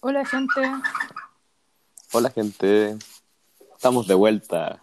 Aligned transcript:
Hola 0.00 0.24
gente, 0.24 0.60
Hola 2.12 2.30
gente, 2.30 2.96
estamos 3.74 4.06
de 4.06 4.14
vuelta 4.14 4.82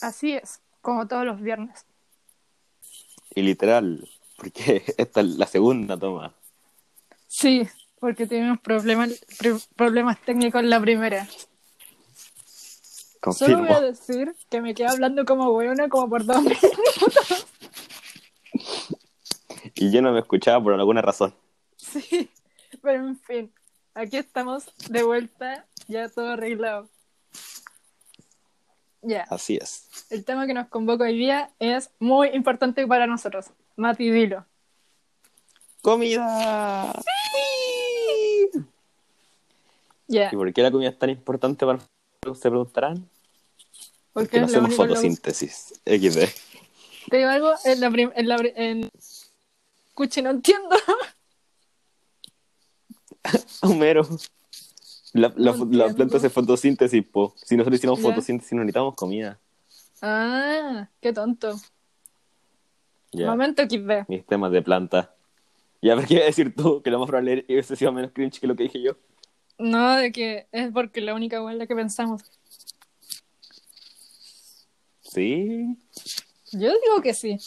así 0.00 0.32
es, 0.34 0.60
como 0.82 1.06
todos 1.08 1.24
los 1.24 1.40
viernes. 1.40 1.86
y 3.34 3.42
literal, 3.42 4.08
porque 4.36 4.84
esta 4.98 5.20
es 5.20 5.26
la 5.38 5.46
segunda 5.46 5.96
toma. 5.96 6.34
Sí, 7.26 7.66
porque 7.98 8.26
tuvimos 8.26 8.58
problemas, 8.60 10.20
técnicos 10.24 10.60
en 10.62 10.70
la 10.70 10.80
primera. 10.80 11.26
Solo 13.32 13.58
voy 13.60 13.68
a 13.72 13.80
decir 13.80 14.36
que 14.50 14.60
me 14.60 14.74
quedé 14.74 14.88
hablando 14.88 15.24
como 15.24 15.50
buena 15.52 15.88
como 15.88 16.10
por 16.10 16.26
dos 16.26 16.42
minutos. 16.42 17.46
Y 19.74 19.90
yo 19.90 20.02
no 20.02 20.12
me 20.12 20.20
escuchaba 20.20 20.62
por 20.62 20.74
alguna 20.74 21.00
razón. 21.00 21.34
Sí, 21.78 22.30
pero 22.82 23.06
en 23.06 23.18
fin, 23.20 23.52
aquí 23.94 24.16
estamos 24.16 24.64
de 24.88 25.02
vuelta, 25.02 25.66
ya 25.88 26.08
todo 26.08 26.30
arreglado. 26.32 26.88
Ya, 29.02 29.26
Así 29.28 29.56
es. 29.60 29.86
el 30.10 30.24
tema 30.24 30.46
que 30.46 30.54
nos 30.54 30.68
convoca 30.68 31.04
hoy 31.04 31.18
día 31.18 31.50
es 31.58 31.90
muy 31.98 32.28
importante 32.28 32.86
para 32.86 33.06
nosotros. 33.06 33.46
Mati, 33.76 34.10
dilo. 34.10 34.46
¡Comida! 35.82 36.92
Ya, 40.06 40.28
¿Y 40.32 40.36
por 40.36 40.52
qué 40.52 40.62
la 40.62 40.70
comida 40.70 40.90
es 40.90 40.98
tan 40.98 41.10
importante 41.10 41.64
para 41.64 41.78
nosotros? 41.78 42.38
Se 42.38 42.48
preguntarán. 42.50 43.08
porque 44.12 44.30
Que 44.30 44.40
no 44.40 44.46
hacemos 44.46 44.70
lo- 44.70 44.76
fotosíntesis. 44.76 45.80
XD. 45.84 46.28
Te 47.10 47.16
digo 47.18 47.28
algo, 47.28 47.52
en 47.64 47.80
la, 47.80 47.86
en 47.88 48.28
la 48.28 48.36
en... 48.56 48.90
Escuche, 49.88 50.22
no 50.22 50.30
entiendo. 50.30 50.76
Homero. 53.62 54.06
La, 55.12 55.32
la, 55.36 55.52
No 55.52 55.64
la 55.66 55.88
planta 55.94 56.16
hace 56.16 56.28
fotosíntesis, 56.30 57.04
po. 57.06 57.34
Si 57.36 57.56
nosotros 57.56 57.76
hiciéramos 57.78 58.00
Ya. 58.00 58.08
fotosíntesis 58.08 58.52
no 58.52 58.60
necesitamos 58.62 58.94
comida. 58.96 59.38
Ah, 60.02 60.88
qué 61.00 61.12
tonto. 61.12 61.54
Ya, 63.12 63.26
Momento 63.30 63.62
XD. 63.62 64.08
mis 64.08 64.26
temas 64.26 64.50
de 64.50 64.60
planta. 64.62 65.14
Ya, 65.80 65.94
¿pero 65.94 66.08
qué 66.08 66.14
iba 66.14 66.22
a 66.24 66.26
decir 66.26 66.54
tú? 66.54 66.82
Que 66.82 66.90
lo 66.90 66.98
más 66.98 67.06
probable 67.08 67.44
es 67.48 67.68
que 67.68 67.92
menos 67.92 68.10
cringe 68.12 68.40
que 68.40 68.46
lo 68.46 68.56
que 68.56 68.64
dije 68.64 68.82
yo. 68.82 68.96
No, 69.58 69.94
de 69.96 70.10
que 70.10 70.48
es 70.50 70.72
porque 70.72 71.00
la 71.00 71.14
única 71.14 71.40
la 71.54 71.66
que 71.66 71.76
pensamos. 71.76 72.22
Sí. 75.02 75.76
Yo 76.52 76.68
digo 76.82 77.02
que 77.02 77.14
sí. 77.14 77.38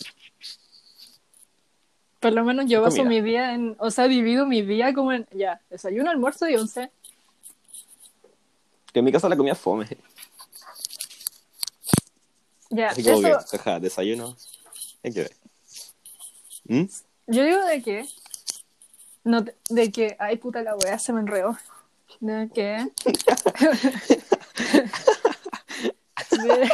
Por 2.20 2.34
lo 2.34 2.44
menos 2.44 2.66
yo 2.68 2.82
baso 2.82 3.04
mi 3.04 3.22
día 3.22 3.54
en. 3.54 3.76
O 3.80 3.92
sea, 3.92 4.08
divido 4.08 4.48
mi 4.48 4.62
día 4.62 4.94
como 4.94 5.12
en. 5.12 5.28
Ya, 5.32 5.62
desayuno, 5.70 6.10
almuerzo 6.10 6.48
y 6.50 6.56
once. 6.56 6.90
Que 8.92 9.00
en 9.00 9.06
mi 9.06 9.12
casa 9.12 9.30
la 9.30 9.38
comida 9.38 9.54
es 9.54 9.60
fome. 9.60 9.88
Ya, 12.70 12.90
Así 12.90 13.04
como 13.04 13.28
eso. 13.28 13.40
que, 13.52 13.58
jaja, 13.58 13.80
desayuno. 13.80 14.36
Hay 15.04 15.14
que 15.14 15.20
ver. 15.22 15.36
¿Mm? 16.66 16.86
Yo 17.28 17.44
digo 17.44 17.64
de 17.66 17.84
que. 17.84 18.06
No, 19.24 19.46
de 19.70 19.92
que. 19.92 20.16
Ay, 20.20 20.38
puta 20.38 20.64
la 20.64 20.76
wea, 20.76 20.98
se 20.98 21.14
me 21.14 21.20
enredó. 21.20 21.56
De 22.20 22.50
que. 22.54 22.88
de, 26.32 26.70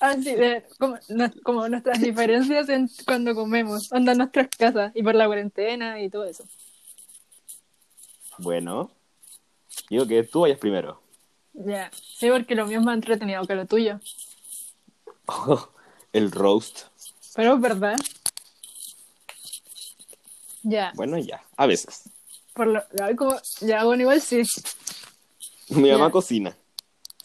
ah, 0.00 0.14
sí, 0.14 0.34
de, 0.34 0.64
como, 0.78 0.98
no- 1.08 1.32
como 1.42 1.68
nuestras 1.68 2.00
diferencias 2.02 2.68
en 2.68 2.88
cuando 3.06 3.34
comemos, 3.34 3.90
onda 3.92 4.12
en 4.12 4.18
nuestras 4.18 4.48
casas 4.48 4.92
y 4.94 5.02
por 5.02 5.14
la 5.14 5.26
cuarentena 5.26 6.00
y 6.00 6.08
todo 6.10 6.24
eso. 6.24 6.44
Bueno. 8.38 8.90
Digo 9.88 10.06
que 10.06 10.22
tú 10.24 10.40
vayas 10.40 10.58
primero. 10.58 11.00
Ya, 11.52 11.90
sí, 12.18 12.28
porque 12.30 12.54
lo 12.54 12.66
mío 12.66 12.78
es 12.78 12.84
más 12.84 12.94
entretenido 12.94 13.44
que 13.46 13.54
lo 13.54 13.66
tuyo. 13.66 14.00
El 16.12 16.30
roast. 16.32 16.82
Pero 17.34 17.54
es 17.54 17.60
verdad. 17.60 17.96
Ya, 20.62 20.92
Bueno, 20.94 21.18
ya. 21.18 21.42
A 21.56 21.66
veces. 21.66 22.08
por 22.54 22.66
lo, 22.66 22.82
como, 23.16 23.34
ya, 23.60 23.84
bueno, 23.84 24.02
igual 24.02 24.20
sí. 24.20 24.42
Mi 25.70 25.90
mamá 25.90 26.06
Ya. 26.06 26.10
cocina. 26.12 26.56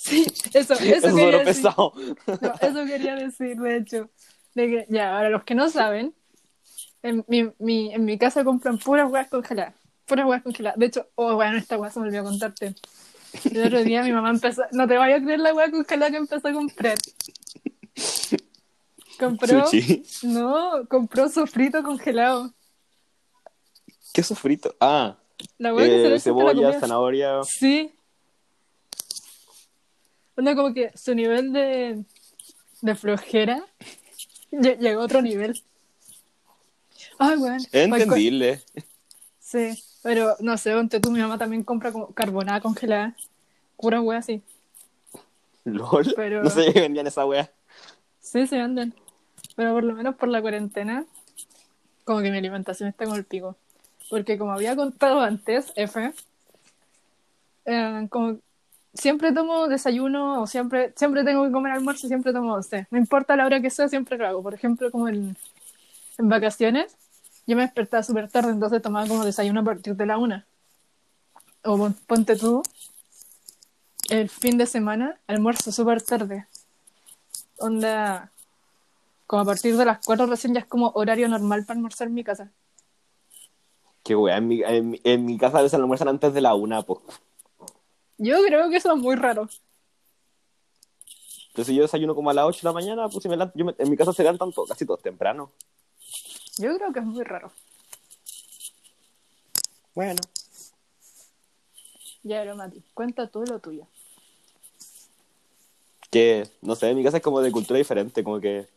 Sí, 0.05 0.23
eso, 0.53 0.73
eso, 0.75 0.83
Eso, 0.83 1.07
es 1.07 1.13
quería 1.15 1.39
decir. 1.39 1.43
pesado. 1.63 1.93
No, 2.27 2.53
eso 2.61 2.85
quería 2.85 3.15
decir, 3.15 3.57
de 3.57 3.77
hecho. 3.77 4.09
De 4.53 4.67
que, 4.67 4.85
ya, 4.89 5.15
ahora 5.17 5.29
los 5.31 5.43
que 5.43 5.55
no 5.55 5.69
saben, 5.69 6.13
en 7.01 7.25
mi, 7.27 7.49
mi, 7.57 7.91
en 7.91 8.05
mi 8.05 8.17
casa 8.19 8.43
compran 8.43 8.77
puras 8.77 9.09
huevas 9.11 9.29
congeladas. 9.29 9.73
Puras 10.05 10.25
huevas 10.25 10.43
congeladas. 10.43 10.77
De 10.79 10.85
hecho, 10.85 11.07
oh, 11.15 11.33
bueno, 11.35 11.57
esta 11.57 11.77
hueá 11.79 11.89
se 11.89 11.99
me 11.99 12.07
olvidó 12.07 12.23
contarte. 12.23 12.75
El 13.51 13.65
otro 13.65 13.83
día 13.83 14.03
mi 14.03 14.11
mamá 14.11 14.29
empezó, 14.29 14.61
no 14.71 14.87
te 14.87 14.95
vayas 14.95 15.21
a 15.21 15.23
creer 15.23 15.39
la 15.39 15.53
hueá 15.53 15.71
congelada 15.71 16.11
que 16.11 16.17
empezó 16.17 16.47
a 16.47 16.53
comprar. 16.53 16.97
Compró, 19.19 19.65
Sushi. 19.65 20.03
no, 20.23 20.85
compró 20.89 21.29
sofrito 21.29 21.81
congelado. 21.83 22.53
¿Qué 24.13 24.21
sofrito? 24.23 24.75
Ah. 24.79 25.17
La 25.57 25.73
hueá 25.73 25.85
que 25.85 26.01
se 26.01 26.09
le 26.09 26.15
Eh, 26.15 26.19
cebolla, 26.19 26.79
zanahoria. 26.79 27.43
Sí. 27.43 27.91
Onda 30.37 30.55
como 30.55 30.73
que 30.73 30.91
su 30.97 31.15
nivel 31.15 31.53
de, 31.53 32.03
de 32.81 32.95
flojera 32.95 33.63
lle- 34.51 34.77
llegó 34.77 35.01
a 35.01 35.05
otro 35.05 35.21
nivel. 35.21 35.61
Ay, 37.17 37.37
weón. 37.37 37.55
Es 37.57 37.69
Cualquier- 37.71 38.01
entendible. 38.01 38.61
Sí, 39.39 39.81
pero 40.03 40.35
no 40.39 40.57
sé, 40.57 40.73
ponte 40.73 40.99
tú, 40.99 41.11
mi 41.11 41.19
mamá 41.19 41.37
también 41.37 41.63
compra 41.63 41.91
como 41.91 42.07
carbonada 42.13 42.59
congelada. 42.61 43.15
Pura 43.77 44.01
wea 44.01 44.19
así. 44.19 44.41
LOL. 45.63 46.13
Pero- 46.15 46.43
No 46.43 46.49
sé 46.49 46.73
que 46.73 46.81
vendían 46.81 47.07
esa 47.07 47.25
wea. 47.25 47.49
Sí, 48.19 48.45
se 48.47 48.57
venden. 48.57 48.93
Pero 49.55 49.73
por 49.73 49.83
lo 49.83 49.93
menos 49.93 50.15
por 50.15 50.27
la 50.29 50.41
cuarentena, 50.41 51.05
como 52.03 52.21
que 52.21 52.29
mi 52.31 52.37
alimentación 52.37 52.89
está 52.89 53.05
con 53.05 53.15
el 53.15 53.23
pico. 53.23 53.55
Porque 54.09 54.37
como 54.37 54.51
había 54.51 54.75
contado 54.75 55.21
antes, 55.21 55.71
F, 55.75 56.11
eh, 57.65 58.07
como 58.09 58.39
siempre 58.95 59.31
tomo 59.31 59.67
desayuno 59.67 60.41
o 60.41 60.47
siempre, 60.47 60.93
siempre 60.95 61.23
tengo 61.23 61.45
que 61.45 61.51
comer 61.51 61.73
almuerzo, 61.73 62.07
siempre 62.07 62.33
tomo 62.33 62.53
once. 62.53 62.87
No 62.91 62.97
importa 62.97 63.35
la 63.35 63.45
hora 63.45 63.61
que 63.61 63.69
sea, 63.69 63.87
siempre 63.89 64.17
lo 64.17 64.27
hago. 64.27 64.43
Por 64.43 64.53
ejemplo, 64.53 64.91
como 64.91 65.07
en, 65.09 65.37
en 66.17 66.29
vacaciones, 66.29 66.97
yo 67.47 67.55
me 67.55 67.63
despertaba 67.63 68.03
súper 68.03 68.29
tarde, 68.29 68.51
entonces 68.51 68.81
tomaba 68.81 69.07
como 69.07 69.25
desayuno 69.25 69.61
a 69.61 69.63
partir 69.63 69.95
de 69.95 70.05
la 70.05 70.17
una. 70.17 70.45
O 71.63 71.77
pon- 71.77 71.97
ponte 72.07 72.35
tú, 72.35 72.63
el 74.09 74.29
fin 74.29 74.57
de 74.57 74.65
semana, 74.65 75.19
almuerzo 75.27 75.71
súper 75.71 76.01
tarde. 76.01 76.47
Onda, 77.57 78.31
como 79.27 79.41
a 79.41 79.45
partir 79.45 79.75
de 79.77 79.85
las 79.85 79.99
4 80.05 80.25
recién 80.27 80.53
ya 80.53 80.59
es 80.61 80.65
como 80.65 80.89
horario 80.95 81.27
normal 81.27 81.65
para 81.65 81.77
almorzar 81.77 82.07
en 82.07 82.13
mi 82.13 82.23
casa. 82.23 82.51
Qué 84.03 84.15
wea. 84.15 84.37
En 84.37 84.47
mi, 84.47 84.61
en, 84.61 84.99
en 85.03 85.25
mi 85.25 85.37
casa 85.37 85.57
a 85.59 85.61
veces 85.63 85.79
almuerzan 85.79 86.07
antes 86.07 86.33
de 86.33 86.41
la 86.41 86.53
una, 86.53 86.83
pues. 86.83 86.99
Yo 88.17 88.37
creo 88.45 88.69
que 88.69 88.77
eso 88.77 88.93
es 88.93 88.97
muy 88.99 89.15
raro. 89.15 89.49
Entonces 91.49 91.75
yo 91.75 91.83
desayuno 91.83 92.15
como 92.15 92.29
a 92.29 92.33
las 92.33 92.45
8 92.45 92.59
de 92.61 92.65
la 92.69 92.73
mañana, 92.73 93.09
pues 93.09 93.23
si 93.23 93.29
me 93.29 93.37
la- 93.37 93.51
yo 93.55 93.65
me- 93.65 93.75
en 93.77 93.89
mi 93.89 93.95
casa 93.95 94.11
se 94.13 94.23
levantan 94.23 94.51
todos, 94.51 94.69
casi 94.69 94.85
todos 94.85 95.01
temprano. 95.01 95.51
Yo 96.57 96.75
creo 96.77 96.91
que 96.93 96.99
es 96.99 97.05
muy 97.05 97.23
raro. 97.23 97.51
Bueno. 99.93 100.21
Ya, 102.23 102.41
pero 102.41 102.55
Mati, 102.55 102.83
cuenta 102.93 103.27
tú 103.27 103.43
lo 103.45 103.59
tuyo. 103.59 103.87
Que, 106.09 106.49
no 106.61 106.75
sé, 106.75 106.89
en 106.89 106.97
mi 106.97 107.03
casa 107.03 107.17
es 107.17 107.23
como 107.23 107.41
de 107.41 107.51
cultura 107.51 107.77
diferente, 107.77 108.23
como 108.23 108.39
que... 108.39 108.67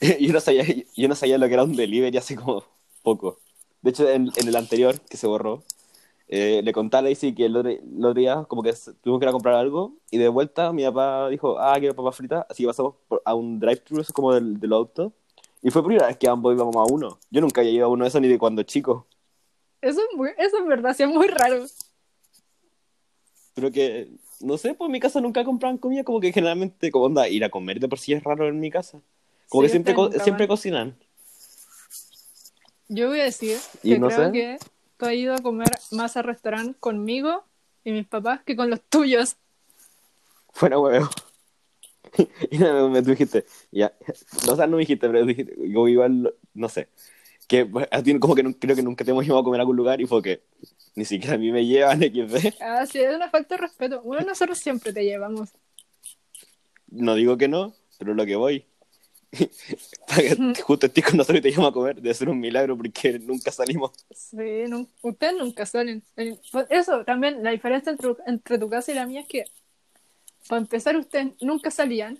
yo, 0.20 0.32
no 0.32 0.40
sabía, 0.40 0.64
yo 0.96 1.08
no 1.08 1.14
sabía 1.14 1.38
lo 1.38 1.46
que 1.46 1.54
era 1.54 1.64
un 1.64 1.76
delivery 1.76 2.16
hace 2.16 2.36
como 2.36 2.64
poco. 3.02 3.38
De 3.80 3.90
hecho, 3.90 4.08
en, 4.08 4.30
en 4.36 4.48
el 4.48 4.56
anterior, 4.56 4.98
que 5.00 5.16
se 5.16 5.26
borró, 5.26 5.62
eh, 6.28 6.62
le 6.64 6.72
conté 6.72 6.96
a 6.96 7.02
Lacey 7.02 7.34
que 7.34 7.44
el 7.46 7.56
otro, 7.56 7.70
el 7.70 7.80
otro 7.98 8.14
día 8.14 8.44
como 8.48 8.62
que 8.62 8.72
tuvimos 9.02 9.20
que 9.20 9.24
ir 9.26 9.28
a 9.28 9.32
comprar 9.32 9.54
algo 9.56 9.94
y 10.10 10.18
de 10.18 10.28
vuelta 10.28 10.72
mi 10.72 10.82
papá 10.84 11.28
dijo, 11.28 11.58
ah, 11.58 11.76
quiero 11.78 11.94
papas 11.94 12.16
fritas, 12.16 12.46
así 12.48 12.62
que 12.62 12.66
pasamos 12.68 12.94
por- 13.08 13.22
a 13.24 13.34
un 13.34 13.58
drive-thru 13.60 14.00
eso 14.00 14.12
como 14.12 14.32
del, 14.32 14.58
del 14.58 14.72
auto. 14.72 15.12
Y 15.62 15.70
fue 15.70 15.82
primera 15.84 16.06
vez 16.06 16.16
que 16.18 16.28
ambos 16.28 16.54
íbamos 16.54 16.76
a 16.76 16.84
uno. 16.92 17.18
Yo 17.30 17.40
nunca 17.40 17.60
había 17.62 17.72
ido 17.72 17.86
a 17.86 17.88
uno 17.88 18.04
de 18.04 18.08
esos 18.08 18.20
ni 18.20 18.28
de 18.28 18.38
cuando 18.38 18.62
chico. 18.64 19.06
Eso 19.80 20.00
es, 20.00 20.16
muy, 20.16 20.30
eso 20.38 20.58
es 20.58 20.66
verdad, 20.66 20.94
sí 20.94 21.02
es 21.02 21.08
muy 21.08 21.26
raro. 21.28 21.64
Pero 23.54 23.70
que, 23.70 24.10
no 24.40 24.58
sé, 24.58 24.74
pues 24.74 24.88
en 24.88 24.92
mi 24.92 25.00
casa 25.00 25.20
nunca 25.20 25.44
compraban 25.44 25.78
comida, 25.78 26.04
como 26.04 26.20
que 26.20 26.32
generalmente, 26.32 26.90
como 26.90 27.04
onda, 27.06 27.28
ir 27.28 27.44
a 27.44 27.50
comer 27.50 27.80
de 27.80 27.88
por 27.88 27.98
sí 27.98 28.12
es 28.12 28.22
raro 28.22 28.48
en 28.48 28.60
mi 28.60 28.70
casa. 28.70 29.00
Como 29.48 29.62
Sí, 29.62 29.66
que 29.66 29.70
siempre, 29.70 29.94
co- 29.94 30.10
siempre 30.10 30.46
van. 30.46 30.48
cocinan. 30.48 30.96
Yo 32.88 33.08
voy 33.08 33.20
a 33.20 33.24
decir 33.24 33.58
Y 33.82 33.90
que 33.94 33.98
no 33.98 34.08
creo 34.08 34.26
sé. 34.26 34.32
que 34.32 34.58
tú 34.96 35.06
has 35.06 35.14
ido 35.14 35.34
a 35.34 35.42
comer 35.42 35.70
más 35.90 36.16
a 36.16 36.22
restaurante 36.22 36.78
conmigo 36.78 37.44
y 37.84 37.92
mis 37.92 38.06
papás 38.06 38.42
que 38.44 38.56
con 38.56 38.70
los 38.70 38.82
tuyos. 38.82 39.36
Fuera 40.52 40.78
huevo. 40.78 41.08
y 42.50 42.58
me, 42.58 42.88
me- 42.88 43.02
tú 43.02 43.10
dijiste, 43.10 43.44
ya, 43.72 43.92
no, 44.46 44.52
o 44.52 44.56
sea, 44.56 44.66
no 44.66 44.76
me 44.76 44.80
dijiste, 44.82 45.06
pero 45.08 45.24
dijiste, 45.26 45.54
yo 45.68 45.88
igual, 45.88 46.34
no 46.54 46.68
sé. 46.68 46.88
que 47.48 47.66
pues, 47.66 47.88
a 47.92 48.02
ti 48.02 48.18
como 48.20 48.34
que 48.36 48.44
nun- 48.44 48.54
creo 48.60 48.76
que 48.76 48.82
nunca 48.82 49.04
te 49.04 49.12
hemos 49.12 49.24
llevado 49.24 49.42
a 49.42 49.44
comer 49.44 49.60
a 49.60 49.62
algún 49.64 49.76
lugar 49.76 50.00
y 50.02 50.06
fue 50.06 50.22
que 50.22 50.42
ni 50.96 51.04
siquiera 51.06 51.36
a 51.36 51.38
mí 51.38 51.52
me 51.52 51.66
llevan 51.66 52.00
XD. 52.02 52.54
Ah, 52.60 52.86
sí, 52.86 53.00
es 53.00 53.14
una 53.14 53.30
falta 53.30 53.56
de 53.56 53.62
respeto. 53.62 54.02
Bueno, 54.02 54.26
nosotros 54.26 54.58
siempre 54.58 54.92
te 54.92 55.04
llevamos. 55.04 55.50
No 56.88 57.14
digo 57.14 57.36
que 57.36 57.48
no, 57.48 57.74
pero 57.98 58.14
lo 58.14 58.24
que 58.26 58.36
voy. 58.36 58.66
Justo 60.62 60.86
estés 60.86 61.04
con 61.04 61.16
nosotros 61.16 61.38
y 61.38 61.42
te 61.42 61.50
llamo 61.50 61.66
a 61.66 61.72
comer, 61.72 61.96
debe 61.96 62.14
ser 62.14 62.28
un 62.28 62.38
milagro 62.38 62.76
porque 62.76 63.18
nunca 63.20 63.50
salimos. 63.50 63.92
Sí, 64.10 64.36
nun- 64.68 64.88
ustedes 65.02 65.34
nunca 65.38 65.66
salen. 65.66 66.02
Eh, 66.16 66.38
pues 66.52 66.66
Eso, 66.70 67.04
también, 67.04 67.42
la 67.42 67.50
diferencia 67.50 67.92
entre, 67.92 68.14
entre 68.26 68.58
tu 68.58 68.68
casa 68.68 68.92
y 68.92 68.94
la 68.94 69.06
mía 69.06 69.20
es 69.20 69.28
que, 69.28 69.44
para 70.48 70.60
empezar, 70.60 70.96
ustedes 70.96 71.32
nunca 71.40 71.70
salían. 71.70 72.18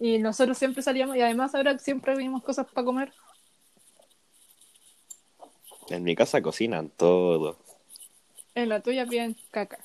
Y 0.00 0.18
nosotros 0.18 0.56
siempre 0.56 0.82
salíamos. 0.82 1.16
Y 1.16 1.20
además 1.20 1.54
ahora 1.54 1.78
siempre 1.78 2.16
vimos 2.16 2.42
cosas 2.44 2.66
para 2.66 2.84
comer. 2.84 3.12
En 5.88 6.04
mi 6.04 6.14
casa 6.14 6.40
cocinan 6.40 6.90
todo. 6.90 7.58
En 8.54 8.68
la 8.68 8.80
tuya 8.80 9.06
piden 9.06 9.36
caca. 9.50 9.78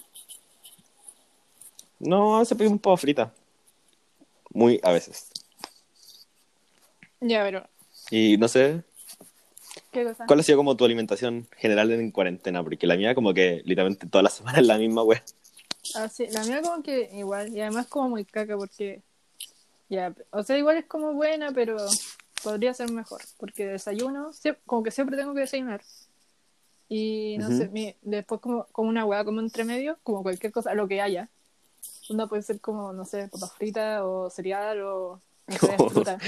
No, 2.00 2.36
a 2.36 2.40
veces 2.40 2.58
pedimos 2.58 2.82
pavo 2.82 2.98
frita. 2.98 3.34
Muy 4.52 4.80
a 4.84 4.92
veces. 4.92 5.30
Ya, 7.26 7.44
pero, 7.44 7.66
Y 8.12 8.38
no 8.38 8.48
sé, 8.48 8.84
¿qué 9.92 10.04
cosa? 10.04 10.26
¿cuál 10.26 10.40
ha 10.42 10.44
sido 10.44 10.58
como 10.58 10.76
tu 10.76 10.84
alimentación 10.84 11.48
general 11.58 11.92
en 11.92 12.12
cuarentena? 12.12 12.62
Porque 12.64 12.86
la 12.86 12.98
mía 12.98 13.16
como 13.16 13.34
que 13.34 13.62
literalmente 13.66 14.08
toda 14.08 14.24
la 14.24 14.30
semana 14.30 14.60
es 14.60 14.68
la 14.68 14.78
misma, 14.78 15.04
wea. 15.04 15.24
Ah, 15.96 16.10
sí, 16.10 16.28
la 16.32 16.44
mía 16.44 16.62
como 16.62 16.84
que 16.84 17.10
igual, 17.14 17.56
y 17.56 17.62
además 17.62 17.88
como 17.88 18.10
muy 18.10 18.26
caca 18.26 18.58
porque, 18.58 19.02
ya, 19.90 20.14
o 20.32 20.44
sea, 20.44 20.58
igual 20.58 20.78
es 20.78 20.86
como 20.86 21.14
buena, 21.14 21.52
pero 21.54 21.78
podría 22.44 22.74
ser 22.74 22.92
mejor, 22.92 23.22
porque 23.38 23.66
desayuno, 23.66 24.32
como 24.66 24.84
que 24.84 24.92
siempre 24.92 25.16
tengo 25.18 25.34
que 25.34 25.42
desayunar. 25.42 25.82
Y 26.90 27.38
no 27.40 27.50
sé, 27.52 27.70
mi- 27.70 27.96
después 28.02 28.42
como, 28.42 28.66
como 28.72 28.90
una 28.90 29.06
hueá 29.06 29.24
como 29.24 29.40
entre 29.40 29.64
medio, 29.64 29.98
como 30.04 30.22
cualquier 30.24 30.52
cosa, 30.52 30.74
lo 30.74 30.88
que 30.88 31.02
haya. 31.02 31.30
Una 32.10 32.28
puede 32.28 32.44
ser 32.44 32.60
como, 32.60 32.92
no 32.92 33.06
sé, 33.06 33.30
papas 33.30 33.54
fritas 33.54 34.02
o 34.04 34.30
cereal 34.30 34.82
o, 34.82 35.22
no 35.48 35.58
sé, 35.58 35.78
fruta. 35.90 36.20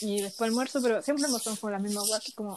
Y 0.00 0.22
después 0.22 0.48
almuerzo, 0.48 0.80
pero 0.82 1.02
siempre 1.02 1.26
almuerzo 1.26 1.54
con 1.56 1.72
las 1.72 1.82
mismas 1.82 2.08
que 2.24 2.32
como 2.32 2.56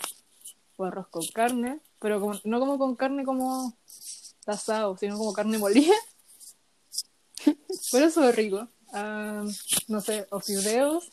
o 0.75 0.85
arroz 0.85 1.07
con 1.09 1.25
carne, 1.27 1.79
pero 1.99 2.19
como, 2.19 2.39
no 2.43 2.59
como 2.59 2.77
con 2.77 2.95
carne 2.95 3.23
como 3.23 3.75
asado, 4.45 4.97
sino 4.97 5.17
como 5.17 5.33
carne 5.33 5.57
molida. 5.57 5.93
Pero 7.91 8.05
eso 8.05 8.27
es 8.27 8.35
rico. 8.35 8.67
Ah, 8.91 9.43
no 9.87 10.01
sé, 10.01 10.27
o 10.29 10.39
fideos, 10.39 11.09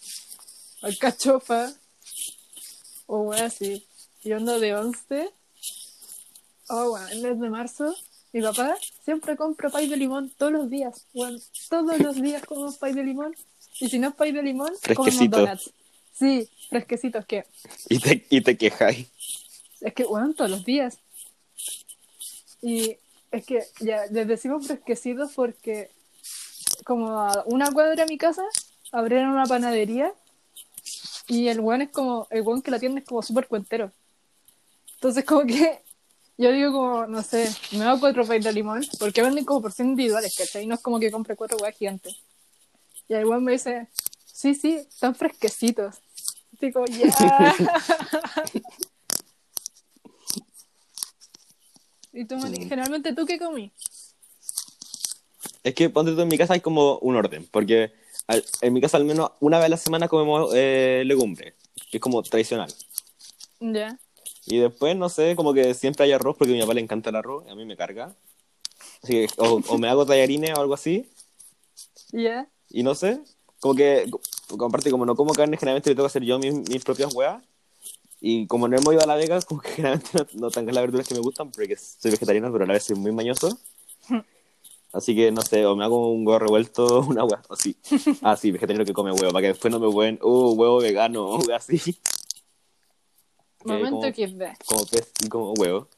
alcachofa, 0.83 1.73
o 3.07 3.23
wea 3.23 3.47
así. 3.47 3.87
Y 4.23 4.33
ando 4.33 4.61
de 4.61 4.75
once. 4.75 5.31
Oh, 6.69 6.91
bueno, 6.91 7.09
el 7.09 7.23
mes 7.23 7.41
de 7.41 7.51
marzo, 7.51 7.95
mi 8.33 8.43
papá 8.43 8.77
siempre 9.05 9.37
compra 9.37 9.71
pay 9.71 9.89
de 9.89 9.97
limón 9.97 10.31
todos 10.37 10.53
los 10.53 10.71
días. 10.71 11.07
Bueno, 11.13 11.39
todos 11.69 11.99
los 11.99 12.17
días 12.17 12.45
comemos 12.45 12.77
pay 12.77 12.93
de 12.93 13.03
limón. 13.03 13.35
Y 13.81 13.89
si 13.89 13.99
no 13.99 14.09
es 14.09 14.15
pay 14.15 14.33
de 14.33 14.43
limón, 14.43 14.73
Fresquecito. 14.81 15.39
donuts. 15.39 15.73
Sí, 16.21 16.51
fresquecitos, 16.69 17.25
que 17.25 17.47
Y 17.89 17.99
te, 17.99 18.27
y 18.29 18.43
te 18.43 18.55
quejáis. 18.59 19.09
es 19.81 19.95
que, 19.95 20.05
bueno, 20.05 20.35
todos 20.35 20.51
los 20.51 20.67
días. 20.67 20.99
Y 22.61 22.99
es 23.31 23.47
que 23.47 23.65
ya 23.81 24.05
les 24.11 24.29
decimos 24.29 24.67
fresquecitos 24.67 25.33
porque 25.35 25.91
como 26.85 27.19
a 27.19 27.43
una 27.47 27.73
cuadra 27.73 27.95
de 27.95 28.05
mi 28.05 28.19
casa 28.19 28.43
abrieron 28.93 29.31
una 29.31 29.47
panadería 29.47 30.13
y 31.27 31.49
el 31.49 31.61
weón 31.61 31.81
es 31.81 31.91
como, 31.91 32.27
el 32.29 32.43
weón 32.43 32.61
que 32.61 32.71
la 32.71 32.79
tienda 32.79 33.01
es 33.01 33.07
como 33.07 33.23
súper 33.23 33.47
cuentero. 33.47 33.91
Entonces 34.97 35.25
como 35.25 35.47
que 35.47 35.81
yo 36.37 36.53
digo 36.53 36.73
como, 36.73 37.07
no 37.07 37.23
sé, 37.23 37.49
me 37.73 37.85
hago 37.85 37.99
cuatro 37.99 38.27
pais 38.27 38.45
de 38.45 38.53
limón 38.53 38.87
porque 38.99 39.23
venden 39.23 39.47
como 39.47 39.63
porciones 39.63 39.93
individuales, 39.93 40.37
¿cachai? 40.37 40.67
No 40.67 40.75
es 40.75 40.83
como 40.83 41.01
que 41.01 41.11
compre 41.11 41.35
cuatro 41.35 41.57
weas 41.57 41.79
gigantes. 41.79 42.15
Y 43.09 43.15
el 43.15 43.25
weón 43.25 43.43
me 43.43 43.53
dice, 43.53 43.89
sí, 44.27 44.55
sí, 44.55 44.77
están 44.77 45.15
fresquecitos. 45.15 45.97
Digo, 46.61 46.85
ya. 46.87 47.55
¿Y 52.13 52.25
tú, 52.25 52.37
Mati? 52.39 52.61
Mm. 52.61 52.69
Generalmente 52.69 53.15
tú 53.15 53.25
qué 53.27 53.39
comí? 53.39 53.73
Es 55.63 55.75
que 55.75 55.91
ponte 55.91 56.13
tú 56.13 56.21
en 56.21 56.29
mi 56.29 56.39
casa 56.39 56.55
hay 56.55 56.61
como 56.61 56.99
un 56.99 57.17
orden, 57.17 57.47
porque 57.51 57.93
al- 58.27 58.45
en 58.63 58.73
mi 58.73 58.81
casa 58.81 58.97
al 58.97 59.05
menos 59.05 59.31
una 59.41 59.59
vez 59.59 59.67
a 59.67 59.71
la 59.71 59.77
semana 59.77 60.09
comemos 60.09 60.51
eh, 60.55 61.03
legumbre, 61.07 61.55
que 61.91 61.99
es 61.99 62.01
como 62.01 62.23
tradicional. 62.23 62.73
Ya. 63.61 63.99
Y 64.47 64.59
después, 64.59 64.97
no 64.97 65.09
sé, 65.09 65.37
como 65.37 65.53
que 65.55 65.75
siempre 65.75 66.05
hay 66.05 66.13
arroz, 66.13 66.37
porque 66.37 66.53
a 66.53 66.57
mi 66.57 66.61
papá 66.63 66.75
le 66.75 66.81
encanta 66.81 67.11
el 67.11 67.17
arroz, 67.17 67.45
y 67.47 67.51
a 67.51 67.55
mí 67.55 67.65
me 67.65 67.77
carga. 67.77 68.15
Así 69.03 69.13
que, 69.13 69.29
o, 69.37 69.61
o 69.69 69.79
me 69.79 69.89
hago 69.89 70.05
tallarines 70.07 70.53
o 70.57 70.61
algo 70.61 70.75
así, 70.75 71.07
Ya. 72.13 72.49
y 72.71 72.83
no 72.83 72.95
sé, 72.95 73.21
como 73.61 73.75
que, 73.75 74.11
aparte 74.67 74.91
como 74.91 75.05
no 75.07 75.15
como 75.15 75.33
carne, 75.33 75.57
generalmente 75.57 75.91
le 75.91 75.95
tengo 75.97 76.05
que 76.07 76.11
hacer 76.11 76.25
yo 76.25 76.39
mis, 76.39 76.53
mis 76.69 76.85
propias 76.85 77.15
huevas. 77.15 77.43
Y 78.21 78.47
como 78.47 78.69
no 78.69 78.77
hemos 78.77 78.93
ido 78.93 79.03
a 79.03 79.07
la 79.07 79.15
Vega, 79.17 79.41
como 79.43 79.61
que 79.63 79.71
generalmente 79.77 80.11
no, 80.15 80.27
no 80.35 80.51
tengo 80.51 80.71
las 80.73 80.83
verduras 80.83 81.09
que 81.09 81.15
me 81.15 81.21
gustan, 81.21 81.51
porque 81.51 81.77
soy 81.77 82.11
vegetariano, 82.11 82.53
pero 82.53 82.65
a 82.65 82.67
la 82.67 82.75
vez 82.75 82.85
soy 82.85 82.97
muy 82.97 83.13
mañoso. 83.13 83.59
Así 84.93 85.15
que, 85.15 85.31
no 85.31 85.41
sé, 85.43 85.65
o 85.67 85.77
me 85.77 85.85
hago 85.85 86.11
un 86.13 86.27
huevo 86.27 86.39
revuelto, 86.41 87.01
una 87.09 87.25
hueá, 87.25 87.41
o 87.49 87.55
sí. 87.57 87.77
Ah, 88.23 88.37
sí, 88.37 88.51
vegetariano 88.51 88.85
que 88.85 88.93
come 88.93 89.13
huevo, 89.13 89.31
para 89.31 89.43
que 89.43 89.49
después 89.49 89.71
no 89.71 89.79
me 89.79 89.87
hueven, 89.87 90.19
uh, 90.23 90.53
huevo 90.53 90.79
vegano, 90.81 91.27
o 91.27 91.53
así. 91.55 91.79
Que 91.79 91.93
Momento 93.65 93.91
como- 94.01 94.13
XD. 94.13 94.43
como 94.67 94.87
pez 94.87 95.13
y 95.25 95.29
como 95.29 95.53
huevo. 95.53 95.89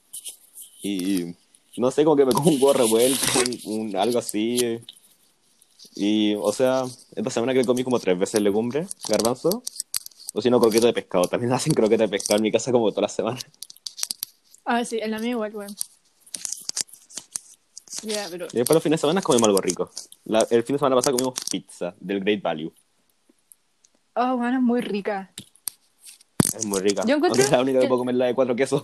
Y 0.82 1.34
no 1.76 1.90
sé, 1.90 2.04
como 2.04 2.16
que 2.16 2.26
me 2.26 2.32
como 2.32 2.50
un 2.50 2.56
huevo 2.56 2.72
revuelto, 2.74 3.24
un, 3.66 3.80
un- 3.88 3.96
algo 3.96 4.18
así. 4.18 4.78
Y, 5.94 6.34
o 6.36 6.52
sea, 6.52 6.84
esta 7.14 7.30
semana 7.30 7.52
que 7.54 7.64
comí 7.64 7.84
como 7.84 7.98
tres 8.00 8.18
veces 8.18 8.40
legumbre, 8.40 8.86
garbanzo. 9.08 9.62
O 10.34 10.40
si 10.40 10.48
no, 10.48 10.60
croqueta 10.60 10.86
de 10.86 10.92
pescado. 10.94 11.24
También 11.26 11.52
hacen 11.52 11.74
croqueta 11.74 12.04
de 12.04 12.08
pescado 12.08 12.36
en 12.38 12.42
mi 12.42 12.52
casa 12.52 12.72
como 12.72 12.90
toda 12.90 13.02
la 13.02 13.08
semana. 13.08 13.38
Ah, 14.64 14.84
sí, 14.84 14.98
en 15.02 15.10
la 15.10 15.18
mía 15.18 15.30
igual, 15.30 15.54
weón. 15.54 15.74
Ya, 18.02 18.26
pero. 18.30 18.46
Y 18.52 18.56
después 18.58 18.74
los 18.74 18.82
fines 18.82 18.98
de 18.98 19.02
semana 19.02 19.22
comemos 19.22 19.46
algo 19.48 19.60
rico. 19.60 19.90
La- 20.24 20.46
el 20.50 20.62
fin 20.64 20.74
de 20.74 20.78
semana 20.78 20.96
pasado 20.96 21.16
comimos 21.16 21.34
pizza 21.50 21.94
del 22.00 22.20
Great 22.20 22.42
Value. 22.42 22.72
Oh, 24.14 24.36
bueno, 24.36 24.56
es 24.58 24.62
muy 24.62 24.80
rica. 24.80 25.30
Es 26.56 26.66
muy 26.66 26.80
rica. 26.80 27.02
Yo 27.06 27.16
encuentro 27.16 27.42
es 27.42 27.50
la 27.50 27.60
única 27.60 27.78
que 27.78 27.84
que- 27.84 27.88
puedo 27.88 28.00
comer 28.00 28.14
la 28.16 28.26
de 28.26 28.34
cuatro 28.34 28.56
quesos. 28.56 28.82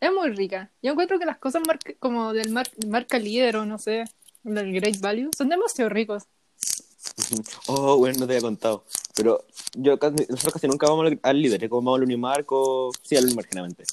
Es 0.00 0.12
muy 0.12 0.30
rica. 0.30 0.70
Yo 0.82 0.92
encuentro 0.92 1.18
que 1.18 1.24
las 1.24 1.38
cosas 1.38 1.62
marca- 1.66 1.94
como 1.98 2.32
del 2.32 2.50
mar- 2.50 2.70
marca 2.88 3.18
líder 3.18 3.56
o 3.56 3.64
no 3.64 3.78
sé, 3.78 4.04
del 4.42 4.72
Great 4.72 5.00
Value, 5.00 5.30
son 5.36 5.48
demasiado 5.48 5.88
ricos. 5.88 6.24
Oh, 7.66 7.96
bueno, 7.98 8.20
no 8.20 8.26
te 8.26 8.32
había 8.34 8.42
contado. 8.42 8.84
Pero 9.14 9.44
yo 9.74 9.98
casi- 9.98 10.26
nosotros 10.28 10.54
casi 10.54 10.68
nunca 10.68 10.88
vamos 10.88 11.12
al, 11.22 11.42
líder, 11.42 11.68
como 11.68 11.82
vamos 11.82 11.98
al 11.98 12.04
Unimark 12.04 12.50
o... 12.52 12.90
Sí, 13.02 13.16
al 13.16 13.24
Unimark 13.24 13.48
generalmente. 13.48 13.84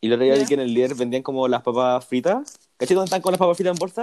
Y 0.00 0.06
el 0.06 0.14
otro 0.14 0.24
día 0.24 0.46
que 0.46 0.54
en 0.54 0.60
el 0.60 0.72
líder 0.72 0.94
vendían 0.94 1.22
como 1.22 1.46
las 1.48 1.62
papas 1.62 2.04
fritas. 2.06 2.58
¿Cachai 2.76 2.94
dónde 2.94 3.06
están 3.06 3.20
con 3.22 3.32
las 3.32 3.38
papas 3.38 3.56
fritas 3.56 3.72
en 3.74 3.78
bolsa? 3.78 4.02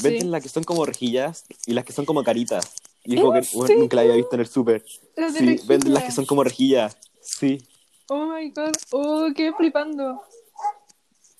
Venden 0.00 0.22
Sí. 0.22 0.28
las 0.28 0.42
que 0.42 0.48
son 0.48 0.64
como 0.64 0.84
rejillas 0.86 1.44
y 1.66 1.72
las 1.72 1.84
que 1.84 1.92
son 1.92 2.04
como 2.04 2.22
caritas. 2.22 2.74
Y 3.04 3.16
es 3.16 3.20
como 3.20 3.34
¿En 3.34 3.42
que 3.42 3.56
bueno, 3.56 3.74
nunca 3.80 3.96
la 3.96 4.02
había 4.02 4.14
visto 4.14 4.34
en 4.34 4.40
el 4.40 4.46
súper. 4.46 4.84
Sí, 4.86 5.60
venden 5.66 5.94
las 5.94 6.04
que 6.04 6.12
son 6.12 6.26
como 6.26 6.44
rejillas. 6.44 6.96
Sí. 7.20 7.58
Oh 8.08 8.26
my 8.26 8.50
god. 8.50 8.72
Oh, 8.90 9.28
qué 9.34 9.52
flipando. 9.52 10.22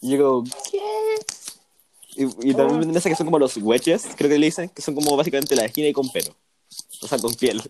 Y 0.00 0.16
yo 0.16 0.24
como, 0.24 0.44
¿qué? 0.70 0.80
Y, 2.18 2.50
y 2.50 2.52
también 2.52 2.80
venden 2.80 2.96
esas 2.96 3.10
que 3.10 3.14
son 3.14 3.26
como 3.26 3.38
los 3.38 3.56
wedges, 3.58 4.08
creo 4.16 4.28
que 4.28 4.38
le 4.38 4.46
dicen, 4.46 4.68
que 4.70 4.82
son 4.82 4.96
como 4.96 5.16
básicamente 5.16 5.54
la 5.54 5.66
esquina 5.66 5.86
y 5.86 5.92
con 5.92 6.10
pelo. 6.10 6.34
O 7.00 7.06
sea, 7.06 7.16
con 7.16 7.32
piel. 7.34 7.62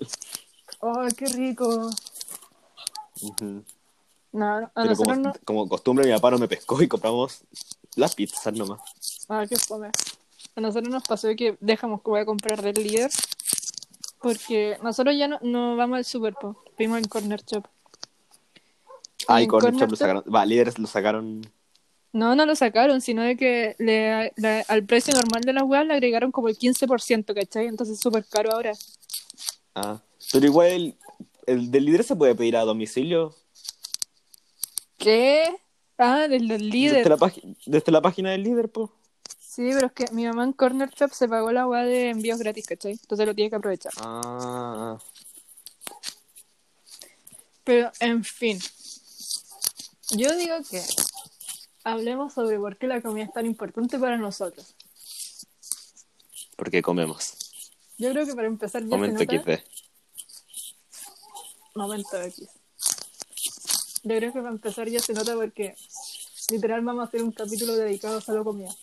Oh, 0.80 1.06
qué 1.14 1.26
rico. 1.26 1.90
Ujú. 3.20 3.62
No, 4.32 4.60
no, 4.60 4.70
a 4.74 4.82
Pero 4.82 4.96
como, 4.96 5.16
no. 5.16 5.32
como 5.44 5.68
costumbre, 5.68 6.06
mi 6.06 6.12
papá 6.12 6.30
no 6.30 6.38
me 6.38 6.48
pescó 6.48 6.80
y 6.82 6.88
compramos 6.88 7.42
las 7.94 8.14
pizzas 8.14 8.54
nomás. 8.54 8.80
Ah, 9.28 9.44
qué 9.46 9.56
fome. 9.56 9.90
A 10.56 10.60
nosotros 10.62 10.88
nos 10.88 11.02
pasó 11.02 11.28
que 11.36 11.58
dejamos 11.60 12.00
que 12.00 12.10
voy 12.10 12.20
a 12.20 12.24
comprar 12.24 12.62
del 12.62 12.82
líder. 12.82 13.10
Porque 14.22 14.78
nosotros 14.82 15.14
ya 15.14 15.28
no, 15.28 15.38
no 15.42 15.76
vamos 15.76 15.98
al 15.98 16.04
super, 16.06 16.34
po. 16.34 16.64
Vimos 16.78 16.98
en 16.98 17.04
Corner 17.04 17.42
Shop. 17.44 17.66
Ay, 19.26 19.44
en 19.44 19.50
con 19.50 19.58
el 19.58 19.62
Corner 19.62 19.80
shop 19.80 19.90
lo 19.90 19.96
sacaron. 19.96 20.24
Va, 20.34 20.46
líderes 20.46 20.78
lo 20.78 20.86
sacaron. 20.86 21.52
No, 22.12 22.34
no 22.34 22.46
lo 22.46 22.56
sacaron, 22.56 23.00
sino 23.00 23.22
de 23.22 23.36
que 23.36 23.76
le, 23.78 24.32
le- 24.36 24.64
al 24.68 24.84
precio 24.84 25.12
normal 25.14 25.42
de 25.42 25.52
las 25.52 25.62
weas 25.64 25.86
le 25.86 25.94
agregaron 25.94 26.32
como 26.32 26.48
el 26.48 26.58
15%, 26.58 27.34
¿cachai? 27.34 27.66
Entonces 27.66 27.96
es 27.96 28.00
súper 28.00 28.24
caro 28.24 28.52
ahora. 28.52 28.72
Ah. 29.74 30.00
Pero 30.32 30.46
igual 30.46 30.68
el, 30.68 30.96
el 31.46 31.70
del 31.70 31.84
líder 31.84 32.04
se 32.04 32.16
puede 32.16 32.34
pedir 32.34 32.56
a 32.56 32.62
domicilio. 32.64 33.34
¿Qué? 34.96 35.44
Ah, 35.98 36.26
del, 36.28 36.48
del 36.48 36.68
líder. 36.70 36.96
Desde 36.98 37.10
la, 37.10 37.16
página- 37.16 37.54
desde 37.66 37.92
la 37.92 38.00
página 38.00 38.30
del 38.30 38.42
líder, 38.42 38.68
pues. 38.70 38.88
Sí, 39.40 39.70
pero 39.72 39.86
es 39.88 39.92
que 39.92 40.06
mi 40.12 40.24
mamá 40.24 40.44
en 40.44 40.52
Corner 40.52 40.88
Shop 40.90 41.10
se 41.12 41.28
pagó 41.28 41.50
la 41.52 41.66
wea 41.66 41.82
de 41.84 42.10
envíos 42.10 42.38
gratis, 42.38 42.66
¿cachai? 42.66 42.92
Entonces 42.92 43.26
lo 43.26 43.34
tiene 43.34 43.50
que 43.50 43.56
aprovechar. 43.56 43.92
Ah. 43.98 44.98
Pero, 47.64 47.90
en 48.00 48.24
fin. 48.24 48.58
Yo 50.12 50.34
digo 50.36 50.54
que 50.70 50.80
hablemos 51.92 52.34
sobre 52.34 52.58
por 52.58 52.76
qué 52.76 52.86
la 52.86 53.00
comida 53.00 53.24
es 53.24 53.32
tan 53.32 53.46
importante 53.46 53.98
para 53.98 54.16
nosotros. 54.16 54.74
Porque 56.56 56.82
comemos. 56.82 57.34
Yo 57.98 58.10
creo 58.10 58.26
que 58.26 58.34
para 58.34 58.48
empezar 58.48 58.82
ya 58.82 58.88
Momento 58.88 59.18
se 59.18 59.26
nota... 59.26 59.62
Momento 61.74 62.22
X. 62.22 62.48
Yo 64.02 64.16
creo 64.16 64.32
que 64.32 64.40
para 64.40 64.52
empezar 64.52 64.88
ya 64.88 65.00
se 65.00 65.12
nota 65.12 65.34
porque 65.34 65.76
literal 66.50 66.84
vamos 66.84 67.04
a 67.04 67.08
hacer 67.08 67.22
un 67.22 67.32
capítulo 67.32 67.76
dedicado 67.76 68.20
solo 68.20 68.40
a 68.40 68.44
comida. 68.44 68.74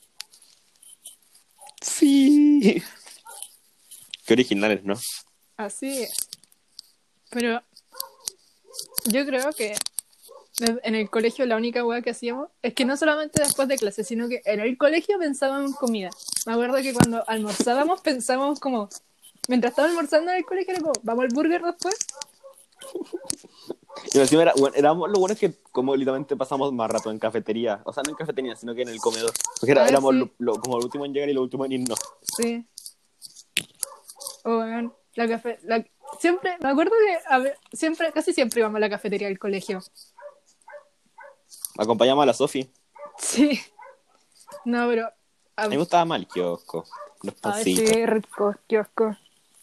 Sí. 1.82 2.82
Qué 4.26 4.34
originales, 4.34 4.84
¿no? 4.84 4.96
Así 5.58 6.04
es. 6.04 6.14
Pero 7.30 7.62
yo 9.06 9.26
creo 9.26 9.52
que 9.54 9.76
en 10.60 10.96
el 10.96 11.10
colegio 11.10 11.46
la 11.46 11.58
única 11.58 11.84
hueá 11.86 12.02
que 12.02 12.12
hacíamos 12.12 12.50
es 12.62 12.74
que 12.74 12.86
no 12.86 12.96
solamente 12.98 13.42
después 13.42 13.68
de 13.68 13.78
clase, 13.78 14.04
sino 14.04 14.28
que 14.30 14.42
en 14.46 14.60
el 14.62 14.78
colegio 14.78 15.18
pensábamos 15.20 15.72
en 15.72 15.78
comida. 15.78 16.10
Me 16.46 16.54
acuerdo 16.54 16.78
que 16.78 16.94
cuando 16.94 17.28
almorzábamos 17.28 18.02
pensábamos 18.02 18.60
como, 18.60 18.90
mientras 19.48 19.72
estaba 19.72 19.88
almorzando 19.90 20.32
en 20.32 20.38
el 20.38 20.46
colegio 20.46 20.74
era 20.74 20.82
como, 20.82 20.94
¿vamos 21.04 21.24
al 21.26 21.30
burger 21.34 21.62
después? 21.62 21.96
Y 24.14 24.20
encima 24.20 24.44
era, 24.44 24.54
bueno, 24.58 24.76
éramos 24.76 25.10
lo 25.10 25.20
bueno 25.20 25.34
es 25.34 25.40
que 25.40 25.54
como 25.72 25.96
literalmente 25.96 26.36
pasamos 26.36 26.72
más 26.74 26.90
rato 26.92 27.12
en 27.12 27.20
cafetería. 27.20 27.82
O 27.86 27.94
sea, 27.94 28.04
no 28.04 28.10
en 28.12 28.16
cafetería, 28.16 28.56
sino 28.56 28.76
que 28.76 28.82
en 28.84 28.90
el 28.90 29.00
comedor. 29.00 29.32
Porque 29.60 29.72
era- 29.72 29.84
Ah, 29.86 29.88
éramos 29.90 30.14
sí. 30.14 30.20
lo- 30.20 30.32
lo- 30.54 30.60
como 30.60 30.78
el 30.78 30.84
último 30.86 31.06
en 31.06 31.14
llegar 31.14 31.30
y 31.30 31.34
lo 31.34 31.42
último 31.42 31.66
en 31.66 31.72
irnos. 31.74 32.00
Sí. 32.38 32.66
O 34.44 34.58
weón, 34.60 34.94
la 35.16 35.28
café, 35.28 35.60
la, 35.64 35.84
siempre, 36.20 36.58
me 36.62 36.70
acuerdo 36.70 36.92
que 37.06 37.18
a 37.34 37.40
ver, 37.40 37.58
siempre, 37.74 38.12
casi 38.12 38.34
siempre 38.34 38.60
íbamos 38.60 38.78
a 38.78 38.80
la 38.82 38.90
cafetería 38.90 39.28
del 39.28 39.40
colegio. 39.40 39.82
Acompañamos 41.78 42.24
a 42.24 42.26
la 42.26 42.34
Sofi. 42.34 42.72
Sí. 43.18 43.60
No, 44.66 44.88
pero 44.88 45.08
a, 45.56 45.64
A 45.64 45.68
mí 45.68 45.72
me 45.72 45.78
gustaba 45.78 46.06
más 46.06 46.20
el 46.20 46.28
kiosco. 46.28 46.86
Los 47.24 47.36
pancitos. 47.36 47.90
sí, 47.90 48.06
rico, 48.06 48.56
kiosco. 48.68 49.16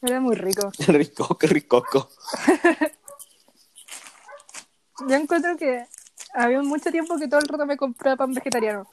Era 0.02 0.20
muy 0.20 0.34
rico. 0.34 0.70
Rico, 0.88 1.38
qué 1.38 1.46
ricoco. 1.46 2.08
Yo 5.08 5.14
encuentro 5.14 5.56
que 5.56 5.86
había 6.34 6.60
mucho 6.62 6.90
tiempo 6.90 7.16
que 7.18 7.28
todo 7.28 7.40
el 7.40 7.46
rato 7.46 7.66
me 7.66 7.76
compraba 7.76 8.16
pan 8.16 8.34
vegetariano. 8.34 8.88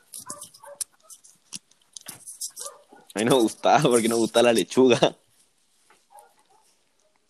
A 3.16 3.20
mí 3.20 3.26
no 3.26 3.38
me 3.38 3.42
gustaba 3.42 3.82
porque 3.90 4.08
no 4.08 4.16
me 4.16 4.22
gustaba 4.22 4.44
la 4.44 4.54
lechuga. 4.54 5.16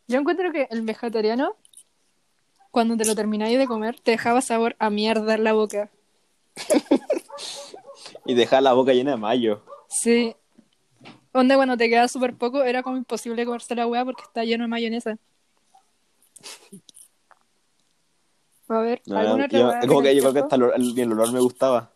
Yo 0.07 0.19
encuentro 0.19 0.51
que 0.51 0.67
el 0.69 0.81
vegetariano, 0.81 1.55
cuando 2.71 2.95
te 2.97 3.05
lo 3.05 3.15
termináis 3.15 3.57
de 3.57 3.67
comer, 3.67 3.99
te 3.99 4.11
dejaba 4.11 4.41
sabor 4.41 4.75
a 4.79 4.89
mierda 4.89 5.33
en 5.35 5.43
la 5.43 5.53
boca. 5.53 5.89
Y 8.25 8.33
dejaba 8.33 8.61
la 8.61 8.73
boca 8.73 8.93
llena 8.93 9.11
de 9.11 9.17
mayo. 9.17 9.63
Sí. 9.87 10.35
Onda, 11.31 11.55
cuando 11.55 11.77
te 11.77 11.89
quedaba 11.89 12.07
súper 12.07 12.35
poco, 12.35 12.63
era 12.63 12.83
como 12.83 12.97
imposible 12.97 13.45
comerse 13.45 13.75
la 13.75 13.87
weá 13.87 14.03
porque 14.05 14.23
está 14.23 14.43
lleno 14.43 14.63
de 14.63 14.67
mayonesa. 14.67 15.17
A 18.67 18.79
ver, 18.81 19.01
No, 19.07 19.17
¿alguna 19.17 19.45
otra 19.45 19.59
yo- 19.59 19.71
es 19.71 19.87
como 19.87 20.01
que 20.01 20.15
yo 20.15 20.21
creo 20.21 20.33
que 20.33 20.39
hasta 20.39 20.55
el, 20.55 20.61
olor- 20.63 20.73
el- 20.75 20.99
el 20.99 21.11
olor 21.13 21.31
me 21.33 21.39
gustaba. 21.39 21.91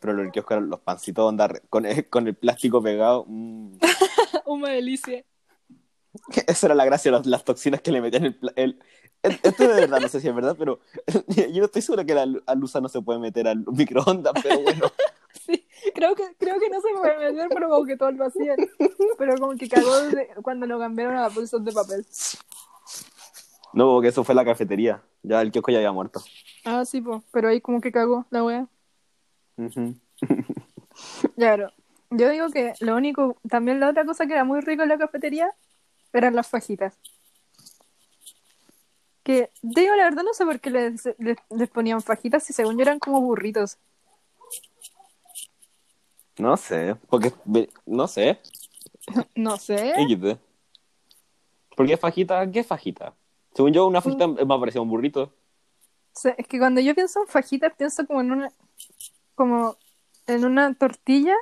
Pero 0.00 0.12
lo 0.12 0.22
del 0.22 0.32
kiosco 0.32 0.54
eran 0.54 0.68
los 0.68 0.80
pancitos 0.80 1.24
onda, 1.24 1.48
con, 1.70 1.84
con 2.10 2.26
el 2.26 2.34
plástico 2.34 2.82
pegado. 2.82 3.24
mm. 3.28 3.78
Una 4.46 4.70
delicia. 4.70 5.24
Esa 6.46 6.66
era 6.66 6.74
la 6.74 6.84
gracia, 6.84 7.12
las, 7.12 7.26
las 7.26 7.44
toxinas 7.44 7.80
que 7.80 7.92
le 7.92 8.00
metían 8.00 8.24
el, 8.24 8.38
el- 8.40 8.52
el- 8.56 8.78
Esto 9.42 9.68
de 9.68 9.80
verdad, 9.80 10.00
no 10.00 10.08
sé 10.08 10.20
si 10.20 10.28
es 10.28 10.34
verdad, 10.34 10.56
pero 10.58 10.80
yo 11.52 11.64
estoy 11.64 11.82
seguro 11.82 12.04
que 12.04 12.14
la 12.14 12.26
alusa 12.46 12.80
no 12.80 12.88
se 12.88 13.02
puede 13.02 13.18
meter 13.18 13.48
al 13.48 13.64
microondas, 13.66 14.32
pero 14.42 14.60
bueno. 14.60 14.90
Sí, 15.46 15.64
creo 15.94 16.16
que, 16.16 16.24
creo 16.40 16.58
que 16.58 16.68
no 16.68 16.80
se 16.80 16.88
puede 16.98 17.30
meter, 17.30 17.48
pero 17.50 17.68
como 17.68 17.84
que 17.84 17.96
todo 17.96 18.10
lo 18.10 18.24
hacían. 18.24 18.56
Pero 19.16 19.38
como 19.38 19.54
que 19.56 19.68
cagó 19.68 19.94
desde 20.00 20.28
cuando 20.42 20.66
lo 20.66 20.76
cambiaron 20.78 21.14
a 21.14 21.22
las 21.22 21.34
bolsas 21.34 21.64
de 21.64 21.72
papel. 21.72 22.04
No, 23.72 23.92
porque 23.92 24.08
eso 24.08 24.24
fue 24.24 24.34
la 24.34 24.44
cafetería. 24.44 25.02
Ya 25.22 25.40
el 25.42 25.52
kiosco 25.52 25.70
ya 25.70 25.78
había 25.78 25.92
muerto. 25.92 26.20
Ah, 26.64 26.84
sí, 26.84 27.00
po. 27.00 27.22
pero 27.30 27.48
ahí 27.48 27.60
como 27.60 27.80
que 27.80 27.92
cagó 27.92 28.26
la 28.30 28.42
weá. 28.42 28.66
Ujú. 29.56 29.94
Ya, 31.36 31.54
pero 31.54 31.70
yo 32.10 32.30
digo 32.30 32.48
que 32.48 32.72
lo 32.80 32.96
único, 32.96 33.36
también 33.48 33.78
la 33.78 33.90
otra 33.90 34.06
cosa 34.06 34.26
que 34.26 34.32
era 34.32 34.44
muy 34.44 34.60
rico 34.60 34.82
en 34.82 34.88
la 34.88 34.96
cafetería 34.96 35.50
eran 36.12 36.34
las 36.34 36.48
fajitas. 36.48 36.98
Que, 39.26 39.50
digo, 39.60 39.92
la 39.96 40.04
verdad 40.04 40.22
no 40.22 40.32
sé 40.34 40.44
por 40.44 40.60
qué 40.60 40.70
les, 40.70 41.04
les, 41.18 41.36
les 41.50 41.68
ponían 41.68 42.00
fajitas 42.00 42.44
si 42.44 42.52
según 42.52 42.76
yo 42.76 42.82
eran 42.82 43.00
como 43.00 43.20
burritos. 43.20 43.76
No 46.38 46.56
sé, 46.56 46.94
porque. 47.08 47.32
No 47.84 48.06
sé. 48.06 48.38
No 49.34 49.56
sé. 49.56 49.94
¿Por 51.76 51.88
qué 51.88 51.96
fajita? 51.96 52.48
¿Qué 52.52 52.62
fajita? 52.62 53.14
Según 53.52 53.72
yo, 53.72 53.88
una 53.88 54.00
fajita 54.00 54.28
me 54.28 54.46
parecía 54.46 54.80
un 54.80 54.88
burrito. 54.88 55.32
Es 56.36 56.46
que 56.46 56.58
cuando 56.60 56.80
yo 56.80 56.94
pienso 56.94 57.20
en 57.20 57.26
fajitas 57.26 57.72
pienso 57.76 58.06
como 58.06 58.20
en 58.20 58.30
una 58.30 58.52
como 59.34 59.76
en 60.28 60.44
una 60.44 60.72
tortilla 60.74 61.34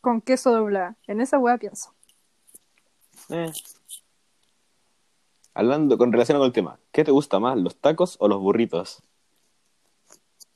con 0.00 0.20
queso 0.20 0.50
doblada. 0.50 0.96
En 1.06 1.20
esa 1.20 1.38
hueá 1.38 1.58
pienso. 1.58 1.94
Eh. 3.28 3.52
Hablando 5.54 5.96
con 5.98 6.12
relación 6.12 6.38
con 6.38 6.46
el 6.46 6.52
tema, 6.52 6.78
¿qué 6.92 7.04
te 7.04 7.12
gusta 7.12 7.38
más, 7.38 7.56
los 7.56 7.76
tacos 7.76 8.16
o 8.18 8.26
los 8.28 8.40
burritos? 8.40 9.02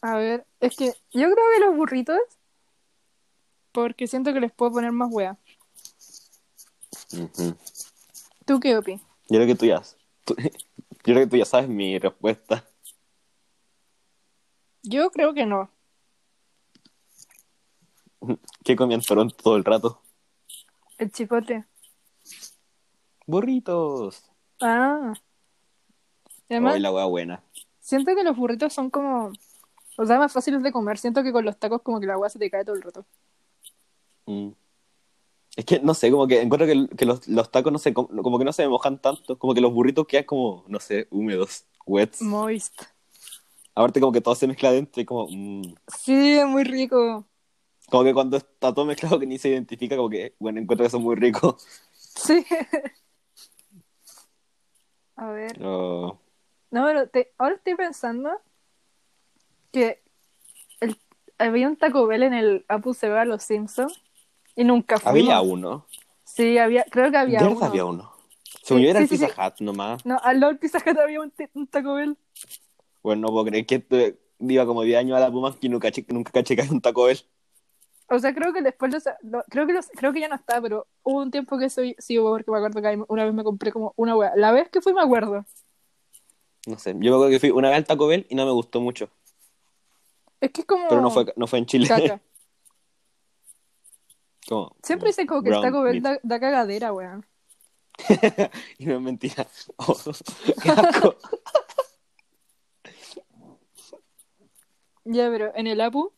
A 0.01 0.17
ver, 0.17 0.45
es 0.61 0.77
que 0.77 0.87
yo 1.13 1.31
creo 1.31 1.37
que 1.55 1.67
los 1.67 1.77
burritos 1.77 2.19
porque 3.73 4.09
siento 4.09 4.33
que 4.33 4.41
les 4.41 4.53
puedo 4.53 4.73
poner 4.73 4.91
más 4.93 5.09
hueá. 5.13 5.37
¿Tú 8.45 8.59
qué 8.61 8.77
opinas? 8.77 9.03
Yo 9.29 9.37
creo 9.39 9.47
que 9.47 9.55
tú 9.55 9.67
ya. 9.67 9.83
tú- 10.25 10.35
yo 10.39 10.51
creo 11.03 11.19
que 11.21 11.27
tú 11.29 11.37
ya 11.37 11.45
sabes 11.45 11.69
mi 11.69 11.99
respuesta. 11.99 12.65
Yo 14.83 15.11
creo 15.11 15.33
que 15.35 15.47
no. 15.47 15.71
¿Qué 18.65 18.75
comían 18.75 19.01
Toronto 19.03 19.37
todo 19.37 19.57
el 19.57 19.65
rato? 19.65 20.03
El 20.99 21.13
chipotle. 21.13 21.67
Burritos. 23.27 24.25
Ah. 24.61 25.15
Y 26.49 26.55
Además, 26.55 26.75
Ay, 26.75 26.81
la 26.81 26.93
hueá 26.93 27.05
buena. 27.05 27.43
siento 27.81 28.15
que 28.15 28.25
los 28.25 28.37
burritos 28.37 28.73
son 28.73 28.91
como. 28.91 29.33
O 29.97 30.07
sea, 30.07 30.19
más 30.19 30.33
fáciles 30.33 30.63
de 30.63 30.73
comer. 30.73 30.99
Siento 30.99 31.23
que 31.23 31.33
con 31.33 31.45
los 31.45 31.59
tacos, 31.59 31.83
como 31.83 32.01
que 32.01 32.07
la 32.07 32.15
agua 32.15 32.29
se 32.29 32.39
te 32.39 32.51
cae 32.51 32.65
todo 32.65 32.77
el 32.77 32.83
rato. 32.83 33.05
Mm. 34.27 34.51
Es 35.57 35.65
que, 35.65 35.81
no 35.81 35.93
sé, 35.93 36.11
como 36.11 36.29
que 36.29 36.41
encuentro 36.41 36.67
que, 36.69 36.97
que 36.97 37.05
los, 37.05 37.27
los 37.27 37.51
tacos 37.51 37.73
no 37.73 37.79
sé, 37.81 37.93
como, 37.93 38.39
que 38.39 38.45
no 38.45 38.53
se 38.53 38.69
mojan 38.69 39.01
tanto. 39.01 39.39
Como 39.39 39.55
que 39.55 39.61
los 39.61 39.73
burritos 39.73 40.07
quedan 40.07 40.25
como, 40.25 40.65
no 40.69 40.79
sé, 40.79 41.09
húmedos, 41.11 41.65
wets. 41.85 42.23
Moist. 42.23 42.81
Aparte 43.75 44.01
como 44.01 44.13
que 44.13 44.21
todo 44.21 44.35
se 44.35 44.47
mezcla 44.47 44.73
dentro 44.73 45.03
y 45.03 45.05
como... 45.05 45.27
mm. 45.29 45.75
Sí, 45.89 46.39
es 46.39 46.47
muy 46.47 46.65
rico. 46.65 47.27
Como 47.91 48.05
que 48.05 48.15
cuando 48.15 48.37
está 48.37 48.73
todo 48.73 48.85
mezclado 48.85 49.19
que 49.19 49.27
ni 49.27 49.39
se 49.39 49.49
identifica, 49.49 49.97
como 49.97 50.11
que, 50.11 50.35
bueno, 50.39 50.61
encuentro 50.61 50.85
que 50.85 50.91
son 50.91 51.03
muy 51.03 51.17
ricos. 51.17 51.67
Sí. 51.93 52.45
A 55.19 55.31
ver. 55.31 55.61
Oh. 55.65 56.19
No, 56.71 56.85
pero 56.87 57.09
te- 57.09 57.33
ahora 57.39 57.55
estoy 57.57 57.75
pensando 57.75 58.31
que 59.73 60.03
el- 60.81 60.97
había 61.39 61.69
un 61.69 61.77
Taco 61.77 62.07
Bell 62.07 62.23
en 62.23 62.35
el 62.35 62.65
Apu 62.69 62.95
se 62.95 63.09
va 63.09 63.23
a 63.23 63.25
los 63.25 63.43
Simpsons 63.43 64.01
y 64.55 64.65
nunca 64.65 64.99
fuimos. 64.99 65.31
Había 65.31 65.41
uno. 65.41 65.87
Sí, 66.25 66.59
había, 66.59 66.85
creo 66.91 67.11
que 67.11 67.17
había 67.17 67.39
¿De 67.41 67.45
verdad 67.45 67.57
uno. 67.59 67.67
había 67.67 67.85
uno? 67.85 68.13
Según 68.63 68.81
Sí, 68.81 68.85
yo 68.85 68.91
era 68.91 68.99
sí, 69.01 69.05
el 69.05 69.09
Pizza 69.11 69.27
sí. 69.29 69.33
Hut 69.41 69.61
nomás. 69.61 70.05
No, 70.07 70.19
al 70.23 70.41
lado 70.41 70.53
del 70.53 70.59
Pizza 70.59 70.79
Hut 70.79 70.99
había 70.99 71.21
un, 71.21 71.33
un 71.55 71.67
Taco 71.67 71.95
Bell. 71.95 72.17
Bueno, 73.03 73.23
no 73.23 73.29
puedo 73.29 73.47
creer 73.47 73.67
que 73.67 73.77
este- 73.77 74.19
iba 74.41 74.67
como 74.67 74.83
10 74.83 74.99
años 74.99 75.17
a 75.17 75.21
la 75.21 75.31
Puma 75.31 75.57
y 75.61 75.69
nunca, 75.69 75.89
caché- 75.89 76.07
nunca 76.13 76.31
caché 76.31 76.55
que 76.55 76.63
hay 76.63 76.69
un 76.71 76.81
Taco 76.81 77.05
Bell. 77.05 77.19
O 78.11 78.19
sea, 78.19 78.33
creo 78.35 78.53
que 78.53 78.63
después 78.63 78.93
los, 78.93 79.05
lo- 79.23 79.43
creo 79.51 79.67
que 79.67 79.73
los, 79.73 79.89
creo 79.89 80.13
que 80.13 80.21
ya 80.21 80.29
no 80.29 80.37
está, 80.37 80.61
pero 80.63 80.87
hubo 81.09 81.23
un 81.23 81.31
tiempo 81.31 81.57
que 81.59 81.71
soy, 81.71 81.97
sí 81.99 82.19
porque 82.19 82.51
me 82.51 82.59
acuerdo 82.59 82.83
que 82.83 83.03
una 83.09 83.25
vez 83.25 83.33
me 83.33 83.43
compré 83.43 83.73
como 83.73 83.95
una 83.97 84.15
wea. 84.15 84.33
La 84.37 84.53
vez 84.53 84.69
que 84.69 84.83
fui 84.83 84.93
me 84.93 85.01
acuerdo. 85.01 85.47
No 86.67 86.79
sé, 86.79 86.93
yo 86.93 86.99
me 86.99 87.09
acuerdo 87.09 87.31
que 87.31 87.41
fui 87.41 87.51
una 87.51 87.71
vez 87.71 87.79
al 87.79 87.87
Taco 87.87 88.07
Bell 88.07 88.27
y 88.29 88.35
no 88.35 88.45
me 88.45 88.53
gustó 88.53 88.83
mucho. 88.83 89.09
Es 90.39 90.51
que 90.51 90.61
es 90.61 90.67
como 90.67 90.87
Pero 90.87 91.01
no 91.01 91.11
fue, 91.11 91.33
no 91.35 91.47
fue 91.47 91.61
en 91.61 91.67
Chile. 91.67 91.89
caca. 91.89 92.21
Como- 94.49 94.77
Siempre 94.83 95.09
dicen 95.09 95.27
como 95.27 95.43
que 95.43 95.49
el 95.51 95.61
Taco 95.61 95.83
Bell 95.83 96.03
da, 96.03 96.19
da 96.23 96.41
cagadera, 96.41 96.93
weón. 96.93 97.25
y 98.79 98.85
no 98.87 98.95
es 98.95 99.01
mentira. 99.01 99.47
Oh, 99.79 99.97
qué 100.63 100.71
asco. 100.71 101.17
Ya, 105.05 105.31
pero 105.31 105.53
en 105.55 105.67
el 105.67 105.81
Apu, 105.81 106.13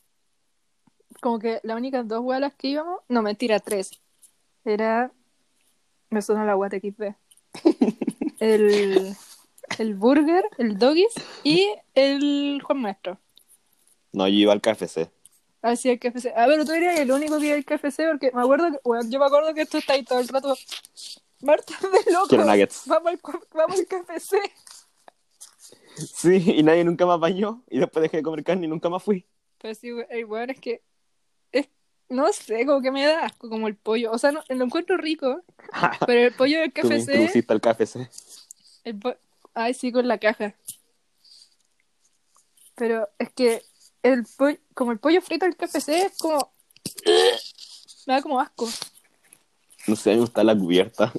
como 1.21 1.39
que 1.39 1.61
las 1.63 1.77
únicas 1.77 2.07
dos 2.09 2.21
weas 2.23 2.39
a 2.39 2.41
las 2.41 2.55
que 2.55 2.69
íbamos, 2.69 3.01
no, 3.09 3.23
mentira, 3.23 3.61
tres. 3.61 4.01
Era. 4.65 5.13
Me 6.11 6.23
suena 6.23 6.45
la 6.45 6.55
guata. 6.55 6.79
El, 8.41 9.15
el 9.79 9.95
burger, 9.95 10.43
el 10.57 10.79
doggies 10.79 11.13
y 11.45 11.69
el 11.95 12.63
Juan 12.65 12.81
Maestro. 12.81 13.19
No, 14.13 14.27
yo 14.27 14.35
iba 14.35 14.53
al 14.53 14.63
KFC. 14.63 15.11
Así 15.63 15.91
el 15.91 15.99
KFC. 15.99 16.33
A 16.35 16.47
ver, 16.47 16.65
tú 16.65 16.73
eres 16.73 16.99
el 17.01 17.13
único 17.13 17.39
que 17.39 17.47
iba 17.47 17.57
al 17.57 17.65
KFC 17.65 18.09
porque 18.11 18.31
me 18.33 18.41
acuerdo 18.41 18.73
que, 18.73 18.79
bueno, 18.83 19.09
yo 19.11 19.19
me 19.19 19.27
acuerdo 19.27 19.53
que 19.53 19.67
tú 19.67 19.79
estás 19.79 19.97
ahí 19.97 20.05
todo 20.05 20.21
el 20.21 20.29
rato. 20.29 20.57
Marta 21.43 21.75
de 21.83 22.13
loco. 22.13 22.29
Quiero 22.29 22.45
nuggets. 22.45 22.83
Vamos 22.87 23.13
al, 23.13 23.21
vamos 23.53 23.79
al 23.79 23.87
KFC. 23.87 24.37
Sí, 25.97 26.55
y 26.57 26.63
nadie 26.63 26.85
nunca 26.85 27.05
más 27.05 27.21
bañó. 27.21 27.63
Y 27.69 27.79
después 27.79 28.03
dejé 28.03 28.19
de 28.19 28.23
comer 28.23 28.43
carne 28.43 28.67
y 28.67 28.69
nunca 28.69 28.89
más 28.89 29.03
fui. 29.03 29.27
Pero 29.61 29.75
sí, 29.75 29.91
el 30.09 30.25
weón 30.25 30.51
es 30.51 30.61
que. 30.61 30.83
No 32.11 32.33
sé, 32.33 32.67
como 32.67 32.83
que 32.83 32.91
me 32.91 33.07
da 33.07 33.25
asco, 33.27 33.49
como 33.49 33.69
el 33.69 33.77
pollo. 33.77 34.11
O 34.13 34.19
sea, 34.19 34.33
no, 34.33 34.43
lo 34.49 34.65
encuentro 34.65 34.97
rico, 34.97 35.43
pero 36.07 36.27
el 36.27 36.35
pollo 36.35 36.59
del 36.61 36.73
Tú 36.73 36.83
KFC. 36.89 36.97
introduciste 37.01 37.53
al 37.53 37.61
KFC. 37.61 38.11
el 38.85 38.99
po- 38.99 39.17
Ay, 39.55 39.75
sí, 39.75 39.91
con 39.93 40.07
la 40.09 40.19
caja. 40.19 40.55
Pero 42.75 43.09
es 43.19 43.33
que 43.33 43.63
el 44.03 44.25
pollo, 44.37 44.59
como 44.75 44.93
el 44.93 44.99
pollo 44.99 45.21
frito 45.23 45.45
del 45.47 45.57
KFC 45.57 45.89
es 46.07 46.19
como. 46.19 46.53
Me 48.07 48.15
da 48.15 48.23
como 48.23 48.41
asco. 48.41 48.69
No 49.87 49.95
sé, 49.97 50.15
me 50.15 50.21
gusta 50.21 50.43
la 50.43 50.57
cubierta. 50.57 51.13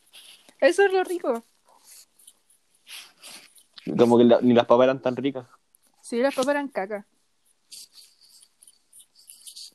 Eso 0.60 0.82
es 0.84 0.92
lo 0.92 1.02
rico. 1.04 1.44
Como 3.98 4.18
que 4.18 4.24
la- 4.24 4.40
ni 4.40 4.54
las 4.54 4.66
papas 4.66 4.84
eran 4.84 5.00
tan 5.02 5.16
ricas. 5.16 5.46
Sí, 6.02 6.18
las 6.18 6.34
papas 6.34 6.50
eran 6.50 6.68
caca. 6.68 7.06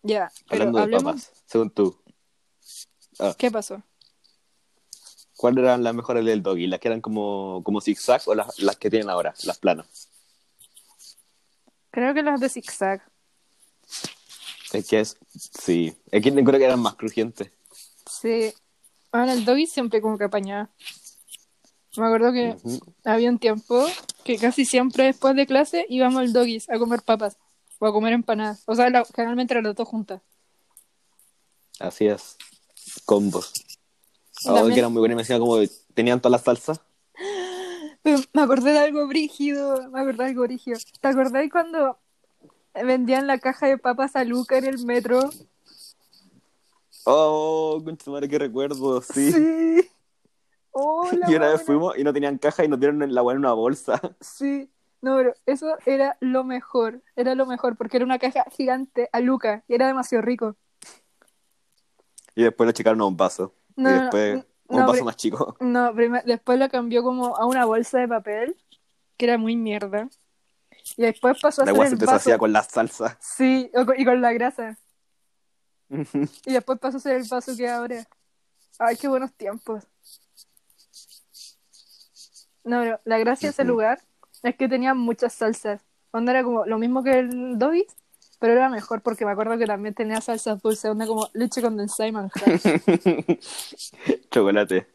Ya, 0.03 0.31
pero 0.49 0.61
Hablando 0.63 0.77
de 0.79 0.83
hablemos. 0.83 1.03
papas, 1.03 1.43
según 1.45 1.69
tú, 1.71 1.97
¿Qué 3.37 3.51
pasó? 3.51 3.81
¿cuáles 5.37 5.63
eran 5.63 5.83
las 5.83 5.93
mejores 5.93 6.25
del 6.25 6.41
doggy? 6.41 6.67
¿Las 6.67 6.79
que 6.79 6.87
eran 6.87 7.01
como, 7.01 7.61
como 7.63 7.81
zigzag 7.81 8.21
o 8.25 8.35
las, 8.35 8.59
las 8.59 8.77
que 8.77 8.89
tienen 8.89 9.09
ahora, 9.09 9.33
las 9.43 9.57
planas? 9.59 10.09
Creo 11.91 12.13
que 12.13 12.23
las 12.23 12.39
de 12.39 12.49
zigzag. 12.49 13.01
Es 14.73 14.87
que 14.87 14.99
es, 14.99 15.17
sí, 15.35 15.95
es 16.11 16.23
que 16.23 16.31
creo 16.33 16.59
que 16.59 16.65
eran 16.65 16.79
más 16.79 16.95
crujientes. 16.95 17.51
Sí. 18.09 18.53
Bueno, 19.11 19.31
el 19.31 19.45
doggy 19.45 19.67
siempre 19.67 20.01
como 20.01 20.17
que 20.17 20.23
apañaba. 20.25 20.69
Me 21.95 22.05
acuerdo 22.05 22.33
que 22.33 22.57
Ujú. 22.63 22.79
había 23.03 23.29
un 23.29 23.37
tiempo 23.37 23.85
que 24.23 24.37
casi 24.37 24.65
siempre 24.65 25.03
después 25.05 25.35
de 25.35 25.45
clase 25.45 25.85
íbamos 25.89 26.21
al 26.21 26.33
doggies 26.33 26.69
a 26.69 26.79
comer 26.79 27.03
papas 27.03 27.37
o 27.83 27.87
a 27.87 27.91
comer 27.91 28.13
empanadas. 28.13 28.63
O 28.65 28.75
sea, 28.75 28.89
la- 28.89 29.03
generalmente 29.13 29.61
las 29.61 29.75
dos 29.75 29.87
juntas. 29.87 30.21
Así 31.79 32.07
es, 32.07 32.37
combos. 33.05 33.51
Y 34.45 34.47
Oh, 34.49 34.67
que 34.67 34.79
eran 34.79 34.93
muy 34.93 35.01
buenas, 35.01 35.17
me 35.17 35.21
decían 35.23 35.41
como 35.41 35.57
tenían 35.93 36.21
todas 36.21 36.31
las 36.31 36.43
salsas. 36.43 36.81
Pero 38.01 38.19
me 38.31 38.41
acordé 38.41 38.71
de 38.71 38.79
algo 38.79 39.05
brígido, 39.07 39.89
me 39.91 39.99
acordé 39.99 40.23
de 40.23 40.29
algo 40.29 40.43
brígido. 40.43 40.79
¿Te 41.01 41.07
acordás 41.09 41.49
cuando 41.51 41.99
vendían 42.73 43.27
la 43.27 43.37
caja 43.39 43.67
de 43.67 43.77
papas 43.77 44.15
a 44.15 44.23
Luca 44.23 44.57
en 44.57 44.65
el 44.65 44.85
metro? 44.85 45.29
Oh, 47.05 47.81
concha 47.83 48.09
madre, 48.11 48.29
qué 48.29 48.39
recuerdo, 48.39 49.01
sí. 49.01 49.31
Sí. 49.31 49.89
Oh, 50.75 51.03
la 51.03 51.29
Y 51.29 51.35
una 51.35 51.49
vez 51.49 51.61
fuimos 51.61 51.95
y 51.99 52.03
no 52.03 52.11
tenían 52.11 52.39
caja 52.39 52.65
y 52.65 52.67
nos 52.67 52.79
dieron 52.79 53.03
en 53.03 53.13
la 53.13 53.21
buena 53.21 53.39
una 53.39 53.53
bolsa. 53.53 54.01
Sí. 54.19 54.72
No, 55.03 55.17
pero 55.17 55.33
eso 55.45 55.75
era 55.85 56.15
lo 56.21 56.45
mejor. 56.45 57.01
Era 57.17 57.35
lo 57.35 57.45
mejor 57.45 57.75
porque 57.75 57.97
era 57.97 58.05
una 58.05 58.19
caja 58.19 58.45
gigante 58.55 59.09
a 59.11 59.19
Luca 59.19 59.65
y 59.67 59.75
era 59.75 59.85
demasiado 59.85 60.21
rico. 60.21 60.55
Y 62.35 62.43
después 62.43 62.65
lo 62.67 62.71
checaron 62.71 63.01
a 63.01 63.05
un 63.05 63.17
vaso. 63.17 63.53
No, 63.75 63.89
y 63.89 63.93
después 63.99 64.45
no, 64.69 64.77
un 64.79 64.85
vaso 64.85 65.03
más 65.03 65.17
chico. 65.17 65.57
No, 65.59 65.93
prima- 65.93 66.21
después 66.25 66.57
la 66.57 66.69
cambió 66.69 67.03
como 67.03 67.35
a 67.35 67.45
una 67.45 67.65
bolsa 67.65 67.99
de 67.99 68.07
papel, 68.07 68.55
que 69.17 69.25
era 69.25 69.37
muy 69.37 69.57
mierda. 69.57 70.07
Y 70.95 71.01
después 71.01 71.37
pasó 71.41 71.63
a 71.63 71.65
La 71.65 71.73
ser 71.73 71.81
el 71.93 71.99
se 71.99 72.05
vaso. 72.05 72.37
con 72.37 72.53
la 72.53 72.63
salsa. 72.63 73.17
Sí, 73.19 73.69
y 73.97 74.05
con 74.05 74.21
la 74.21 74.31
grasa. 74.31 74.77
Y 76.45 76.53
después 76.53 76.79
pasó 76.79 76.95
a 76.95 77.01
ser 77.01 77.17
el 77.17 77.27
vaso 77.29 77.57
que 77.57 77.67
ahora. 77.69 78.07
Ay, 78.79 78.95
qué 78.95 79.09
buenos 79.09 79.33
tiempos. 79.33 79.83
No, 82.63 82.79
pero 82.79 83.01
la 83.03 83.17
gracia 83.17 83.49
de 83.49 83.51
ese 83.51 83.65
lugar 83.65 83.99
es 84.43 84.55
que 84.55 84.67
tenía 84.69 84.93
muchas 84.93 85.33
salsas. 85.33 85.81
Onda 86.11 86.31
era 86.31 86.43
como 86.43 86.65
lo 86.65 86.77
mismo 86.77 87.03
que 87.03 87.19
el 87.19 87.57
Dobby's, 87.57 87.87
pero 88.39 88.53
era 88.53 88.69
mejor 88.69 89.01
porque 89.01 89.25
me 89.25 89.31
acuerdo 89.31 89.57
que 89.57 89.65
también 89.65 89.95
tenía 89.95 90.21
salsas 90.21 90.61
dulces, 90.61 90.91
onda 90.91 91.07
como 91.07 91.29
leche 91.33 91.61
condensada 91.61 92.07
y 92.07 92.11
manjar. 92.11 92.59
Chocolate. 94.31 94.87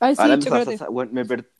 Ay, 0.00 0.14
sí, 0.14 0.22
Hablando 0.22 0.44
chocolate. 0.44 0.78
bueno, 0.90 1.12
me, 1.12 1.24
per- 1.24 1.50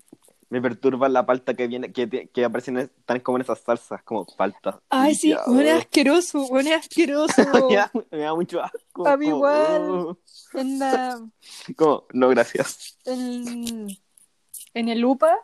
me 0.50 0.60
perturba 0.62 1.08
la 1.08 1.24
palta 1.26 1.54
que 1.54 1.66
viene, 1.66 1.92
que, 1.92 2.28
que 2.32 2.44
aparecen 2.44 2.78
en- 2.78 2.90
tan 3.04 3.20
como 3.20 3.38
en 3.38 3.42
esas 3.42 3.60
salsas, 3.60 4.02
como 4.02 4.24
palta. 4.24 4.80
Ay, 4.90 5.14
sí, 5.14 5.30
Ya, 5.30 5.42
bueno, 5.46 5.62
es 5.70 5.78
asqueroso, 5.78 6.46
bueno, 6.48 6.70
es 6.70 6.76
asqueroso. 6.76 7.42
me, 7.68 7.74
da, 7.76 7.90
me 8.10 8.18
da 8.18 8.34
mucho 8.34 8.62
asco. 8.62 9.06
A 9.08 9.16
mí 9.16 9.26
como, 9.30 9.36
igual. 9.38 9.82
oh. 9.90 10.18
En 10.54 10.78
la, 10.78 11.20
Como, 11.76 12.04
no, 12.12 12.28
gracias. 12.28 12.96
en, 13.04 13.88
en 14.74 14.88
el 14.88 15.04
UPA, 15.04 15.34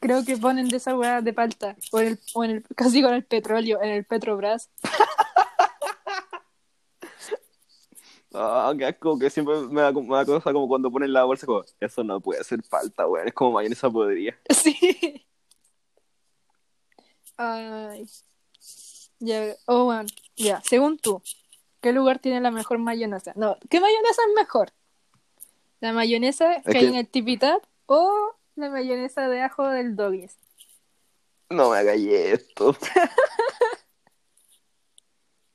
creo 0.00 0.24
que 0.24 0.36
ponen 0.36 0.68
de 0.68 0.76
esa 0.78 0.96
weá 0.96 1.20
de 1.20 1.32
palta. 1.32 1.76
O 1.92 2.00
en 2.00 2.08
el, 2.08 2.20
o 2.34 2.44
en 2.44 2.50
el, 2.50 2.62
casi 2.74 3.02
con 3.02 3.14
el 3.14 3.24
petróleo, 3.24 3.82
en 3.82 3.90
el 3.90 4.04
Petrobras. 4.04 4.70
Ah, 8.34 8.74
qué 8.76 8.84
asco, 8.84 9.18
que 9.18 9.30
siempre 9.30 9.54
me 9.70 9.80
da, 9.80 9.90
me 9.90 10.14
da 10.14 10.24
cosa 10.26 10.52
como 10.52 10.68
cuando 10.68 10.90
ponen 10.92 11.12
la 11.14 11.24
bolsa, 11.24 11.46
como, 11.46 11.64
eso 11.80 12.04
no 12.04 12.20
puede 12.20 12.44
ser 12.44 12.62
palta, 12.62 13.06
weón, 13.06 13.26
es 13.26 13.34
como 13.34 13.52
mayonesa 13.52 13.90
podría. 13.90 14.38
Sí. 14.50 15.26
Ay. 17.38 18.06
Ya, 19.18 19.56
oh, 19.66 19.86
bueno, 19.86 20.08
ya, 20.36 20.60
según 20.62 20.98
tú, 20.98 21.22
¿qué 21.80 21.92
lugar 21.92 22.18
tiene 22.18 22.40
la 22.40 22.50
mejor 22.50 22.78
mayonesa? 22.78 23.32
No, 23.34 23.56
¿qué 23.70 23.80
mayonesa 23.80 24.22
es 24.28 24.34
mejor? 24.36 24.72
¿La 25.80 25.92
mayonesa 25.92 26.62
que 26.62 26.78
hay 26.78 26.86
en 26.86 26.96
el 26.96 27.08
Tipitap 27.08 27.62
o 27.86 28.37
la 28.58 28.70
mayonesa 28.70 29.28
de 29.28 29.40
ajo 29.42 29.68
del 29.68 29.96
Doggies? 29.96 30.36
No 31.50 31.70
me 31.70 31.78
hagáis 31.78 32.06
esto. 32.08 32.76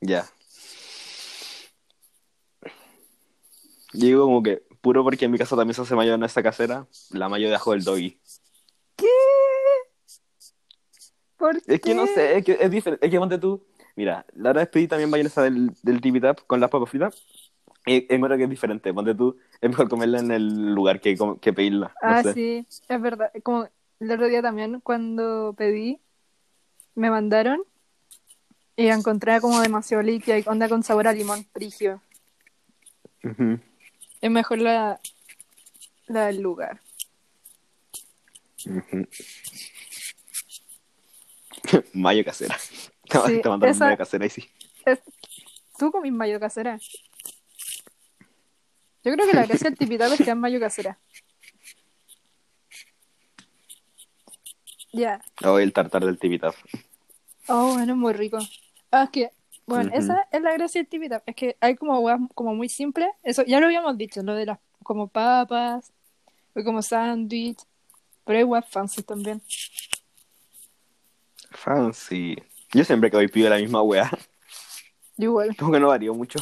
ya. 0.02 0.24
Yo 3.92 4.06
digo 4.06 4.24
como 4.24 4.42
que, 4.42 4.62
puro 4.80 5.04
porque 5.04 5.24
en 5.24 5.30
mi 5.30 5.38
casa 5.38 5.56
también 5.56 5.74
se 5.74 5.82
hace 5.82 5.94
mayonesa 5.94 6.42
casera, 6.42 6.88
la 7.10 7.28
mayo 7.28 7.48
de 7.48 7.54
ajo 7.54 7.72
del 7.72 7.84
doggy. 7.84 8.18
¿Qué? 8.96 9.06
¿Por 11.36 11.56
Es 11.66 11.80
que 11.80 11.94
no 11.94 12.06
qué? 12.06 12.14
sé, 12.14 12.38
es 12.38 12.44
que 12.44 12.58
es 12.60 12.70
diferente. 12.70 13.04
Es 13.06 13.10
que 13.12 13.18
ponte 13.18 13.38
tú. 13.38 13.64
Mira, 13.96 14.26
la 14.34 14.50
otra 14.50 14.62
vez 14.62 14.68
pedí 14.70 14.88
también 14.88 15.10
mayonesa 15.10 15.42
del, 15.42 15.70
del 15.82 16.20
Tap 16.20 16.40
con 16.46 16.60
las 16.60 16.70
papas 16.70 16.90
fritas. 16.90 17.43
Y 17.86 18.06
encuentro 18.12 18.36
que 18.38 18.44
es 18.44 18.50
diferente. 18.50 18.92
Ponte 18.94 19.14
tú, 19.14 19.36
es 19.60 19.68
mejor 19.68 19.88
comerla 19.88 20.20
en 20.20 20.30
el 20.30 20.74
lugar 20.74 21.00
que, 21.00 21.16
que 21.40 21.52
pedirla. 21.52 21.88
No 22.02 22.08
Ah, 22.10 22.22
sé. 22.22 22.32
sí, 22.34 22.66
es 22.88 23.00
verdad. 23.00 23.30
Como 23.42 23.68
el 24.00 24.10
otro 24.10 24.26
día 24.28 24.42
también, 24.42 24.80
cuando 24.80 25.54
pedí, 25.56 26.00
me 26.94 27.10
mandaron 27.10 27.62
y 28.76 28.86
la 28.88 28.94
encontré 28.94 29.40
como 29.40 29.60
demasiado 29.60 30.02
líquida 30.02 30.38
y 30.38 30.44
onda 30.46 30.68
con 30.68 30.82
sabor 30.82 31.06
a 31.08 31.12
limón 31.12 31.44
frigio. 31.52 32.00
Es 34.20 34.30
mejor 34.30 34.58
la, 34.58 35.00
la 36.06 36.26
del 36.26 36.40
lugar. 36.40 36.80
Mayo 41.92 42.24
casera. 42.24 42.56
Sí, 42.58 42.90
te 43.42 43.48
mandaron 43.48 43.74
esa- 43.74 43.84
mayo 43.86 43.96
casera 43.96 44.26
y 44.26 44.30
sí. 44.30 44.44
Es- 44.86 45.00
¿Tú 45.78 45.90
comís 45.90 46.12
mayo 46.12 46.38
casera? 46.38 46.78
Yo 49.04 49.12
creo 49.12 49.26
que 49.26 49.34
la 49.34 49.46
gracia 49.46 49.68
del 49.68 49.78
tipitap 49.78 50.12
es 50.12 50.18
que 50.18 50.30
es 50.30 50.36
mayo 50.36 50.58
casera. 50.58 50.98
Ya. 54.92 55.20
O 55.44 55.58
el 55.58 55.72
tartar 55.72 56.04
del 56.04 56.18
Tipi 56.18 56.38
Tap. 56.38 56.54
Oh, 57.48 57.74
bueno, 57.74 57.92
es 57.92 57.98
muy 57.98 58.12
rico. 58.12 58.38
Ah, 58.90 59.04
es 59.04 59.10
que, 59.10 59.30
bueno, 59.66 59.90
esa 59.92 60.28
es 60.30 60.40
la 60.40 60.52
gracia 60.52 60.80
del 60.80 60.88
tipitap. 60.88 61.22
Es 61.26 61.34
que 61.34 61.56
hay 61.60 61.74
como 61.74 61.98
huevas 61.98 62.20
como 62.34 62.54
muy 62.54 62.68
simples. 62.68 63.08
Eso 63.22 63.42
ya 63.44 63.58
lo 63.60 63.66
habíamos 63.66 63.98
dicho, 63.98 64.22
lo 64.22 64.34
de 64.34 64.46
las 64.46 64.58
como 64.82 65.08
papas, 65.08 65.92
o 66.54 66.62
como 66.62 66.80
sándwich. 66.80 67.58
Pero 68.24 68.38
hay 68.38 68.44
huevas 68.44 68.70
fancy 68.70 69.02
también. 69.02 69.42
Fancy. 71.50 72.36
Yo 72.72 72.84
siempre 72.84 73.10
que 73.10 73.16
voy 73.16 73.28
pido 73.28 73.50
la 73.50 73.56
misma 73.56 73.82
weá. 73.82 74.10
Yo 75.16 75.30
igual. 75.30 75.56
Como 75.56 75.72
que 75.72 75.80
no 75.80 75.88
varío 75.88 76.14
mucho. 76.14 76.38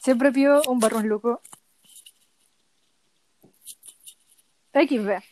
Siempre 0.00 0.32
pido 0.32 0.62
un 0.68 0.78
barrón 0.78 1.08
loco. 1.08 1.40
XB. 4.80 5.22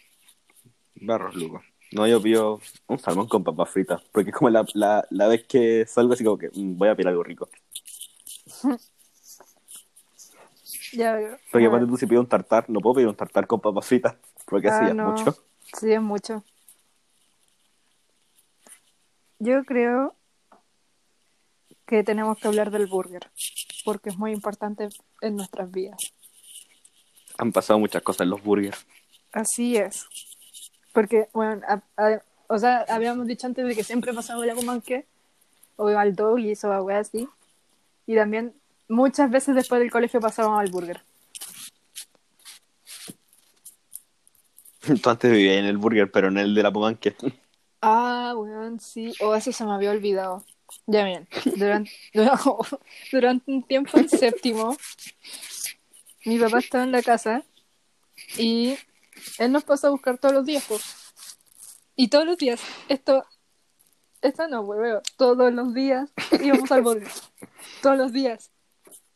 Barros 0.96 1.34
Lugo. 1.34 1.62
No, 1.92 2.06
yo 2.06 2.20
pido 2.20 2.60
un 2.88 2.98
salmón 2.98 3.28
con 3.28 3.44
papas 3.44 3.70
fritas. 3.70 4.02
Porque 4.12 4.30
es 4.30 4.36
como 4.36 4.50
la, 4.50 4.64
la, 4.74 5.06
la 5.10 5.28
vez 5.28 5.44
que 5.46 5.86
salgo 5.86 6.14
así 6.14 6.24
como 6.24 6.38
que 6.38 6.48
mm, 6.52 6.76
voy 6.76 6.88
a 6.88 6.94
pedir 6.96 7.08
algo 7.08 7.22
rico. 7.22 7.48
Ya 10.92 11.14
veo. 11.14 11.36
Porque 11.50 11.66
aparte 11.66 11.86
tú 11.86 11.96
si 11.96 12.06
pido 12.06 12.20
un 12.20 12.28
tartar, 12.28 12.70
no 12.70 12.78
puedo 12.80 12.94
pedir 12.94 13.08
un 13.08 13.16
tartar 13.16 13.48
con 13.48 13.60
papas 13.60 13.84
fritas. 13.84 14.14
Porque 14.46 14.68
Ah, 14.68 14.76
así 14.76 14.84
es 14.90 14.94
no. 14.94 15.10
mucho. 15.10 15.36
Sí, 15.76 15.92
es 15.92 16.00
mucho. 16.00 16.44
Yo 19.40 19.64
creo 19.64 20.14
que 21.84 22.04
tenemos 22.04 22.38
que 22.38 22.46
hablar 22.48 22.70
del 22.70 22.86
burger, 22.86 23.28
porque 23.84 24.10
es 24.10 24.16
muy 24.16 24.32
importante 24.32 24.88
en 25.20 25.36
nuestras 25.36 25.70
vidas. 25.70 25.98
Han 27.38 27.52
pasado 27.52 27.78
muchas 27.80 28.02
cosas 28.02 28.22
en 28.22 28.30
los 28.30 28.42
burgers. 28.42 28.86
Así 29.34 29.76
es. 29.76 30.06
Porque, 30.92 31.28
bueno, 31.32 31.60
a- 31.66 31.82
a- 31.96 32.22
o 32.46 32.56
sea, 32.58 32.84
habíamos 32.88 33.26
dicho 33.26 33.48
antes 33.48 33.66
de 33.66 33.74
que 33.74 33.82
siempre 33.82 34.14
pasaba 34.14 34.46
la 34.46 34.54
comanque, 34.54 35.06
o 35.76 35.88
al 35.88 36.14
dog 36.14 36.38
y 36.38 36.52
eso, 36.52 36.68
wea 36.84 37.00
así. 37.00 37.28
Y 38.06 38.14
también 38.14 38.54
muchas 38.88 39.28
veces 39.30 39.56
después 39.56 39.80
del 39.80 39.90
colegio 39.90 40.20
pasábamos 40.20 40.60
al 40.60 40.70
burger. 40.70 41.02
Tú 45.02 45.10
antes 45.10 45.30
vivías 45.32 45.56
en 45.56 45.64
el 45.64 45.78
burger, 45.78 46.10
pero 46.12 46.28
en 46.28 46.38
el 46.38 46.54
de 46.54 46.62
la 46.62 46.72
Pomanque. 46.72 47.14
Ah, 47.86 48.32
weón, 48.34 48.80
sí. 48.80 49.12
O 49.20 49.34
eso 49.34 49.52
se 49.52 49.62
me 49.62 49.72
había 49.72 49.90
olvidado. 49.90 50.42
Ya 50.86 51.04
bien. 51.04 51.28
Durante, 51.54 51.90
durante 53.12 53.52
un 53.52 53.62
tiempo 53.62 53.98
en 53.98 54.08
séptimo, 54.08 54.74
mi 56.24 56.38
papá 56.38 56.60
estaba 56.60 56.82
en 56.84 56.92
la 56.92 57.02
casa 57.02 57.42
y 58.38 58.78
él 59.38 59.52
nos 59.52 59.64
pasó 59.64 59.88
a 59.88 59.90
buscar 59.90 60.18
todos 60.18 60.34
los 60.34 60.46
días, 60.46 60.64
pues. 60.68 60.82
Y 61.96 62.08
todos 62.08 62.26
los 62.26 62.36
días, 62.36 62.60
esto, 62.88 63.24
esto 64.20 64.48
no, 64.48 64.62
hueveo, 64.62 65.02
todos 65.16 65.52
los 65.52 65.74
días 65.74 66.10
íbamos 66.42 66.70
al 66.72 66.82
burger. 66.82 67.10
Todos 67.82 67.98
los 67.98 68.12
días. 68.12 68.50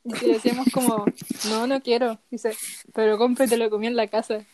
Y 0.04 0.14
si 0.14 0.32
decíamos 0.32 0.68
como, 0.72 1.04
no, 1.48 1.66
no 1.66 1.82
quiero. 1.82 2.18
Dice, 2.30 2.56
pero 2.94 3.18
cómprate 3.18 3.56
lo 3.56 3.70
comí 3.70 3.88
en 3.88 3.96
la 3.96 4.06
casa. 4.06 4.44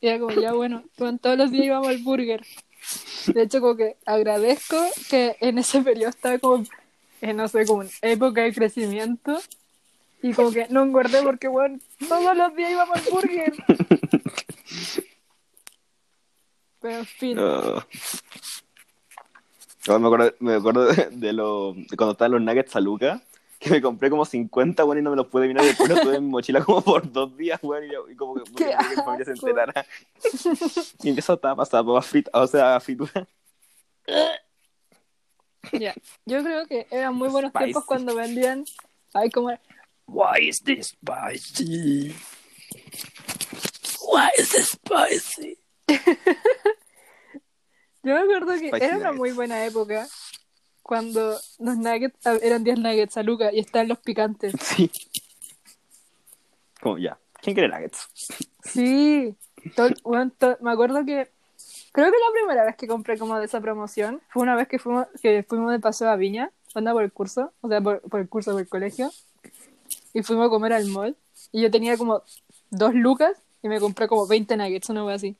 Y 0.00 0.08
era 0.08 0.18
como, 0.18 0.32
ya 0.40 0.52
bueno, 0.52 0.84
todos 0.96 1.38
los 1.38 1.50
días 1.50 1.66
íbamos 1.66 1.88
al 1.88 1.98
burger. 1.98 2.44
De 3.26 3.42
hecho, 3.42 3.60
como 3.60 3.76
que 3.76 3.96
agradezco 4.06 4.76
que 5.10 5.36
en 5.40 5.58
ese 5.58 5.82
periodo 5.82 6.10
estaba 6.10 6.38
como, 6.38 6.64
en, 7.20 7.36
no 7.36 7.48
sé, 7.48 7.66
como 7.66 7.82
en 7.82 7.90
época 8.02 8.42
de 8.42 8.52
crecimiento. 8.52 9.40
Y 10.22 10.32
como 10.32 10.50
que 10.50 10.66
no 10.68 10.82
engordé 10.82 11.22
porque, 11.22 11.48
bueno, 11.48 11.78
todos 12.08 12.36
los 12.36 12.54
días 12.56 12.72
íbamos 12.72 12.96
al 12.96 13.04
burger. 13.12 13.52
Pero 16.80 16.98
en 16.98 17.06
fin. 17.06 17.36
Ah. 17.40 17.86
No, 19.86 19.98
me 19.98 20.06
acuerdo, 20.06 20.34
me 20.40 20.54
acuerdo 20.54 20.86
de, 20.86 21.08
de 21.10 21.32
lo, 21.32 21.72
de 21.74 21.96
cuando 21.96 22.12
estaban 22.12 22.32
los 22.32 22.40
nuggets 22.42 22.76
a 22.76 22.80
Luca, 22.80 23.22
que 23.58 23.70
me 23.70 23.80
compré 23.80 24.10
como 24.10 24.24
50, 24.24 24.82
bueno, 24.84 25.00
y 25.00 25.04
no 25.04 25.10
me 25.10 25.16
los 25.16 25.26
pude 25.28 25.48
mirar 25.48 25.64
y 25.64 25.68
después 25.68 25.88
los 25.88 26.00
tuve 26.02 26.16
en 26.16 26.24
mi 26.24 26.30
mochila 26.30 26.62
como 26.64 26.82
por 26.82 27.10
dos 27.10 27.36
días, 27.36 27.60
bueno, 27.62 27.86
y, 27.86 27.92
yo- 27.92 28.08
y 28.10 28.14
como 28.14 28.34
que, 28.34 28.42
¡Qué 28.44 28.50
porque 28.50 28.64
quería 28.64 28.78
que 28.78 28.88
mi 28.90 28.94
familia 29.02 29.24
se 29.24 29.30
enterara. 29.32 29.86
y 31.02 31.08
en 31.10 31.18
eso 31.18 31.32
estaba 31.34 31.56
pasada 31.56 31.84
papas 31.84 32.06
fritas, 32.06 32.32
o 32.34 32.46
sea, 32.46 32.78
fritura. 32.80 33.26
Ya. 35.72 35.94
Yo 36.26 36.42
creo 36.42 36.66
que 36.66 36.86
eran 36.90 37.14
muy 37.14 37.28
buenos 37.28 37.50
Spicy. 37.50 37.64
tiempos 37.64 37.84
cuando 37.84 38.14
vendían. 38.14 38.64
Ay, 39.14 39.30
como. 39.30 39.50
Why 40.08 40.38
is 40.48 40.60
this 40.64 40.88
spicy? 40.88 42.14
Why 44.00 44.30
is 44.38 44.50
this 44.50 44.70
spicy? 44.70 45.58
Yo 48.02 48.14
me 48.14 48.20
acuerdo 48.22 48.52
que 48.58 48.68
Spicy 48.68 48.84
era 48.84 48.96
una 48.96 49.04
nuggets. 49.08 49.18
muy 49.18 49.32
buena 49.32 49.64
época 49.66 50.06
cuando 50.82 51.38
los 51.58 51.76
nuggets 51.76 52.26
ah, 52.26 52.36
eran 52.40 52.64
10 52.64 52.78
nuggets 52.78 53.16
a 53.18 53.22
Luca 53.22 53.52
y 53.52 53.58
estaban 53.60 53.88
los 53.88 53.98
picantes. 53.98 54.54
Sí. 54.62 54.90
Como 56.80 56.96
ya. 56.98 57.18
¿Quién 57.42 57.54
quiere 57.54 57.68
nuggets? 57.68 58.06
Sí, 58.62 59.34
to- 59.76 59.90
me 60.60 60.70
acuerdo 60.70 61.04
que 61.04 61.28
creo 61.92 62.10
que 62.10 62.18
la 62.18 62.32
primera 62.32 62.64
vez 62.64 62.76
que 62.76 62.86
compré 62.86 63.18
como 63.18 63.38
de 63.38 63.44
esa 63.46 63.60
promoción 63.60 64.22
fue 64.30 64.42
una 64.44 64.54
vez 64.56 64.68
que 64.68 64.78
fuimos 64.78 65.06
que 65.20 65.42
fuimos 65.42 65.72
de 65.72 65.80
paseo 65.80 66.08
a 66.08 66.16
Viña, 66.16 66.52
onda 66.74 66.92
por 66.92 67.02
el 67.02 67.12
curso, 67.12 67.52
o 67.60 67.68
sea, 67.68 67.80
por, 67.80 68.00
por 68.02 68.20
el 68.20 68.28
curso 68.28 68.52
por 68.52 68.60
el 68.60 68.68
colegio, 68.68 69.10
y 70.14 70.22
fuimos 70.22 70.46
a 70.46 70.50
comer 70.50 70.72
al 70.72 70.86
mall 70.86 71.16
y 71.52 71.62
yo 71.62 71.70
tenía 71.70 71.96
como 71.96 72.22
dos 72.70 72.94
lucas 72.94 73.42
y 73.62 73.68
me 73.68 73.80
compré 73.80 74.08
como 74.08 74.26
20 74.26 74.56
nuggets, 74.56 74.88
una 74.90 75.04
wea 75.04 75.16
así. 75.16 75.36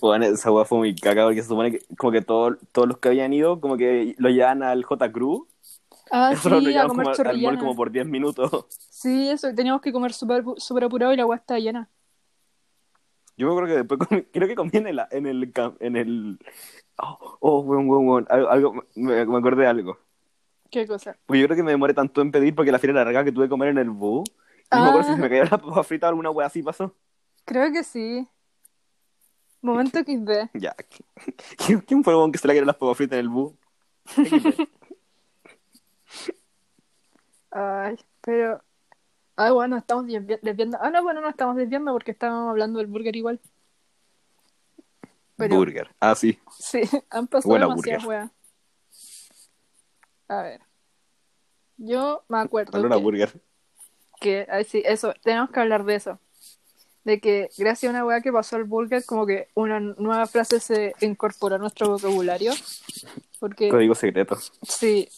Bueno, 0.00 0.24
esa 0.26 0.50
hueá 0.50 0.64
fue 0.64 0.78
muy 0.78 0.94
caca 0.96 1.24
porque 1.24 1.42
se 1.42 1.48
supone 1.48 1.70
que 1.72 1.80
como 1.96 2.10
que 2.12 2.22
todo- 2.22 2.56
todos 2.72 2.88
los 2.88 2.98
que 2.98 3.08
habían 3.08 3.32
ido 3.32 3.60
como 3.60 3.76
que 3.76 4.14
lo 4.18 4.28
llevan 4.30 4.62
al 4.62 4.84
J. 4.84 5.12
Cruz. 5.12 5.46
Ah, 6.10 6.32
lo 6.32 6.38
sí, 6.40 6.48
a 6.48 6.60
llevamos 6.60 6.92
comer 6.92 7.04
como 7.16 7.28
al- 7.28 7.36
al 7.36 7.42
mall 7.42 7.58
como 7.58 7.76
por 7.76 7.90
10 7.92 8.06
minutos. 8.06 8.66
Sí, 8.90 9.28
eso, 9.28 9.54
teníamos 9.54 9.80
que 9.82 9.92
comer 9.92 10.12
súper 10.12 10.42
súper 10.56 10.84
apurado 10.84 11.12
y 11.12 11.16
la 11.16 11.26
wea 11.26 11.38
estaba 11.38 11.60
llena. 11.60 11.88
Yo 13.36 13.46
me 13.46 13.52
acuerdo 13.52 13.68
que 13.68 13.76
después 13.78 14.00
comí- 14.00 14.26
creo 14.32 14.48
que 14.48 14.54
comí 14.56 14.70
en 14.74 14.86
el 14.88 15.00
en 15.10 15.26
el 15.26 15.52
en 15.80 15.96
el 15.96 16.38
oh, 16.98 17.36
oh 17.40 17.60
weón, 17.60 17.88
weón, 17.88 18.08
weón. 18.08 18.26
Algo, 18.30 18.48
algo- 18.50 18.84
me, 18.96 19.24
me 19.26 19.38
acordé 19.38 19.62
de 19.62 19.68
algo. 19.68 19.98
¿Qué 20.70 20.86
cosa? 20.86 21.16
Porque 21.26 21.40
yo 21.40 21.46
creo 21.46 21.56
que 21.56 21.62
me 21.62 21.70
demoré 21.70 21.94
tanto 21.94 22.20
en 22.20 22.30
pedir 22.30 22.54
porque 22.54 22.70
la 22.72 22.78
fila 22.78 22.92
era 22.92 23.04
larga 23.04 23.24
que 23.24 23.32
tuve 23.32 23.46
que 23.46 23.50
comer 23.50 23.68
en 23.70 23.78
el 23.78 23.90
bus. 23.90 24.28
Y 24.70 24.76
no 24.76 24.82
me 24.82 24.88
acuerdo 24.90 25.08
si 25.08 25.14
Ah. 25.14 25.16
me 25.16 25.28
cayó 25.30 25.44
la 25.44 25.58
papa 25.58 25.82
frita 25.82 26.06
o 26.06 26.10
alguna 26.10 26.30
wea 26.30 26.46
así 26.46 26.62
pasó. 26.62 26.94
Creo 27.44 27.72
que 27.72 27.82
sí. 27.84 28.28
Momento 29.62 29.98
XD. 29.98 30.50
Ya. 30.54 30.74
¿Quién, 31.66 31.80
quién 31.80 32.04
fue 32.04 32.12
el 32.12 32.18
weón 32.18 32.32
que 32.32 32.38
se 32.38 32.46
le 32.46 32.52
cayeron 32.52 32.66
las 32.66 32.76
papas 32.76 32.96
fritas 32.96 33.14
en 33.18 33.24
el 33.24 33.28
bus? 33.30 33.54
Ay, 37.50 37.96
pero. 38.20 38.62
Ay, 39.36 39.52
bueno, 39.52 39.76
estamos 39.76 40.04
desvi- 40.06 40.40
desviando. 40.42 40.78
Ah, 40.80 40.90
no, 40.90 41.02
bueno, 41.02 41.20
no 41.20 41.28
estamos 41.28 41.56
desviando 41.56 41.92
porque 41.92 42.10
estábamos 42.10 42.50
hablando 42.50 42.78
del 42.78 42.88
burger 42.88 43.14
igual. 43.16 43.40
Pero, 45.36 45.56
Burger. 45.56 45.88
Ah, 46.00 46.14
sí. 46.14 46.38
sí, 46.58 46.80
han 47.10 47.26
pasado 47.28 47.50
Buena 47.50 47.66
demasiadas 47.68 48.04
weas. 48.04 48.30
A 50.28 50.42
ver. 50.42 50.60
Yo 51.76 52.22
me 52.28 52.38
acuerdo 52.38 52.72
Valora 52.72 52.96
que, 52.96 53.02
burger. 53.02 53.32
que- 54.20 54.46
ay, 54.50 54.64
sí, 54.64 54.82
eso, 54.84 55.14
tenemos 55.22 55.50
que 55.50 55.60
hablar 55.60 55.84
de 55.84 55.94
eso. 55.94 56.18
De 57.04 57.20
que 57.20 57.48
gracias 57.56 57.88
a 57.88 57.92
una 57.94 58.04
wea 58.04 58.20
que 58.20 58.32
pasó 58.32 58.56
al 58.56 58.64
burger, 58.64 59.04
como 59.04 59.24
que 59.26 59.48
una 59.54 59.80
nueva 59.80 60.26
frase 60.26 60.60
se 60.60 60.94
incorporó 61.00 61.54
a 61.54 61.58
nuestro 61.58 61.88
vocabulario. 61.88 62.52
Porque 63.38 63.68
Código 63.68 63.94
secreto. 63.94 64.36
Sí, 64.62 65.08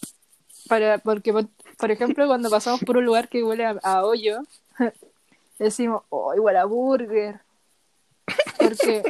para, 0.69 0.99
porque, 0.99 1.33
por- 1.33 1.49
por 1.79 1.91
ejemplo, 1.91 2.27
cuando 2.27 2.51
pasamos 2.51 2.81
por 2.85 2.99
un 2.99 3.07
lugar 3.07 3.29
que 3.29 3.43
huele 3.43 3.65
a, 3.65 3.71
a 3.83 4.05
hoyo, 4.05 4.41
decimos, 5.59 6.03
oh, 6.11 6.35
igual 6.35 6.57
a 6.59 6.65
burger. 6.67 7.41
Porque 8.59 9.03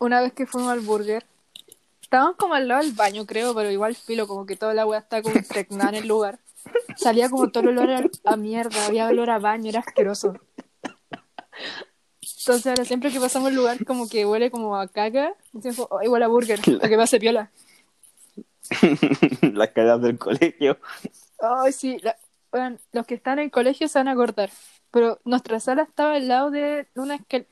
una 0.00 0.20
vez 0.20 0.32
que 0.34 0.46
fuimos 0.46 0.70
al 0.70 0.80
burger, 0.80 1.24
estábamos 2.12 2.36
como 2.36 2.52
al 2.52 2.68
lado 2.68 2.82
del 2.82 2.92
baño, 2.92 3.24
creo, 3.24 3.54
pero 3.54 3.70
igual 3.70 3.94
filo, 3.94 4.26
como 4.28 4.44
que 4.44 4.54
toda 4.54 4.74
la 4.74 4.84
weá 4.84 4.98
está 4.98 5.22
como 5.22 5.34
impregnada 5.34 5.88
en 5.96 6.02
el 6.02 6.08
lugar. 6.08 6.38
Salía 6.94 7.30
como 7.30 7.48
todo 7.48 7.62
el 7.70 7.78
olor 7.78 7.90
a, 7.90 8.30
a 8.30 8.36
mierda, 8.36 8.84
había 8.86 9.08
olor 9.08 9.30
a 9.30 9.38
baño, 9.38 9.70
era 9.70 9.80
asqueroso. 9.80 10.34
Entonces 12.20 12.66
ahora 12.66 12.84
siempre 12.84 13.10
que 13.10 13.18
pasamos 13.18 13.48
el 13.48 13.56
lugar 13.56 13.82
como 13.86 14.10
que 14.10 14.26
huele 14.26 14.50
como 14.50 14.76
a 14.76 14.88
caca, 14.88 15.34
decimos, 15.52 15.88
oh, 15.90 16.02
igual 16.02 16.22
a 16.22 16.28
burger, 16.28 16.60
para 16.60 16.88
que 16.90 16.96
pase 16.98 17.18
piola. 17.18 17.50
Las 19.54 19.70
caídas 19.70 20.02
del 20.02 20.18
colegio. 20.18 20.78
Ay, 21.40 21.72
sí, 21.72 21.98
la- 22.02 22.16
bueno, 22.50 22.76
los 22.92 23.06
que 23.06 23.14
están 23.14 23.38
en 23.38 23.46
el 23.46 23.50
colegio 23.50 23.88
se 23.88 23.98
van 23.98 24.08
a 24.08 24.14
cortar, 24.14 24.50
pero 24.90 25.18
nuestra 25.24 25.60
sala 25.60 25.82
estaba 25.84 26.16
al 26.16 26.28
lado 26.28 26.50
de 26.50 26.86
una 26.94 27.14
escalera. 27.14 27.48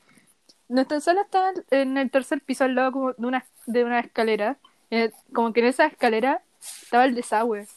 Nuestra 0.71 0.99
sala 1.01 1.21
estaba 1.23 1.51
en 1.69 1.97
el 1.97 2.09
tercer 2.09 2.39
piso 2.39 2.63
al 2.63 2.75
lado 2.75 2.93
como 2.93 3.11
de 3.11 3.27
una, 3.27 3.45
de 3.65 3.83
una 3.83 3.99
escalera. 3.99 4.57
Eh, 4.89 5.11
como 5.33 5.51
que 5.51 5.59
en 5.59 5.65
esa 5.65 5.85
escalera 5.85 6.41
estaba 6.81 7.03
el 7.03 7.13
desagüe. 7.13 7.67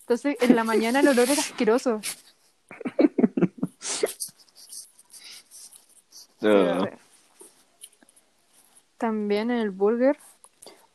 Entonces, 0.00 0.36
en 0.40 0.56
la 0.56 0.64
mañana 0.64 0.98
el 0.98 1.06
olor 1.06 1.30
era 1.30 1.40
asqueroso. 1.40 2.00
Ver. 6.40 6.98
También 8.98 9.52
en 9.52 9.58
el 9.58 9.70
burger. 9.70 10.18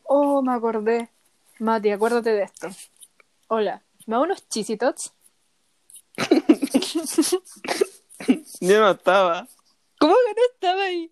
Oh, 0.04 0.42
me 0.42 0.52
acordé. 0.52 1.08
Mati, 1.60 1.92
acuérdate 1.92 2.32
de 2.32 2.44
esto. 2.44 2.68
Hola, 3.48 3.82
¿me 4.06 4.18
da 4.18 4.22
unos 4.22 4.50
chisitots? 4.50 5.14
Yo 8.60 8.82
no 8.82 8.92
estaba. 8.92 9.48
¿Cómo 10.00 10.14
que 10.14 10.34
no 10.34 10.46
estaba 10.54 10.84
ahí? 10.84 11.12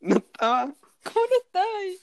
No 0.00 0.16
estaba. 0.16 0.64
¿Cómo 1.04 1.20
no 1.26 1.36
estaba 1.44 1.78
ahí? 1.80 1.98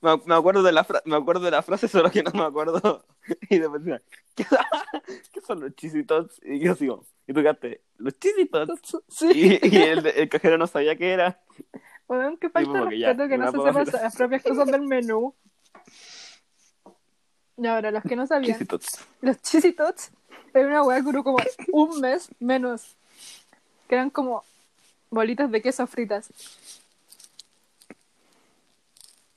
Me, 0.00 0.16
me 0.26 0.34
acuerdo 0.34 0.62
de 0.62 0.72
la 0.72 0.84
fra- 0.84 1.02
me 1.04 1.16
acuerdo 1.16 1.44
de 1.44 1.50
la 1.52 1.62
frase, 1.62 1.86
solo 1.88 2.10
que 2.10 2.22
no 2.22 2.30
me 2.32 2.42
acuerdo. 2.44 3.04
Y 3.50 3.58
después 3.58 3.84
decía, 3.84 4.02
¿qué, 4.34 4.46
¿qué 5.32 5.40
son 5.42 5.60
los 5.60 5.74
chisitos? 5.76 6.40
Y 6.42 6.60
yo 6.60 6.74
sigo, 6.74 7.04
y 7.26 7.34
tú 7.34 7.40
quedaste, 7.42 7.82
los 7.98 8.18
chisitos. 8.18 8.70
Sí. 9.08 9.58
Y, 9.62 9.68
y 9.68 9.76
el, 9.82 10.06
el 10.06 10.28
cajero 10.30 10.56
no 10.56 10.66
sabía 10.66 10.96
qué 10.96 11.12
era. 11.12 11.38
Bueno, 12.06 12.38
que 12.38 12.48
falta 12.48 12.72
ya, 12.90 13.08
respeto 13.08 13.28
que 13.28 13.36
no 13.36 13.50
se 13.52 13.58
sepan 13.58 14.02
las 14.02 14.16
propias 14.16 14.42
cosas 14.42 14.66
del 14.68 14.80
menú. 14.80 15.34
Y 17.58 17.66
ahora, 17.66 17.90
los 17.90 18.02
que 18.02 18.16
no 18.16 18.26
sabían, 18.26 18.54
Chisitos. 18.54 18.86
los 19.20 19.42
chisitots 19.42 20.10
era 20.54 20.66
una 20.68 20.82
hueá 20.82 20.98
que 20.98 21.02
duró 21.02 21.22
como 21.24 21.38
un 21.72 22.00
mes 22.00 22.30
menos. 22.38 22.96
Que 23.88 23.96
eran 23.96 24.08
como 24.10 24.42
bolitas 25.10 25.50
de 25.50 25.62
queso 25.62 25.86
fritas. 25.86 26.30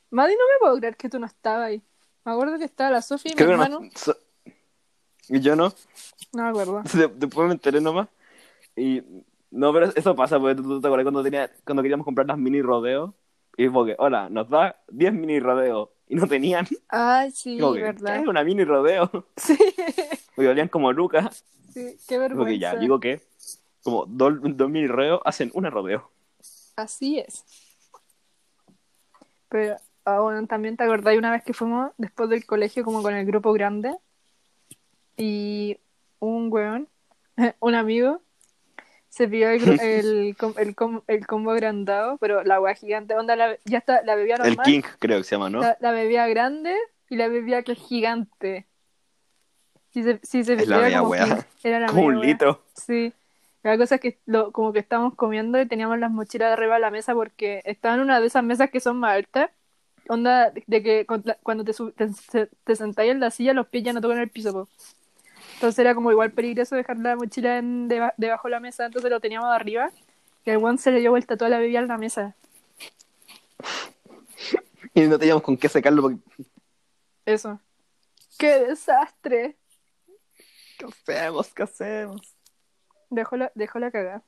Madi, 0.10 0.34
no 0.34 0.40
me 0.40 0.60
puedo 0.60 0.78
creer 0.78 0.98
que 0.98 1.10
tú 1.10 1.20
no 1.20 1.26
estabas 1.26 1.68
ahí. 1.68 1.82
Me 2.26 2.34
acuerdo 2.34 2.58
que 2.58 2.66
estaba 2.66 2.92
la 2.92 3.02
Sofía 3.02 3.32
y 3.32 3.36
mi 3.36 3.38
que 3.38 3.46
no- 3.46 3.52
hermano. 3.52 3.80
so- 3.96 4.18
Y 5.30 5.40
yo 5.40 5.56
no. 5.56 5.74
No 6.34 6.44
me 6.44 6.50
acuerdo. 6.50 6.82
De- 6.94 7.08
Después 7.16 7.48
me 7.48 7.54
enteré 7.54 7.80
nomás. 7.82 8.08
Y 8.76 9.02
no, 9.52 9.74
pero 9.74 9.88
eso 9.96 10.16
pasa, 10.16 10.40
porque 10.40 10.56
tú, 10.56 10.64
tú 10.64 10.82
te 10.82 10.88
acuerdas 10.88 11.06
cuando, 11.06 11.24
tenía, 11.24 11.50
cuando 11.66 11.82
queríamos 11.82 12.06
comprar 12.06 12.28
las 12.28 12.38
mini 12.38 12.62
rodeos. 12.62 13.12
Y 13.58 13.68
como 13.68 13.86
que, 13.86 13.96
hola, 14.00 14.30
nos 14.30 14.50
da 14.50 14.78
10 14.90 15.14
mini 15.14 15.40
rodeos. 15.40 15.90
Y 16.08 16.16
no 16.16 16.28
tenían. 16.28 16.68
Ay, 16.90 17.32
sí, 17.32 17.58
que, 17.58 17.82
verdad. 17.82 18.16
¿qué 18.16 18.22
es 18.22 18.28
una 18.28 18.44
mini 18.44 18.64
rodeo? 18.66 19.10
Sí, 19.38 19.58
Porque 20.36 20.48
valían 20.48 20.68
como 20.68 20.92
lucas. 20.92 21.46
sí, 21.74 21.98
qué 22.08 22.18
Como 22.30 22.46
que 22.46 22.60
ya, 22.60 22.74
vergüenza. 22.74 22.76
digo 22.80 23.00
que 23.00 23.22
como 23.84 24.06
dos, 24.08 24.34
dos 24.42 24.70
mini 24.70 24.88
rodeos 24.88 25.22
hacen 25.26 25.52
una 25.54 25.70
rodeo. 25.70 26.10
Así 26.76 27.20
es. 27.20 27.44
Pero, 29.50 29.76
ah, 30.06 30.20
bueno, 30.22 30.46
también 30.48 30.78
te 30.78 30.84
acordás 30.84 31.18
una 31.18 31.32
vez 31.32 31.44
que 31.44 31.54
fuimos 31.54 31.92
después 31.98 32.30
del 32.30 32.46
colegio 32.46 32.84
como 32.84 33.02
con 33.02 33.14
el 33.14 33.26
grupo 33.26 33.52
grande 33.54 33.96
y 35.18 35.78
un 36.20 36.52
weón, 36.52 36.88
un 37.60 37.76
amigo, 37.76 38.22
se 39.10 39.28
pidió 39.28 39.50
el, 39.50 39.62
el, 39.82 40.36
el, 40.58 40.76
com- 40.76 41.02
el 41.08 41.28
combo 41.28 41.52
agrandado, 41.52 42.18
pero 42.18 42.44
la 42.44 42.62
weá 42.62 42.74
gigante, 42.76 43.16
onda, 43.16 43.36
la- 43.36 43.58
ya 43.66 43.80
está, 43.80 44.02
la 44.04 44.16
bebía 44.16 44.36
El 44.36 44.44
normal, 44.56 44.66
King, 44.66 44.82
creo 45.00 45.18
que 45.18 45.24
se 45.26 45.36
llama, 45.36 45.50
¿no? 45.50 45.60
la, 45.62 45.78
la 45.82 45.92
bebía 45.92 46.28
grande 46.28 46.76
y 47.10 47.18
la 47.18 47.28
bebía 47.28 47.64
que 47.64 47.74
es 47.74 47.80
gigante. 47.80 48.68
Si 49.90 50.04
se, 50.04 50.20
si 50.24 50.46
se 50.46 50.54
Es 50.54 50.68
la 50.68 50.78
media 50.80 51.00
como 51.00 51.12
weá. 51.12 51.26
king, 51.26 51.36
era 51.64 51.80
la 51.82 51.88
Como 51.88 52.04
un 52.06 52.16
weá. 52.18 52.26
litro. 52.26 52.64
Sí. 52.74 53.12
La 53.64 53.78
cosa 53.78 53.96
es 53.96 54.02
que 54.02 54.20
lo, 54.26 54.52
como 54.52 54.74
que 54.74 54.80
estábamos 54.80 55.16
comiendo 55.16 55.62
y 55.62 55.68
teníamos 55.68 56.00
las 56.00 56.12
mochilas 56.12 56.50
de 56.50 56.54
arriba 56.54 56.76
de 56.76 56.82
la 56.82 56.92
mesa 56.92 57.14
porque 57.14 57.62
estaba 57.66 57.96
en 57.96 58.02
una 58.02 58.20
de 58.20 58.28
esas 58.28 58.44
mesas 58.44 58.70
que 58.72 58.80
son 58.80 58.98
más 58.98 59.16
altas. 59.16 59.52
Onda 60.10 60.52
de, 60.52 60.84
que 60.84 61.06
cuando 61.06 61.64
te, 61.64 61.74
te, 62.32 62.48
te 62.48 62.76
sentáis 62.76 63.12
en 63.12 63.20
la 63.20 63.30
silla 63.30 63.54
los 63.54 63.68
pies 63.68 63.84
ya 63.84 63.94
no 63.94 64.02
tocan 64.02 64.18
el 64.18 64.30
piso. 64.30 64.52
po. 64.52 64.68
Entonces 65.56 65.78
era 65.80 65.94
como 65.94 66.12
igual 66.12 66.32
peligroso 66.32 66.76
dejar 66.76 66.98
la 66.98 67.16
mochila 67.16 67.60
en, 67.60 67.88
deba- 67.88 68.16
debajo 68.18 68.48
de 68.48 68.52
la 68.52 68.60
mesa, 68.60 68.86
entonces 68.88 69.12
lo 69.12 69.20
teníamos 69.20 69.50
de 69.50 69.56
arriba. 69.56 69.92
Y 70.44 70.50
al 70.50 70.58
one 70.64 70.80
se 70.80 70.92
le 70.92 71.00
dio 71.00 71.12
vuelta 71.12 71.38
toda 71.38 71.50
la 71.52 71.60
bebida 71.60 71.80
en 71.80 71.88
la 71.88 71.98
mesa. 71.98 72.36
Y 74.94 75.02
no 75.04 75.18
teníamos 75.18 75.44
con 75.44 75.56
qué 75.56 75.70
sacarlo 75.70 76.02
porque... 76.02 76.18
Eso. 77.26 77.62
¡Qué 78.38 78.60
desastre! 78.66 79.56
¿Qué 80.78 80.86
hacemos? 80.86 81.54
¿Qué 81.54 81.64
hacemos? 81.64 82.31
Dejó 83.12 83.36
la, 83.38 83.52
dejó 83.56 83.78
la 83.78 83.92
cagada. 83.92 84.24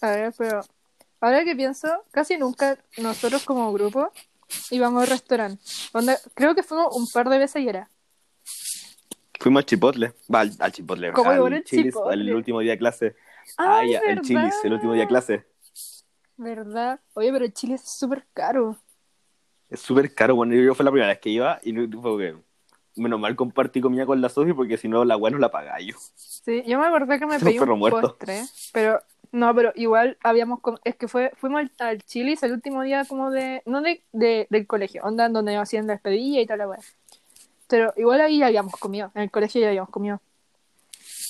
A 0.00 0.10
ver, 0.10 0.32
pero 0.36 0.60
ahora 1.20 1.44
que 1.44 1.54
pienso, 1.54 1.88
casi 2.10 2.36
nunca 2.38 2.78
nosotros 2.96 3.44
como 3.44 3.72
grupo 3.72 4.10
íbamos 4.70 5.02
al 5.02 5.08
restaurante. 5.10 5.62
Onda, 5.92 6.18
creo 6.34 6.54
que 6.54 6.62
fuimos 6.62 6.96
un 6.96 7.06
par 7.12 7.28
de 7.28 7.38
veces 7.38 7.62
y 7.62 7.68
era. 7.68 7.90
Fuimos 9.38 9.60
al 9.60 9.66
Chipotle. 9.66 10.14
Va, 10.34 10.40
al, 10.40 10.50
al 10.58 10.72
Chipotle. 10.72 11.12
¿Cómo 11.12 11.30
al 11.30 11.52
al 11.52 11.64
Chili's, 11.64 11.94
Chipotle? 11.94 12.30
El 12.30 12.34
último 12.34 12.60
día 12.60 12.72
de 12.72 12.78
clase. 12.78 13.14
¡Ay, 13.58 13.94
Ay, 13.94 14.12
al 14.12 14.20
Chili's, 14.22 14.54
el 14.64 14.72
último 14.72 14.94
día 14.94 15.02
de 15.02 15.08
clase. 15.08 15.46
¿Verdad? 16.38 17.00
Oye, 17.14 17.32
pero 17.32 17.44
el 17.44 17.52
chile 17.52 17.74
es 17.74 17.82
súper 17.98 18.24
caro. 18.32 18.76
Es 19.68 19.80
súper 19.80 20.14
caro. 20.14 20.36
Bueno, 20.36 20.54
yo 20.54 20.74
fue 20.74 20.84
la 20.84 20.90
primera 20.90 21.08
vez 21.08 21.18
que 21.18 21.28
iba 21.30 21.58
y 21.62 21.72
no- 21.72 22.00
fue 22.00 22.16
que... 22.18 22.47
Menos 22.98 23.20
mal 23.20 23.36
compartí 23.36 23.80
comida 23.80 24.04
con 24.06 24.20
la 24.20 24.28
Sofi 24.28 24.52
porque 24.52 24.76
si 24.76 24.88
no 24.88 25.04
la 25.04 25.16
weá 25.16 25.30
no 25.30 25.38
la 25.38 25.50
pagaba 25.50 25.80
yo. 25.80 25.94
Sí, 26.16 26.62
yo 26.66 26.78
me 26.78 26.86
acordé 26.86 27.18
que 27.18 27.26
me 27.26 27.38
pedí 27.38 27.58
un 27.58 27.78
muerto. 27.78 28.00
postre, 28.00 28.42
pero 28.72 29.00
no, 29.32 29.54
pero 29.54 29.72
igual 29.76 30.16
habíamos, 30.22 30.60
com- 30.60 30.78
es 30.84 30.96
que 30.96 31.06
fue, 31.08 31.32
fuimos 31.36 31.60
al, 31.60 31.70
al 31.78 32.02
Chili's 32.02 32.42
el 32.42 32.52
último 32.52 32.82
día 32.82 33.04
como 33.04 33.30
de, 33.30 33.62
no 33.66 33.80
de, 33.82 34.02
de- 34.12 34.46
del 34.50 34.66
colegio, 34.66 35.02
onda 35.04 35.28
donde 35.28 35.56
hacían 35.56 35.86
la 35.86 35.92
despedida 35.94 36.40
y 36.40 36.46
tal 36.46 36.58
la 36.58 36.68
weá. 36.68 36.80
Pero 37.68 37.92
igual 37.96 38.20
ahí 38.22 38.38
ya 38.38 38.46
habíamos 38.46 38.72
comido, 38.72 39.10
en 39.14 39.22
el 39.22 39.30
colegio 39.30 39.60
ya 39.60 39.68
habíamos 39.68 39.90
comido. 39.90 40.20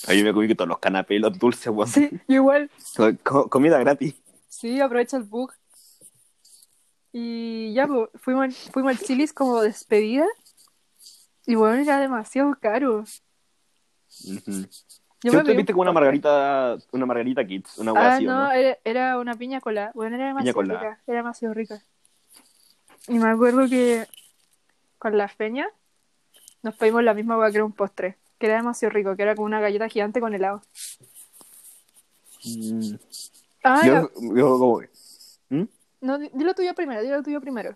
Ahí 0.07 0.23
me 0.23 0.33
comí 0.33 0.47
que 0.47 0.55
todos 0.55 0.69
los 0.69 0.79
canapés 0.79 1.17
y 1.17 1.19
los 1.19 1.37
dulces, 1.37 1.67
weón. 1.67 1.89
Sí, 1.89 2.09
igual. 2.29 2.71
Co- 2.95 3.11
co- 3.23 3.49
comida 3.49 3.77
gratis. 3.79 4.15
Sí, 4.47 4.79
aprovecha 4.79 5.17
el 5.17 5.23
bug. 5.23 5.51
Y 7.11 7.73
ya, 7.73 7.87
pues, 7.87 8.09
fuimos, 8.15 8.55
fuimos 8.71 8.91
al 8.91 8.99
Chili's 9.05 9.33
como 9.33 9.61
despedida. 9.61 10.25
Y 11.49 11.55
bueno, 11.55 11.81
era 11.81 11.99
demasiado 11.99 12.55
caro. 12.61 12.99
Ujú. 12.99 13.07
Yo 14.51 14.67
Siempre 15.19 15.41
pedí 15.45 15.57
viste 15.57 15.73
como 15.73 15.81
una 15.81 15.91
margarita, 15.91 16.77
una 16.91 17.07
margarita 17.07 17.43
kids, 17.43 17.79
una 17.79 17.91
Ah, 17.95 18.13
así, 18.13 18.27
¿o 18.27 18.29
no, 18.29 18.43
no? 18.43 18.51
Era, 18.51 18.77
era 18.83 19.17
una 19.17 19.33
piña 19.33 19.59
colada. 19.59 19.91
Bueno, 19.95 20.15
era 20.15 20.27
demasiado 20.27 20.61
rica. 20.61 21.01
Era 21.07 21.17
demasiado 21.17 21.55
rica. 21.55 21.81
Y 23.07 23.17
me 23.17 23.29
acuerdo 23.31 23.67
que 23.67 24.05
con 24.99 25.17
la 25.17 25.27
feña 25.27 25.67
nos 26.61 26.75
pedimos 26.75 27.03
la 27.03 27.15
misma 27.15 27.35
hueá 27.35 27.49
que 27.49 27.57
era 27.57 27.65
un 27.65 27.73
postre. 27.73 28.19
Que 28.37 28.45
era 28.45 28.57
demasiado 28.57 28.93
rico, 28.93 29.15
que 29.15 29.23
era 29.23 29.33
como 29.33 29.47
una 29.47 29.59
galleta 29.59 29.89
gigante 29.89 30.21
con 30.21 30.35
helado. 30.35 30.61
Mm. 32.45 32.93
Ah, 33.63 33.87
Yo, 33.87 34.11
que... 34.13 34.89
¿Mm? 35.49 35.67
no, 36.01 36.19
di- 36.19 36.29
dilo 36.31 36.53
tuyo 36.53 36.75
primero, 36.75 37.01
dilo 37.01 37.23
tuyo 37.23 37.41
primero. 37.41 37.75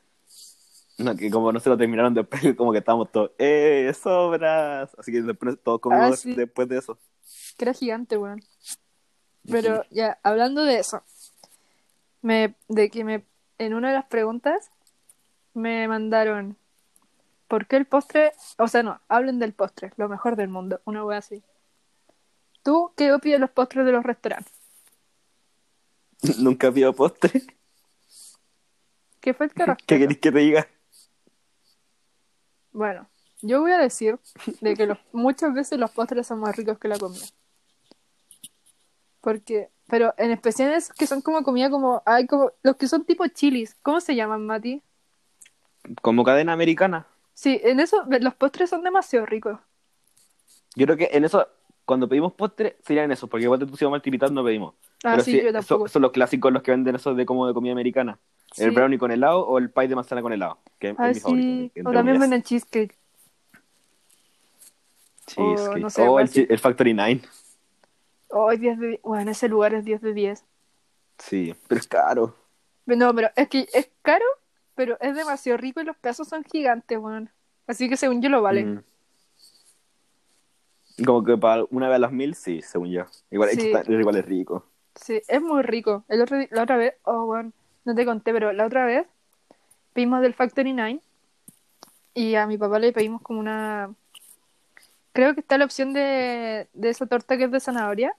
No, 1.03 1.15
que 1.15 1.29
como 1.29 1.51
no 1.51 1.59
se 1.59 1.69
lo 1.69 1.77
terminaron 1.77 2.13
después, 2.13 2.41
como 2.57 2.71
que 2.71 2.79
estábamos 2.79 3.11
todos, 3.11 3.31
¡eh, 3.37 3.93
sobras! 4.01 4.95
Así 4.97 5.11
que 5.11 5.21
después 5.21 5.57
todos 5.61 5.81
comimos 5.81 6.13
Ah, 6.13 6.17
sí. 6.17 6.33
después 6.35 6.67
de 6.67 6.77
eso. 6.77 6.97
Que 7.57 7.65
era 7.65 7.73
gigante, 7.73 8.17
weón. 8.17 8.41
Pero 9.49 9.83
ya, 9.89 10.19
hablando 10.23 10.63
de 10.63 10.79
eso, 10.79 11.03
me, 12.21 12.55
de 12.69 12.89
que 12.89 13.03
me, 13.03 13.25
en 13.57 13.73
una 13.73 13.89
de 13.89 13.95
las 13.95 14.05
preguntas 14.05 14.71
me 15.53 15.87
mandaron, 15.87 16.57
¿por 17.49 17.67
qué 17.67 17.75
el 17.75 17.85
postre? 17.85 18.31
O 18.57 18.67
sea, 18.69 18.83
no, 18.83 19.01
hablen 19.09 19.39
del 19.39 19.53
postre, 19.53 19.91
lo 19.97 20.07
mejor 20.07 20.37
del 20.37 20.47
mundo, 20.47 20.81
una 20.85 21.03
wea 21.03 21.17
así. 21.17 21.43
¿Tú 22.63 22.93
qué 22.95 23.11
opinas 23.11 23.35
de 23.35 23.39
los 23.39 23.49
postres 23.49 23.85
de 23.85 23.91
los 23.91 24.03
restaurantes? 24.03 24.53
Nunca 26.39 26.71
pido 26.71 26.93
postre. 26.93 27.43
¿Qué 29.19 29.33
fue 29.33 29.47
el 29.47 29.53
que 29.53 29.65
¿Qué 29.85 29.99
queréis 29.99 30.19
que 30.19 30.31
te 30.31 30.39
diga? 30.39 30.67
Bueno, 32.73 33.07
yo 33.41 33.61
voy 33.61 33.71
a 33.71 33.77
decir 33.77 34.19
de 34.61 34.75
que 34.75 34.87
los, 34.87 34.97
muchas 35.13 35.53
veces 35.53 35.79
los 35.79 35.91
postres 35.91 36.27
son 36.27 36.39
más 36.39 36.55
ricos 36.55 36.77
que 36.79 36.87
la 36.87 36.97
comida. 36.97 37.25
Porque, 39.21 39.69
pero 39.87 40.13
en 40.17 40.31
especial 40.31 40.73
es 40.73 40.91
que 40.91 41.07
son 41.07 41.21
como 41.21 41.43
comida 41.43 41.69
como, 41.69 42.03
hay 42.05 42.27
como, 42.27 42.51
los 42.61 42.75
que 42.75 42.87
son 42.87 43.05
tipo 43.05 43.25
chilis, 43.27 43.75
¿cómo 43.81 44.01
se 44.01 44.15
llaman, 44.15 44.45
Mati? 44.45 44.81
Como 46.01 46.23
cadena 46.23 46.53
americana. 46.53 47.07
Sí, 47.33 47.59
en 47.63 47.79
eso 47.79 48.03
los 48.07 48.35
postres 48.35 48.69
son 48.69 48.83
demasiado 48.83 49.25
ricos. 49.25 49.59
Yo 50.75 50.85
creo 50.85 50.97
que 50.97 51.09
en 51.11 51.25
eso, 51.25 51.47
cuando 51.85 52.07
pedimos 52.09 52.33
postre, 52.33 52.77
serían 52.83 53.11
esos, 53.11 53.29
porque 53.29 53.43
igual 53.43 53.59
te 53.59 53.65
pusimos 53.65 53.91
mal 53.91 54.33
no 54.33 54.43
pedimos. 54.43 54.73
Ah, 55.03 55.11
Pero 55.11 55.23
sí, 55.23 55.31
sí, 55.31 55.43
yo 55.43 55.53
tampoco. 55.53 55.87
son 55.87 56.01
los 56.01 56.11
clásicos 56.11 56.51
los 56.51 56.63
que 56.63 56.71
venden 56.71 56.95
esos 56.95 57.15
de 57.15 57.25
como 57.25 57.47
de 57.47 57.53
comida 57.53 57.73
americana. 57.73 58.19
El 58.57 58.69
Sí. 58.69 58.75
brownie 58.75 58.97
con 58.99 59.11
helado 59.11 59.45
o 59.47 59.57
el 59.57 59.69
pie 59.69 59.87
de 59.87 59.95
manzana 59.95 60.21
con 60.21 60.31
helado. 60.33 60.57
Que 60.79 60.89
es 60.89 60.95
Ah, 60.99 61.07
mi 61.07 61.15
favorito. 61.15 61.73
sí. 61.75 61.81
O 61.85 61.91
también 61.91 62.19
venden 62.19 62.43
cheesecake. 62.43 62.97
Cheesecake. 65.25 65.69
o 65.75 65.77
no 65.77 65.89
sé, 65.89 66.01
o 66.01 66.05
igual 66.05 66.29
el, 66.33 66.47
el 66.49 66.59
Factory 66.59 66.93
9. 66.93 67.21
Oh, 68.29 68.51
10 68.51 68.79
de 68.79 68.87
10. 68.89 69.01
Bueno, 69.03 69.31
ese 69.31 69.47
lugar 69.47 69.73
es 69.73 69.85
10 69.85 70.01
de 70.01 70.13
10. 70.13 70.43
Sí, 71.17 71.55
pero 71.67 71.79
es 71.79 71.87
caro. 71.87 72.35
No, 72.85 73.13
pero 73.15 73.29
es 73.35 73.47
que 73.47 73.67
es 73.73 73.89
caro, 74.01 74.25
pero 74.75 74.97
es 74.99 75.15
demasiado 75.15 75.57
rico 75.57 75.79
y 75.81 75.85
los 75.85 75.95
pedazos 75.97 76.27
son 76.27 76.43
gigantes, 76.43 76.97
weón. 76.97 77.29
Así 77.67 77.87
que 77.87 77.95
según 77.95 78.21
yo 78.21 78.29
lo 78.29 78.41
vale. 78.41 78.65
Mm. 78.65 78.83
Como 81.05 81.23
que 81.23 81.37
para 81.37 81.63
una 81.69 81.87
vez 81.87 81.95
a 81.95 81.99
las 81.99 82.11
mil, 82.11 82.35
sí, 82.35 82.61
según 82.61 82.91
yo. 82.91 83.05
Igual, 83.31 83.49
es 83.49 83.55
Sí. 83.55 83.71
está- 83.71 83.91
igual 83.91 84.17
es 84.17 84.25
rico. 84.25 84.65
Sí, 84.95 85.21
es 85.27 85.41
muy 85.41 85.63
rico. 85.63 86.03
El 86.07 86.21
otro, 86.21 86.37
la 86.51 86.63
otra 86.63 86.77
vez, 86.77 86.95
oh, 87.03 87.25
bueno, 87.25 87.51
no 87.85 87.95
te 87.95 88.05
conté, 88.05 88.31
pero 88.33 88.53
la 88.53 88.65
otra 88.65 88.85
vez 88.85 89.07
pedimos 89.93 90.21
del 90.21 90.33
Factory 90.33 90.73
9 90.73 91.01
y 92.13 92.35
a 92.35 92.45
mi 92.45 92.57
papá 92.57 92.79
le 92.79 92.93
pedimos 92.93 93.21
como 93.21 93.39
una... 93.39 93.93
Creo 95.13 95.33
que 95.33 95.41
está 95.41 95.57
la 95.57 95.65
opción 95.65 95.93
de, 95.93 96.67
de 96.73 96.89
esa 96.89 97.05
torta 97.05 97.37
que 97.37 97.45
es 97.45 97.51
de 97.51 97.59
zanahoria. 97.59 98.15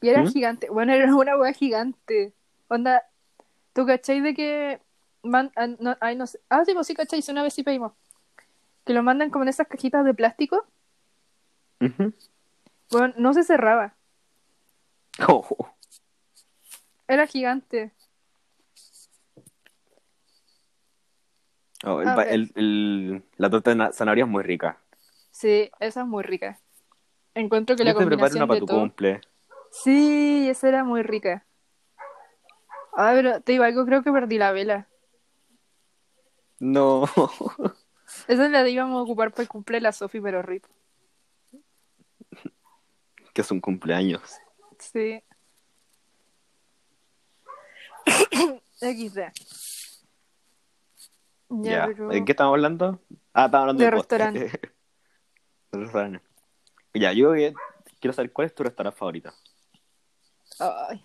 Y 0.00 0.08
era 0.08 0.22
¿Mm? 0.22 0.28
gigante. 0.28 0.68
Bueno, 0.70 0.92
era 0.94 1.14
una 1.14 1.36
hueá 1.36 1.52
gigante. 1.52 2.32
Onda, 2.68 3.02
¿tú 3.72 3.86
cachai 3.86 4.20
de 4.20 4.34
que... 4.34 4.80
Man, 5.22 5.50
ah, 5.56 5.68
no, 5.78 5.96
ay, 6.00 6.16
no 6.16 6.26
sé. 6.26 6.38
Ah, 6.50 6.64
sí, 6.66 6.74
pues 6.74 6.86
sí, 6.86 6.94
cachai, 6.94 7.22
sí, 7.22 7.32
una 7.32 7.42
vez 7.42 7.54
sí 7.54 7.62
pedimos. 7.62 7.92
Que 8.84 8.92
lo 8.92 9.02
mandan 9.02 9.30
como 9.30 9.44
en 9.44 9.48
esas 9.48 9.66
cajitas 9.66 10.04
de 10.04 10.12
plástico. 10.12 10.66
Bueno, 12.90 13.14
no 13.16 13.34
se 13.34 13.44
cerraba. 13.44 13.94
Oh, 15.28 15.46
Era 17.06 17.28
gigante. 17.28 17.92
Oh, 21.86 22.00
el 22.02 22.08
A 22.08 22.14
pa- 22.14 22.24
ver. 22.24 22.32
el- 22.34 22.52
el- 22.56 23.22
la 23.36 23.50
torta 23.50 23.70
de 23.70 23.76
na- 23.76 23.92
zanahoria 23.92 24.24
es 24.24 24.30
muy 24.30 24.42
rica. 24.42 24.78
Sí, 25.30 25.70
esa 25.80 26.00
es 26.02 26.06
muy 26.06 26.22
rica. 26.22 26.58
Encuentro 27.34 27.74
que 27.76 27.82
Yo 27.82 27.86
la 27.86 27.94
combinación 27.94 28.38
una 28.38 28.46
para 28.46 28.54
de 28.56 28.60
tu 28.60 28.66
todo. 28.66 28.80
cumple. 28.80 29.20
Sí, 29.72 30.48
esa 30.48 30.68
era 30.68 30.84
muy 30.84 31.02
rica. 31.02 31.44
Ah, 32.96 33.10
pero 33.14 33.40
te 33.40 33.52
digo 33.52 33.64
algo, 33.64 33.84
creo 33.84 34.02
que 34.04 34.12
perdí 34.12 34.38
la 34.38 34.52
vela. 34.52 34.86
No. 36.60 37.04
Esa 38.28 38.44
es 38.46 38.50
la 38.52 38.68
íbamos 38.68 39.00
a 39.00 39.02
ocupar 39.02 39.32
para 39.32 39.42
el 39.42 39.48
cumple 39.48 39.78
de 39.78 39.80
la 39.80 39.90
Sofi, 39.92 40.20
pero 40.20 40.40
rip. 40.42 40.64
que 43.32 43.40
es 43.40 43.50
un 43.50 43.60
cumpleaños. 43.60 44.22
Sí. 44.78 45.20
XD. 48.80 49.32
Ya, 51.48 51.86
pero... 51.86 52.08
¿De 52.08 52.24
qué 52.24 52.32
estamos 52.32 52.52
hablando? 52.54 53.00
Ah, 53.32 53.46
estamos 53.46 53.62
hablando 53.62 53.80
De 53.84 53.90
de, 53.90 53.96
postres. 53.96 54.52
restaurante. 55.72 56.20
Ya, 56.94 57.12
yo 57.12 57.32
quiero 58.00 58.12
saber 58.14 58.32
cuál 58.32 58.46
es 58.46 58.54
tu 58.54 58.62
restaurante 58.62 58.98
favorito. 58.98 59.32
Ay. 60.58 61.04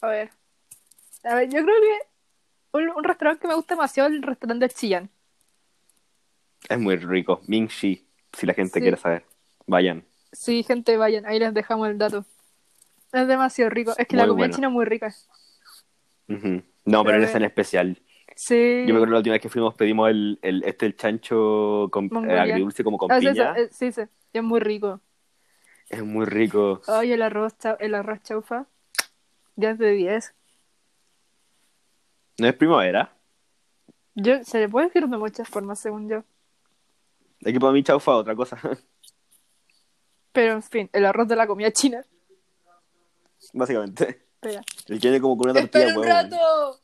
A 0.00 0.06
ver. 0.08 0.30
A 1.24 1.34
ver, 1.34 1.48
yo 1.48 1.62
creo 1.62 1.74
que 1.80 2.78
un, 2.78 2.90
un 2.90 3.04
restaurante 3.04 3.42
que 3.42 3.48
me 3.48 3.54
gusta 3.54 3.74
demasiado 3.74 4.08
es 4.08 4.14
el 4.16 4.22
restaurante 4.22 4.68
de 4.68 4.74
Chillán. 4.74 5.10
Es 6.68 6.78
muy 6.78 6.96
rico. 6.96 7.40
Ming 7.46 7.68
Shi, 7.68 8.06
si 8.32 8.46
la 8.46 8.54
gente 8.54 8.74
Sí. 8.74 8.80
quiere 8.80 8.96
saber. 8.96 9.24
Vayan. 9.66 10.04
Sí, 10.32 10.62
gente, 10.62 10.96
vayan, 10.96 11.26
ahí 11.26 11.38
les 11.38 11.52
dejamos 11.54 11.88
el 11.88 11.98
dato. 11.98 12.24
Es 13.12 13.26
demasiado 13.26 13.70
rico. 13.70 13.94
Es 13.96 14.06
que 14.06 14.16
la 14.16 14.26
comida 14.26 14.36
bueno. 14.46 14.54
china 14.54 14.68
es 14.68 14.72
muy 14.72 14.84
rica. 14.84 15.14
Ujú. 16.28 16.62
No, 16.84 17.04
pero 17.04 17.16
A 17.16 17.18
en 17.18 17.24
ese 17.24 17.36
en 17.38 17.44
especial. 17.44 18.02
Sí. 18.40 18.84
Yo 18.86 18.94
me 18.94 18.98
acuerdo 19.00 19.14
la 19.14 19.18
última 19.18 19.32
vez 19.32 19.42
que 19.42 19.48
fuimos 19.48 19.74
pedimos 19.74 20.08
el, 20.10 20.38
el 20.42 20.62
este 20.62 20.86
el 20.86 20.96
chancho 20.96 21.88
con 21.90 22.04
eh, 22.30 22.38
agridulce 22.38 22.84
como 22.84 22.96
con 22.96 23.10
Ah, 23.10 23.18
sí, 23.18 23.26
piña. 23.26 23.52
sí, 23.56 23.60
eh, 23.60 23.68
sí, 23.72 23.90
sí, 23.90 24.02
es 24.32 24.42
muy 24.44 24.60
rico. 24.60 25.00
Es 25.88 26.04
muy 26.04 26.24
rico. 26.24 26.80
Ay, 26.86 27.10
el 27.12 27.22
arroz, 27.22 27.58
chau- 27.58 27.76
el 27.80 27.96
arroz 27.96 28.22
chaufa. 28.22 28.66
10 29.56 29.76
de 29.78 29.90
10. 29.90 30.34
¿No 32.38 32.46
es 32.46 32.54
primavera? 32.54 33.12
Yo, 34.14 34.44
se 34.44 34.60
le 34.60 34.68
puede 34.68 34.86
decir 34.86 35.08
de 35.08 35.16
muchas 35.18 35.48
formas, 35.48 35.80
según 35.80 36.08
yo. 36.08 36.22
Es 37.40 37.52
que 37.52 37.58
para 37.58 37.72
mí 37.72 37.82
chaufa 37.82 38.12
otra 38.12 38.36
cosa. 38.36 38.56
Pero, 40.32 40.52
en 40.52 40.62
fin, 40.62 40.88
el 40.92 41.06
arroz 41.06 41.26
de 41.26 41.34
la 41.34 41.48
comida 41.48 41.72
china. 41.72 42.04
Básicamente. 43.52 44.26
Espera. 44.40 44.62
El 44.86 45.00
que 45.00 45.08
viene 45.08 45.20
como 45.20 45.36
con 45.36 45.50
una 45.50 45.60
tortilla 45.60 45.86
¡Espera 45.88 45.98
un 46.00 46.06
huevo. 46.06 46.12
rato! 46.76 46.80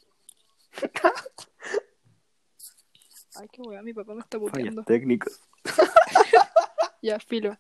Ay, 3.37 3.48
qué 3.50 3.62
weá, 3.62 3.82
mi 3.82 3.92
papá 3.92 4.14
me 4.14 4.20
está 4.20 4.38
puteando. 4.38 4.84
técnicos. 4.84 5.40
Ya, 7.02 7.18
filo. 7.20 7.54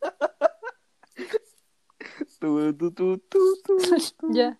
Tu, 2.40 2.72
tu, 2.78 2.90
tu, 2.92 3.18
tu, 3.18 3.56
tu. 3.62 3.76
Ya. 4.30 4.58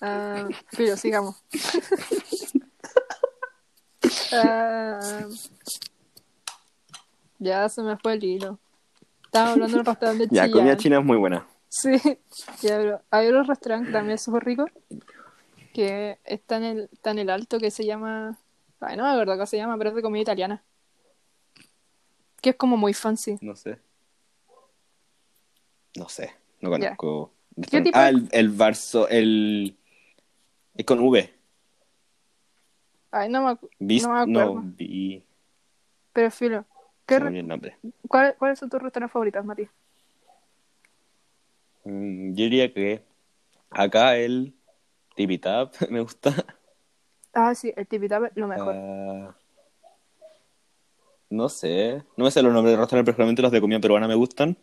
Ah, 0.00 0.48
filo, 0.72 0.96
sigamos. 0.96 1.42
Ah, 4.32 5.26
ya 7.38 7.68
se 7.68 7.82
me 7.82 7.96
fue 7.96 8.14
el 8.14 8.24
hilo. 8.24 8.58
Estaba 9.24 9.52
hablando 9.52 9.76
del 9.78 9.86
restaurante 9.86 10.26
de 10.26 10.34
Ya, 10.34 10.42
Chillán. 10.44 10.50
comida 10.52 10.76
china 10.76 10.98
es 10.98 11.04
muy 11.04 11.16
buena. 11.16 11.46
Sí, 11.68 11.96
ya, 12.62 12.76
pero 12.78 13.02
hay 13.10 13.28
otro 13.28 13.42
restaurante 13.44 13.86
que 13.88 13.92
también 13.92 14.14
es 14.16 14.22
súper 14.22 14.44
rico 14.44 14.66
que 15.74 16.18
está 16.24 16.56
en, 16.56 16.64
el, 16.64 16.88
está 16.92 17.10
en 17.10 17.18
el 17.18 17.28
alto 17.28 17.58
que 17.58 17.70
se 17.70 17.84
llama. 17.84 18.38
Ay, 18.80 18.96
no 18.96 19.02
me 19.02 19.10
acuerdo 19.10 19.32
cómo 19.34 19.46
se 19.46 19.56
llama, 19.56 19.76
pero 19.76 19.90
es 19.90 19.96
de 19.96 20.02
comida 20.02 20.22
italiana. 20.22 20.62
Que 22.40 22.50
es 22.50 22.56
como 22.56 22.76
muy 22.76 22.94
fancy. 22.94 23.36
No 23.40 23.56
sé. 23.56 23.78
No 25.96 26.08
sé. 26.08 26.32
No 26.60 26.70
conozco. 26.70 27.32
¿Qué 27.70 27.80
tipo 27.80 27.98
Ah, 27.98 28.08
el, 28.08 28.28
el 28.32 28.48
Barso, 28.50 29.08
el. 29.08 29.76
Es 30.76 30.84
con 30.86 31.00
V. 31.00 31.32
Ay, 33.10 33.28
no 33.28 33.42
me, 33.44 33.56
Vis- 33.78 34.06
no 34.06 34.12
me 34.14 34.20
acuerdo. 34.20 34.54
no, 34.54 34.72
vi. 34.76 35.24
Pero 36.12 36.30
filo. 36.30 36.64
¿qué 37.06 37.18
re- 37.18 37.38
el 37.38 37.46
nombre. 37.46 37.76
¿cuál- 38.08 38.34
¿Cuáles 38.38 38.58
son 38.58 38.70
tus 38.70 38.80
restaurantes 38.80 39.12
favoritos, 39.12 39.44
Mati? 39.44 39.68
Mm, 41.84 42.34
Yo 42.34 42.44
diría 42.44 42.72
que 42.72 43.02
acá 43.70 44.16
el 44.16 44.54
Tipitap 45.14 45.74
me 45.90 46.00
gusta. 46.00 46.44
Ah, 47.32 47.54
sí, 47.54 47.72
el 47.76 47.86
Tipitap 47.86 48.24
es 48.24 48.36
lo 48.36 48.46
mejor. 48.46 48.74
Ah, 48.76 49.34
no 51.30 51.48
sé. 51.48 52.02
No 52.16 52.24
me 52.24 52.30
sé 52.30 52.42
los 52.42 52.52
nombres 52.52 52.76
de 52.76 52.80
restaurantes, 52.80 53.06
pero 53.06 53.16
generalmente 53.16 53.42
los 53.42 53.52
de 53.52 53.60
comida 53.60 53.80
peruana 53.80 54.06
me 54.08 54.14
gustan. 54.14 54.56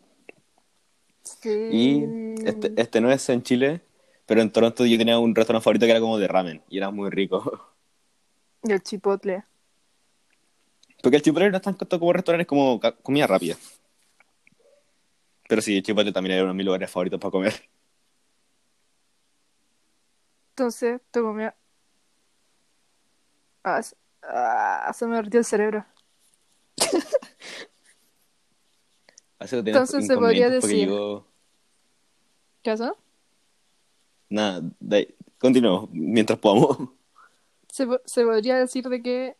sí. 1.22 1.50
Y 1.70 2.04
este, 2.46 2.72
este 2.76 3.00
no 3.00 3.10
es 3.10 3.28
en 3.28 3.42
Chile, 3.42 3.80
pero 4.26 4.40
en 4.40 4.50
Toronto 4.50 4.86
yo 4.86 4.96
tenía 4.98 5.18
un 5.18 5.34
restaurante 5.34 5.64
favorito 5.64 5.86
que 5.86 5.92
era 5.92 6.00
como 6.00 6.18
de 6.18 6.28
ramen 6.28 6.62
y 6.68 6.78
era 6.78 6.90
muy 6.90 7.10
rico. 7.10 7.68
Y 8.64 8.72
el 8.72 8.82
Chipotle. 8.82 9.44
Porque 11.02 11.16
el 11.16 11.22
Chipotle 11.22 11.50
no 11.50 11.56
es 11.56 11.62
tan 11.62 11.74
costo 11.74 11.98
como 11.98 12.12
restaurante, 12.12 12.42
es 12.42 12.48
como 12.48 12.80
comida 13.02 13.26
rápida. 13.26 13.56
Pero 15.48 15.60
sí, 15.60 15.76
el 15.76 15.82
Chipotle 15.82 16.12
también 16.12 16.34
era 16.34 16.44
uno 16.44 16.52
de 16.52 16.56
mis 16.56 16.66
lugares 16.66 16.90
favoritos 16.90 17.20
para 17.20 17.32
comer. 17.32 17.52
Entonces, 20.52 21.00
tu 21.10 21.22
comida. 21.22 21.56
Ah, 23.64 23.80
ah, 24.22 24.92
se 24.94 25.06
me 25.06 25.16
derritió 25.16 25.38
el 25.40 25.44
cerebro. 25.46 25.84
Entonces 29.40 30.06
se 30.06 30.14
podría 30.14 30.50
decir- 30.50 30.88
llegó- 30.88 31.26
¿Qué 32.62 32.70
pasó? 32.70 32.96
Nada, 34.28 34.62
de 34.78 35.16
continuemos 35.38 35.90
mientras 35.90 36.38
podamos. 36.38 36.78
Se, 37.68 37.86
po- 37.86 38.00
se 38.04 38.24
podría 38.24 38.56
decir 38.58 38.88
de 38.88 39.02
que 39.02 39.36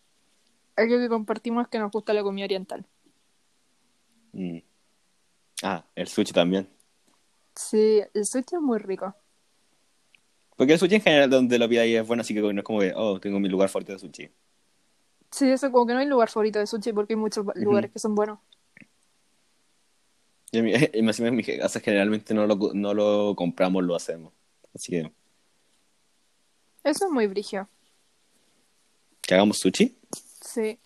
algo 0.77 0.96
que 0.98 1.09
compartimos 1.09 1.62
es 1.64 1.68
que 1.68 1.79
nos 1.79 1.92
gusta 1.92 2.12
la 2.14 2.22
comida 2.22 2.46
oriental. 2.46 2.85
Mm. 4.33 4.59
Ah, 5.62 5.85
el 5.94 6.09
sushi 6.09 6.33
también. 6.33 6.68
Sí, 7.55 8.03
el 8.14 8.25
sushi 8.27 8.57
es 8.57 8.61
muy 8.61 8.79
rico. 8.79 9.14
Porque 10.62 10.75
el 10.75 10.79
sushi 10.79 10.94
en 10.94 11.01
general 11.01 11.29
donde 11.29 11.59
lo 11.59 11.68
pidáis 11.68 11.98
es 11.98 12.07
bueno, 12.07 12.20
así 12.20 12.33
que 12.35 12.40
no 12.40 12.51
es 12.57 12.62
como 12.62 12.79
que, 12.79 12.92
oh, 12.94 13.18
tengo 13.18 13.40
mi 13.40 13.48
lugar 13.48 13.68
favorito 13.68 13.94
de 13.94 13.98
sushi. 13.98 14.31
Sí, 15.33 15.51
eso 15.51 15.72
como 15.72 15.88
que 15.88 15.92
no 15.92 15.98
hay 15.98 16.07
lugar 16.07 16.31
favorito 16.31 16.61
de 16.61 16.68
sushi 16.68 16.92
porque 16.92 17.14
hay 17.14 17.16
muchos 17.16 17.44
lugares 17.57 17.90
que 17.90 17.98
son 17.98 18.14
buenos. 18.14 18.38
Y 20.53 20.62
mi, 20.62 20.72
y 20.94 21.03
más 21.03 21.18
en 21.18 21.35
mi 21.35 21.42
casa 21.42 21.81
generalmente 21.81 22.33
no 22.33 22.46
lo, 22.46 22.57
no 22.75 22.94
lo 22.94 23.35
compramos, 23.35 23.83
lo 23.83 23.96
hacemos. 23.96 24.33
Así 24.72 24.92
que, 24.92 25.11
Eso 26.85 27.07
es 27.07 27.11
muy 27.11 27.27
brigio. 27.27 27.68
que 29.20 29.35
hagamos 29.35 29.59
sushi, 29.59 29.96
Sí. 30.42 30.79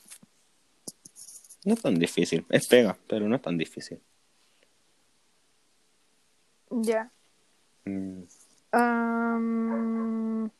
no 1.66 1.74
es 1.74 1.82
tan 1.82 1.96
difícil. 1.98 2.46
Es 2.48 2.66
pega, 2.66 2.96
pero 3.06 3.28
no 3.28 3.36
es 3.36 3.42
tan 3.42 3.58
difícil. 3.58 4.00
Ya. 6.70 7.10
Mm. 7.84 8.22
Am, 8.78 10.50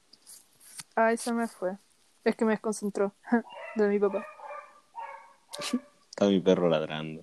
Ay, 0.94 1.18
se 1.18 1.34
me 1.34 1.46
fue. 1.46 1.76
Es 2.24 2.34
que 2.34 2.46
me 2.46 2.52
desconcentró 2.52 3.12
de 3.76 3.88
mi 3.88 3.98
papá. 3.98 4.26
Está 6.08 6.26
mi 6.26 6.40
perro 6.40 6.70
ladrando. 6.70 7.22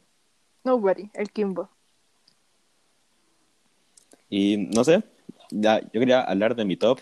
Nobody, 0.64 1.10
el 1.16 1.32
Kimbo. 1.32 1.70
Y 4.30 4.58
no 4.58 4.84
sé, 4.84 5.02
ya, 5.50 5.82
yo 5.82 6.00
quería 6.00 6.22
hablar 6.22 6.56
de 6.56 6.64
mi 6.64 6.78
top 6.78 7.00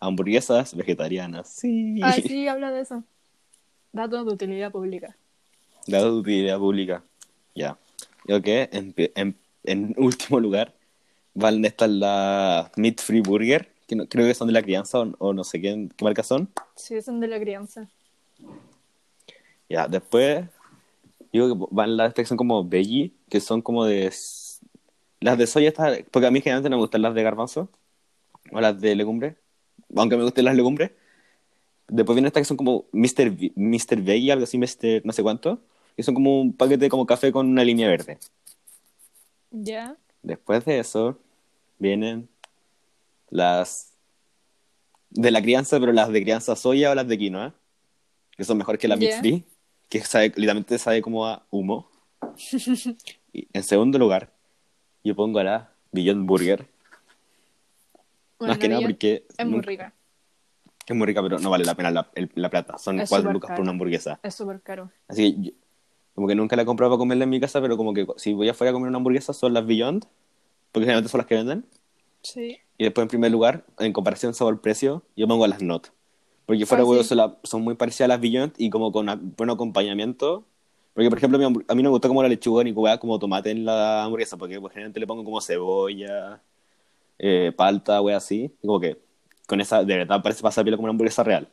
hamburguesas 0.00 0.76
vegetarianas. 0.76 1.48
Sí. 1.48 2.00
Ah, 2.02 2.12
sí, 2.12 2.46
habla 2.46 2.70
de 2.70 2.82
eso. 2.82 3.04
Datos 3.90 4.26
de 4.26 4.32
utilidad 4.34 4.70
pública. 4.70 5.16
Datos 5.86 6.12
de 6.12 6.20
utilidad 6.20 6.58
pública. 6.58 7.02
Ya. 7.54 7.78
Yo 8.26 8.42
que 8.42 8.68
en, 8.70 8.94
en, 8.96 9.38
en 9.64 9.94
último 9.96 10.40
lugar 10.40 10.74
van 11.34 11.64
estas 11.64 11.90
las 11.90 12.70
Meat 12.76 13.00
Free 13.00 13.20
Burger, 13.20 13.70
que 13.86 13.96
no- 13.96 14.06
creo 14.08 14.26
que 14.26 14.34
son 14.34 14.48
de 14.48 14.52
la 14.52 14.62
crianza 14.62 15.00
o, 15.00 15.14
o 15.18 15.32
no 15.32 15.44
sé 15.44 15.60
qué, 15.60 15.88
qué 15.96 16.04
marca 16.04 16.22
son. 16.22 16.48
Sí, 16.74 17.00
son 17.02 17.20
de 17.20 17.28
la 17.28 17.38
crianza. 17.40 17.88
Ya, 19.68 19.86
después 19.86 20.46
digo 21.32 21.48
que 21.68 21.74
van 21.74 21.96
las 21.96 22.14
que 22.14 22.24
son 22.24 22.36
como 22.36 22.64
veggie, 22.64 23.12
que 23.28 23.40
son 23.40 23.60
como 23.62 23.84
de... 23.84 24.12
Las 25.20 25.36
de 25.36 25.46
soya, 25.46 25.68
estas- 25.68 26.00
porque 26.10 26.26
a 26.26 26.30
mí 26.30 26.40
generalmente 26.40 26.70
no 26.70 26.76
me 26.76 26.82
gustan 26.82 27.02
las 27.02 27.14
de 27.14 27.22
garbanzo 27.22 27.68
o 28.52 28.60
las 28.60 28.80
de 28.80 28.94
legumbre, 28.94 29.36
aunque 29.96 30.16
me 30.16 30.22
gusten 30.22 30.44
las 30.44 30.54
legumbres. 30.56 30.92
Después 31.88 32.14
vienen 32.14 32.28
estas 32.28 32.42
que 32.42 32.44
son 32.48 32.56
como 32.56 32.84
Mr. 32.92 33.30
V- 33.30 33.52
Mr. 33.56 34.00
Veggie, 34.02 34.30
algo 34.32 34.44
así, 34.44 34.58
Mr. 34.58 35.02
no 35.04 35.12
sé 35.12 35.22
cuánto, 35.22 35.60
que 35.96 36.02
son 36.02 36.14
como 36.14 36.40
un 36.40 36.52
paquete 36.52 36.88
como 36.88 37.04
café 37.06 37.32
con 37.32 37.48
una 37.48 37.64
línea 37.64 37.88
verde. 37.88 38.18
Ya. 39.50 39.96
Después 40.22 40.64
de 40.64 40.78
eso 40.78 41.18
vienen 41.78 42.28
las 43.30 43.94
de 45.10 45.30
la 45.30 45.40
crianza, 45.42 45.78
pero 45.80 45.92
las 45.92 46.10
de 46.10 46.22
crianza 46.22 46.54
soya 46.56 46.90
o 46.90 46.94
las 46.94 47.08
de 47.08 47.18
quinoa, 47.18 47.54
que 48.36 48.44
son 48.44 48.58
mejores 48.58 48.80
que 48.80 48.88
la 48.88 48.96
Ya. 48.96 49.18
Free, 49.20 49.44
que 49.88 50.00
sabe, 50.00 50.28
literalmente 50.36 50.78
sabe 50.78 51.00
como 51.02 51.26
a 51.26 51.46
humo. 51.50 51.88
y 53.32 53.48
en 53.52 53.62
segundo 53.62 53.98
lugar, 53.98 54.32
yo 55.04 55.14
pongo 55.14 55.38
a 55.38 55.44
la 55.44 55.72
Beyond 55.92 56.26
Burger. 56.26 56.66
Bueno, 58.38 58.52
Más 58.52 58.58
que 58.58 58.68
nada 58.68 58.82
porque 58.82 59.26
Es 59.36 59.46
muy 59.46 59.60
rica. 59.60 59.92
Es 60.86 60.96
muy 60.96 61.06
rica, 61.06 61.22
pero 61.22 61.38
no 61.38 61.50
vale 61.50 61.64
la 61.64 61.74
pena 61.74 61.90
la, 61.90 62.10
el- 62.14 62.30
la 62.34 62.48
plata. 62.48 62.78
Son 62.78 62.98
Es 63.00 63.08
cuatro 63.08 63.30
lucas 63.32 63.48
por 63.48 63.56
caro. 63.56 63.62
una 63.62 63.70
hamburguesa. 63.72 64.20
Es 64.22 64.34
súper 64.34 64.60
caro. 64.62 64.90
Así 65.08 65.34
que 65.34 65.42
yo- 65.42 65.52
como 66.14 66.26
que 66.26 66.34
nunca 66.34 66.56
la 66.56 66.62
he 66.62 66.64
comprado 66.64 66.90
para 66.92 66.98
comerla 66.98 67.24
en 67.24 67.30
mi 67.30 67.40
casa, 67.40 67.60
pero 67.60 67.76
como 67.76 67.92
que 67.94 68.06
si 68.16 68.32
voy 68.32 68.48
afuera 68.48 68.70
a 68.70 68.72
comer 68.72 68.88
una 68.88 68.96
hamburguesa 68.98 69.32
son 69.32 69.54
las 69.54 69.66
Beyond, 69.66 70.06
porque 70.72 70.84
generalmente 70.86 71.10
son 71.10 71.18
las 71.18 71.26
que 71.26 71.34
venden. 71.36 71.66
Sí. 72.22 72.58
Y 72.76 72.84
después, 72.84 73.04
en 73.04 73.08
primer 73.08 73.30
lugar, 73.32 73.64
en 73.78 73.92
comparación 73.92 74.34
sabor-precio, 74.34 75.02
yo 75.16 75.26
pongo 75.28 75.46
las 75.46 75.62
Not. 75.62 75.88
Porque 76.46 76.64
fuera 76.66 76.82
Ah, 76.82 76.86
huevo 76.86 77.02
sí. 77.02 77.14
son, 77.44 77.62
muy 77.62 77.74
parecidas 77.74 78.06
a 78.06 78.08
las 78.08 78.20
Beyond 78.20 78.54
y 78.56 78.70
como 78.70 78.90
con 78.92 79.34
buen 79.36 79.50
acompañamiento. 79.50 80.44
Porque, 80.94 81.08
por 81.10 81.18
ejemplo, 81.18 81.38
a 81.46 81.74
mí 81.74 81.82
no 81.82 81.88
me 81.88 81.88
gusta 81.90 82.08
como 82.08 82.22
la 82.22 82.28
lechuga 82.28 82.64
ni 82.64 82.72
hueá 82.72 82.98
como 82.98 83.18
tomate 83.18 83.50
en 83.50 83.64
la 83.64 84.04
hamburguesa, 84.04 84.36
porque 84.36 84.60
pues, 84.60 84.72
generalmente 84.72 84.98
le 85.00 85.06
pongo 85.06 85.24
como 85.24 85.40
cebolla, 85.40 86.40
eh, 87.18 87.52
palta, 87.56 88.00
hueá 88.00 88.16
así. 88.16 88.50
Y 88.62 88.66
como 88.66 88.80
que 88.80 88.98
con 89.46 89.60
esa, 89.60 89.84
de 89.84 89.96
verdad, 89.98 90.22
parece 90.22 90.42
pasar 90.42 90.64
como 90.70 90.82
una 90.84 90.90
hamburguesa 90.90 91.22
real. 91.22 91.48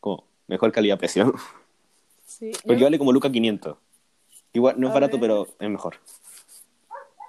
Como 0.00 0.24
mejor 0.46 0.72
calidad-precio. 0.72 1.34
Sí. 2.24 2.52
Porque 2.64 2.80
Yo- 2.80 2.86
vale 2.86 2.98
como 2.98 3.12
Luca 3.12 3.30
500. 3.30 3.76
Igual, 4.52 4.76
no 4.80 4.86
es 4.86 4.90
A 4.92 4.94
barato, 4.94 5.18
ver. 5.18 5.20
pero 5.22 5.46
es 5.58 5.68
mejor. 5.70 5.96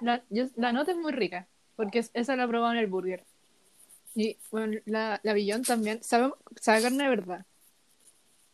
La, 0.00 0.22
yo- 0.30 0.46
la 0.56 0.72
nota 0.72 0.92
es 0.92 0.96
muy 0.96 1.12
rica, 1.12 1.46
porque 1.76 1.98
es- 2.00 2.10
esa 2.14 2.36
la 2.36 2.44
he 2.44 2.48
probado 2.48 2.72
en 2.72 2.78
el 2.78 2.86
burger. 2.86 3.24
Y 4.14 4.36
bueno, 4.50 4.78
la, 4.86 5.20
la 5.22 5.32
Beyond 5.32 5.66
también 5.66 6.02
sabe, 6.02 6.32
sabe 6.60 6.82
carne 6.82 7.04
de 7.04 7.10
verdad. 7.10 7.46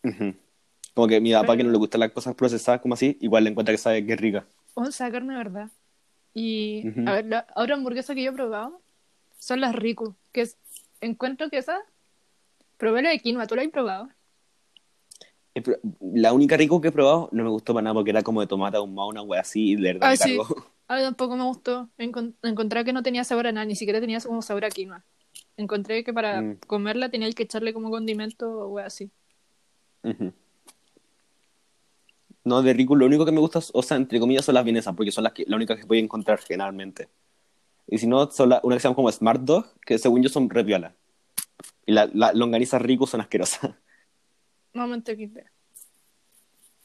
Ujú. 0.02 0.34
Como 0.94 1.08
que 1.08 1.20
mi 1.20 1.32
papá, 1.32 1.46
Pero- 1.48 1.56
que 1.58 1.64
no 1.64 1.70
le 1.70 1.78
gustan 1.78 2.00
las 2.00 2.12
cosas 2.12 2.34
procesadas 2.34 2.80
como 2.80 2.94
así, 2.94 3.16
igual 3.20 3.44
le 3.44 3.50
encuentra 3.50 3.72
que 3.72 3.78
sabe 3.78 4.04
que 4.04 4.12
es 4.12 4.20
rica. 4.20 4.46
O 4.74 4.90
sabe 4.90 5.10
a 5.10 5.12
carne 5.12 5.32
de 5.32 5.38
verdad. 5.38 5.70
Y 6.34 6.88
Ujú. 6.88 7.08
a 7.08 7.12
ver, 7.14 7.26
la 7.26 7.46
otra 7.54 7.74
hamburguesa 7.74 8.14
que 8.14 8.22
yo 8.22 8.30
he 8.30 8.34
probado 8.34 8.80
son 9.38 9.60
las 9.60 9.74
Riku, 9.74 10.14
que 10.32 10.42
es, 10.42 10.56
encuentro 11.00 11.48
que 11.50 11.58
esa, 11.58 11.78
probé 12.76 13.02
la 13.02 13.10
de 13.10 13.20
quinoa, 13.20 13.46
¿tú 13.46 13.54
la 13.54 13.62
has 13.62 13.68
probado? 13.68 14.08
La 16.00 16.32
única 16.32 16.56
rico 16.56 16.80
que 16.80 16.88
he 16.88 16.92
probado 16.92 17.28
no 17.30 17.44
me 17.44 17.50
gustó 17.50 17.72
para 17.74 17.84
nada 17.84 17.94
porque 17.94 18.10
era 18.10 18.22
como 18.24 18.40
de 18.40 18.48
tomate 18.48 18.76
ahumado, 18.76 19.08
una 19.10 19.22
wea 19.22 19.40
así, 19.42 19.70
y 19.72 19.76
de 19.76 19.92
verdad 19.92 20.08
Ah, 20.08 20.10
me 20.10 20.16
sí. 20.16 20.36
cargó. 20.36 20.66
A 20.88 20.96
mí 20.96 21.02
tampoco 21.02 21.36
me 21.36 21.44
gustó. 21.44 21.88
Encon- 21.98 22.34
encontré 22.42 22.84
que 22.84 22.92
no 22.92 23.02
tenía 23.02 23.24
sabor 23.24 23.46
a 23.46 23.52
nada, 23.52 23.64
ni 23.64 23.74
siquiera 23.76 24.00
tenía 24.00 24.20
como 24.20 24.42
sabor 24.42 24.64
a 24.64 24.70
quinoa. 24.70 25.04
Encontré 25.56 26.04
que 26.04 26.12
para 26.12 26.42
Mm. 26.42 26.58
comerla 26.66 27.08
tenía 27.10 27.30
que 27.32 27.44
echarle 27.44 27.72
como 27.72 27.90
condimento 27.90 28.50
o 28.50 28.68
wea 28.68 28.86
así. 28.86 29.10
No, 32.44 32.60
de 32.62 32.74
rico 32.74 32.94
lo 32.94 33.06
único 33.06 33.24
que 33.24 33.32
me 33.32 33.40
gusta, 33.40 33.60
o 33.72 33.82
sea, 33.82 33.96
entre 33.96 34.20
comillas, 34.20 34.44
son 34.44 34.54
las 34.54 34.64
vienesas, 34.64 34.94
porque 34.94 35.10
son 35.10 35.24
las 35.24 35.32
que, 35.32 35.44
la 35.46 35.56
única 35.56 35.76
que 35.76 35.84
voy 35.84 35.98
a 35.98 36.02
encontrar 36.02 36.38
generalmente. 36.40 37.08
Y 37.86 37.96
si 37.98 38.06
no, 38.06 38.30
son 38.30 38.50
la- 38.50 38.60
una 38.62 38.76
que 38.76 38.80
se 38.80 38.88
llama 38.88 38.96
como 38.96 39.10
Smart 39.10 39.40
Dog, 39.40 39.66
que 39.80 39.98
según 39.98 40.22
yo 40.22 40.28
son 40.28 40.50
re 40.50 40.64
piola. 40.64 40.94
Y 41.86 41.92
las 41.92 42.14
la 42.14 42.32
longanizas 42.34 42.82
ricos 42.82 43.10
son 43.10 43.22
asquerosas. 43.22 43.70
Momento 44.74 45.12
XD. 45.12 45.38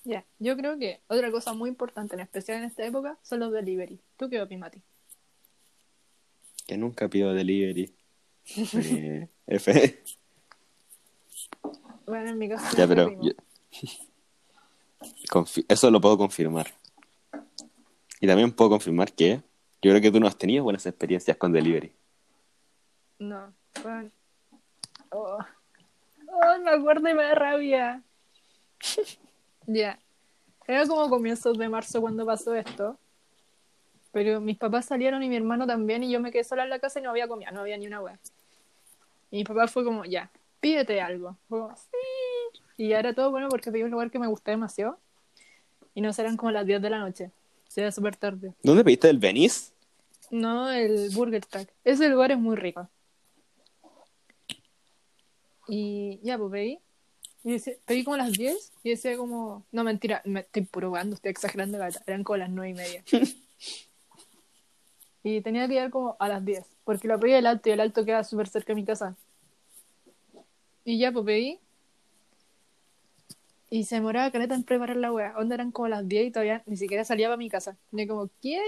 Ya, 0.04 0.26
yo 0.40 0.56
creo 0.58 0.78
que 0.80 1.02
otra 1.08 1.30
cosa 1.32 1.54
muy 1.54 1.70
importante, 1.70 2.16
en 2.16 2.22
especial 2.22 2.60
en 2.60 2.64
esta 2.66 2.86
época, 2.86 3.18
son 3.22 3.42
los 3.42 3.52
delivery. 3.52 4.00
¿Tú 4.18 4.30
qué 4.30 4.42
opinas, 4.42 4.62
Mati? 4.72 4.82
que 6.68 6.78
nunca 6.78 7.08
pido 7.10 7.34
delivery. 7.34 7.94
Eh, 8.76 9.28
F. 9.48 10.04
Bueno, 12.06 12.30
en 12.30 12.38
mi 12.38 12.48
caso... 12.50 12.76
Ya, 12.78 12.88
pero 12.88 13.10
yo- 13.22 13.32
Confi- 15.32 15.66
eso 15.68 15.90
lo 15.92 16.00
puedo 16.02 16.18
confirmar. 16.18 16.72
Y 18.22 18.28
también 18.28 18.52
puedo 18.52 18.72
confirmar 18.72 19.14
que 19.14 19.42
yo 19.82 19.92
creo 19.92 20.02
que 20.02 20.12
tú 20.12 20.20
no 20.20 20.28
has 20.28 20.38
tenido 20.38 20.64
buenas 20.64 20.86
experiencias 20.86 21.38
con 21.38 21.52
delivery. 21.52 21.96
No, 23.20 23.54
bueno. 23.82 24.12
Oh. 25.12 25.40
Oh, 26.28 26.60
me 26.64 26.72
acuerdo 26.72 27.10
y 27.10 27.14
me 27.14 27.24
da 27.24 27.36
rabia. 27.36 28.04
Ya. 29.72 30.00
Era 30.68 30.88
como 30.88 31.10
comienzos 31.10 31.58
de 31.58 31.70
marzo 31.70 32.02
cuando 32.02 32.26
pasó 32.26 32.56
esto. 32.56 32.98
Pero 34.12 34.42
mis 34.42 34.58
papás 34.58 34.86
salieron 34.86 35.22
y 35.22 35.30
mi 35.30 35.36
hermano 35.36 35.68
también 35.68 36.04
y 36.04 36.12
yo 36.12 36.20
me 36.20 36.32
quedé 36.32 36.44
sola 36.44 36.64
en 36.64 36.72
la 36.72 36.80
casa 36.80 37.00
y 37.00 37.04
no 37.04 37.12
había 37.12 37.28
comida, 37.28 37.52
no 37.52 37.62
había 37.62 37.78
ni 37.78 37.86
una 37.86 38.02
wea. 38.02 38.20
Y 39.30 39.38
mi 39.38 39.44
papá 39.44 39.68
fue 39.68 39.84
como, 39.84 40.06
ya, 40.06 40.32
pídete 40.60 41.00
algo. 41.00 41.38
Fue 41.48 41.60
como, 41.60 41.76
sí. 41.76 42.62
Y 42.78 42.90
ya 42.90 43.00
era 43.00 43.14
todo 43.14 43.30
bueno 43.30 43.48
porque 43.50 43.72
pedí 43.72 43.84
un 43.84 43.92
lugar 43.92 44.10
que 44.10 44.18
me 44.18 44.28
gustaba 44.28 44.54
demasiado. 44.54 44.98
Y 45.94 46.02
no 46.02 46.10
eran 46.18 46.36
como 46.38 46.52
las 46.52 46.66
10 46.66 46.82
de 46.82 46.90
la 46.90 47.00
noche. 47.00 47.32
O 47.68 47.72
sea, 47.72 47.92
súper 47.92 48.16
tarde. 48.16 48.54
¿Dónde 48.64 48.84
pediste 48.84 49.10
el 49.10 49.20
Venice? 49.20 49.72
No, 50.32 50.72
el 50.72 51.10
Burger 51.14 51.46
Tag. 51.46 51.68
Ese 51.84 52.10
lugar 52.10 52.32
es 52.32 52.40
muy 52.40 52.56
rico. 52.56 52.90
Y 55.68 56.20
ya, 56.24 56.40
pues 56.40 56.52
pedí. 56.52 56.80
Y 57.44 57.52
decía- 57.54 57.76
pedí 57.86 58.04
como 58.04 58.16
a 58.16 58.18
las 58.18 58.34
10 58.34 58.72
y 58.84 58.90
decía 58.92 59.16
como... 59.18 59.66
No, 59.72 59.84
mentira, 59.84 60.22
me 60.26 60.42
estoy 60.42 60.64
probando, 60.64 61.16
estoy 61.16 61.32
exagerando. 61.32 61.78
gata. 61.78 62.02
Eran 62.06 62.24
como 62.24 62.38
las 62.38 62.50
9 62.50 62.70
y 62.70 62.74
media. 62.74 63.04
y 65.24 65.42
tenía 65.42 65.68
que 65.68 65.74
llegar 65.74 65.90
como 65.90 66.16
a 66.20 66.28
las 66.28 66.44
10. 66.44 66.66
Porque 66.84 67.08
lo 67.08 67.20
pedí 67.20 67.34
el 67.34 67.46
alto 67.46 67.70
y 67.70 67.72
el 67.74 67.80
alto 67.80 68.04
queda 68.06 68.24
súper 68.24 68.48
cerca 68.48 68.74
de 68.74 68.76
mi 68.76 68.86
casa. 68.86 69.16
Y 70.84 70.98
ya, 71.00 71.12
pues 71.12 71.26
pedí. 71.26 71.60
Y 73.70 73.84
se 73.84 73.96
demoraba 73.96 74.32
caleta 74.32 74.56
en 74.56 74.64
preparar 74.64 74.98
la 74.98 75.14
wea. 75.14 75.36
Onda 75.38 75.56
eran 75.56 75.72
como 75.72 75.88
las 75.88 76.08
10 76.08 76.28
y 76.28 76.32
todavía 76.32 76.64
ni 76.66 76.76
siquiera 76.76 77.06
salía 77.06 77.28
para 77.28 77.38
mi 77.38 77.50
casa. 77.50 77.78
Y 77.92 78.02
yo 78.06 78.08
como, 78.08 78.30
¿qué? 78.42 78.60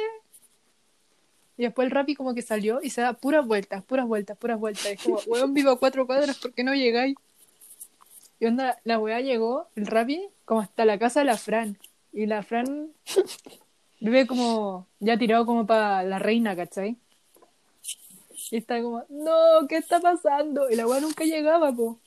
Y 1.58 1.64
después 1.64 1.86
el 1.86 1.92
Rappi 1.92 2.16
como 2.16 2.34
que 2.34 2.42
salió 2.42 2.80
y 2.82 2.90
se 2.92 3.02
da 3.02 3.14
puras 3.14 3.46
vueltas, 3.46 3.84
puras 3.84 4.08
vueltas, 4.08 4.38
puras 4.38 4.60
vueltas. 4.60 4.86
Es 4.86 5.04
como, 5.04 5.20
weón, 5.28 5.54
vivo 5.54 5.72
a 5.72 5.80
cuatro 5.80 6.06
cuadras, 6.06 6.38
¿por 6.38 6.54
qué 6.54 6.64
no 6.64 6.74
llegáis? 6.74 7.16
Y 8.42 8.48
onda, 8.48 8.80
la 8.86 8.98
weá 8.98 9.22
llegó, 9.22 9.68
el 9.76 9.86
Rappi, 9.86 10.28
como 10.46 10.62
hasta 10.62 10.84
la 10.84 10.98
casa 10.98 11.20
de 11.20 11.28
la 11.28 11.38
Fran. 11.38 11.78
Y 12.12 12.26
la 12.26 12.42
Fran 12.42 12.92
vive 14.02 14.26
como, 14.26 14.88
ya 15.00 15.16
tirado 15.16 15.46
como 15.46 15.68
para 15.68 16.02
la 16.02 16.18
reina, 16.18 16.56
¿cachai? 16.56 16.98
Y 18.50 18.58
está 18.58 18.82
como, 18.82 19.06
no, 19.10 19.68
¿qué 19.70 19.78
está 19.78 20.00
pasando? 20.00 20.72
Y 20.72 20.76
la 20.76 20.88
weá 20.88 21.00
nunca 21.00 21.24
llegaba, 21.24 21.72
po. 21.72 22.00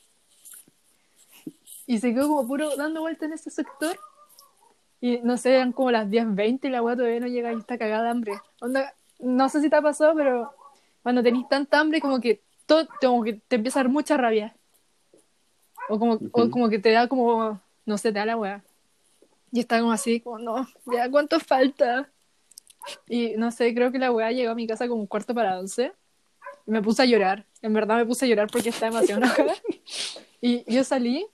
Y 1.87 1.99
se 1.99 2.13
quedó 2.13 2.27
como 2.27 2.45
puro 2.45 2.75
dando 2.75 2.99
vueltas 2.99 3.27
en 3.27 3.33
ese 3.33 3.49
sector. 3.49 3.97
Y 4.99 5.19
no 5.19 5.37
sé, 5.37 5.55
eran 5.55 5.71
como 5.71 5.89
las 5.89 6.09
10.20 6.09 6.67
y 6.67 6.69
la 6.69 6.83
weá 6.83 6.97
todavía 6.97 7.21
no 7.21 7.27
llega 7.27 7.53
y 7.53 7.59
está 7.59 7.77
cagada 7.77 8.03
de 8.03 8.09
hambre. 8.09 8.33
Onda, 8.59 8.93
no 9.19 9.47
sé 9.47 9.61
si 9.61 9.69
te 9.69 9.77
ha 9.77 9.81
pasado, 9.81 10.13
pero 10.17 10.53
cuando 11.01 11.23
tenés 11.23 11.47
tanta 11.47 11.79
hambre 11.79 12.01
como 12.01 12.19
que 12.19 12.41
todo, 12.65 12.89
como 12.99 13.23
que 13.23 13.35
te 13.47 13.55
empieza 13.55 13.79
a 13.79 13.83
dar 13.83 13.89
mucha 13.89 14.17
rabia. 14.17 14.53
O 15.89 15.99
como, 15.99 16.19
o 16.31 16.49
como 16.49 16.69
que 16.69 16.79
te 16.79 16.91
da 16.91 17.07
como, 17.07 17.59
no 17.85 17.97
sé, 17.97 18.11
te 18.11 18.19
da 18.19 18.25
la 18.25 18.37
weá. 18.37 18.63
Y 19.51 19.59
está 19.59 19.79
como 19.79 19.91
así, 19.91 20.19
como, 20.19 20.39
no, 20.39 20.67
ya, 20.91 21.09
¿cuánto 21.09 21.39
falta? 21.39 22.09
Y 23.07 23.33
no 23.37 23.51
sé, 23.51 23.73
creo 23.73 23.91
que 23.91 23.99
la 23.99 24.11
weá 24.11 24.31
llegó 24.31 24.51
a 24.51 24.55
mi 24.55 24.67
casa 24.67 24.87
como 24.87 25.01
un 25.01 25.07
cuarto 25.07 25.33
para 25.33 25.59
once. 25.59 25.93
Y 26.67 26.71
me 26.71 26.81
puse 26.81 27.03
a 27.03 27.05
llorar. 27.05 27.45
En 27.61 27.73
verdad 27.73 27.97
me 27.97 28.05
puse 28.05 28.25
a 28.25 28.27
llorar 28.27 28.47
porque 28.51 28.69
estaba 28.69 28.91
demasiado 28.91 29.21
enojada. 29.23 29.53
Y 30.41 30.71
yo 30.71 30.83
salí 30.83 31.25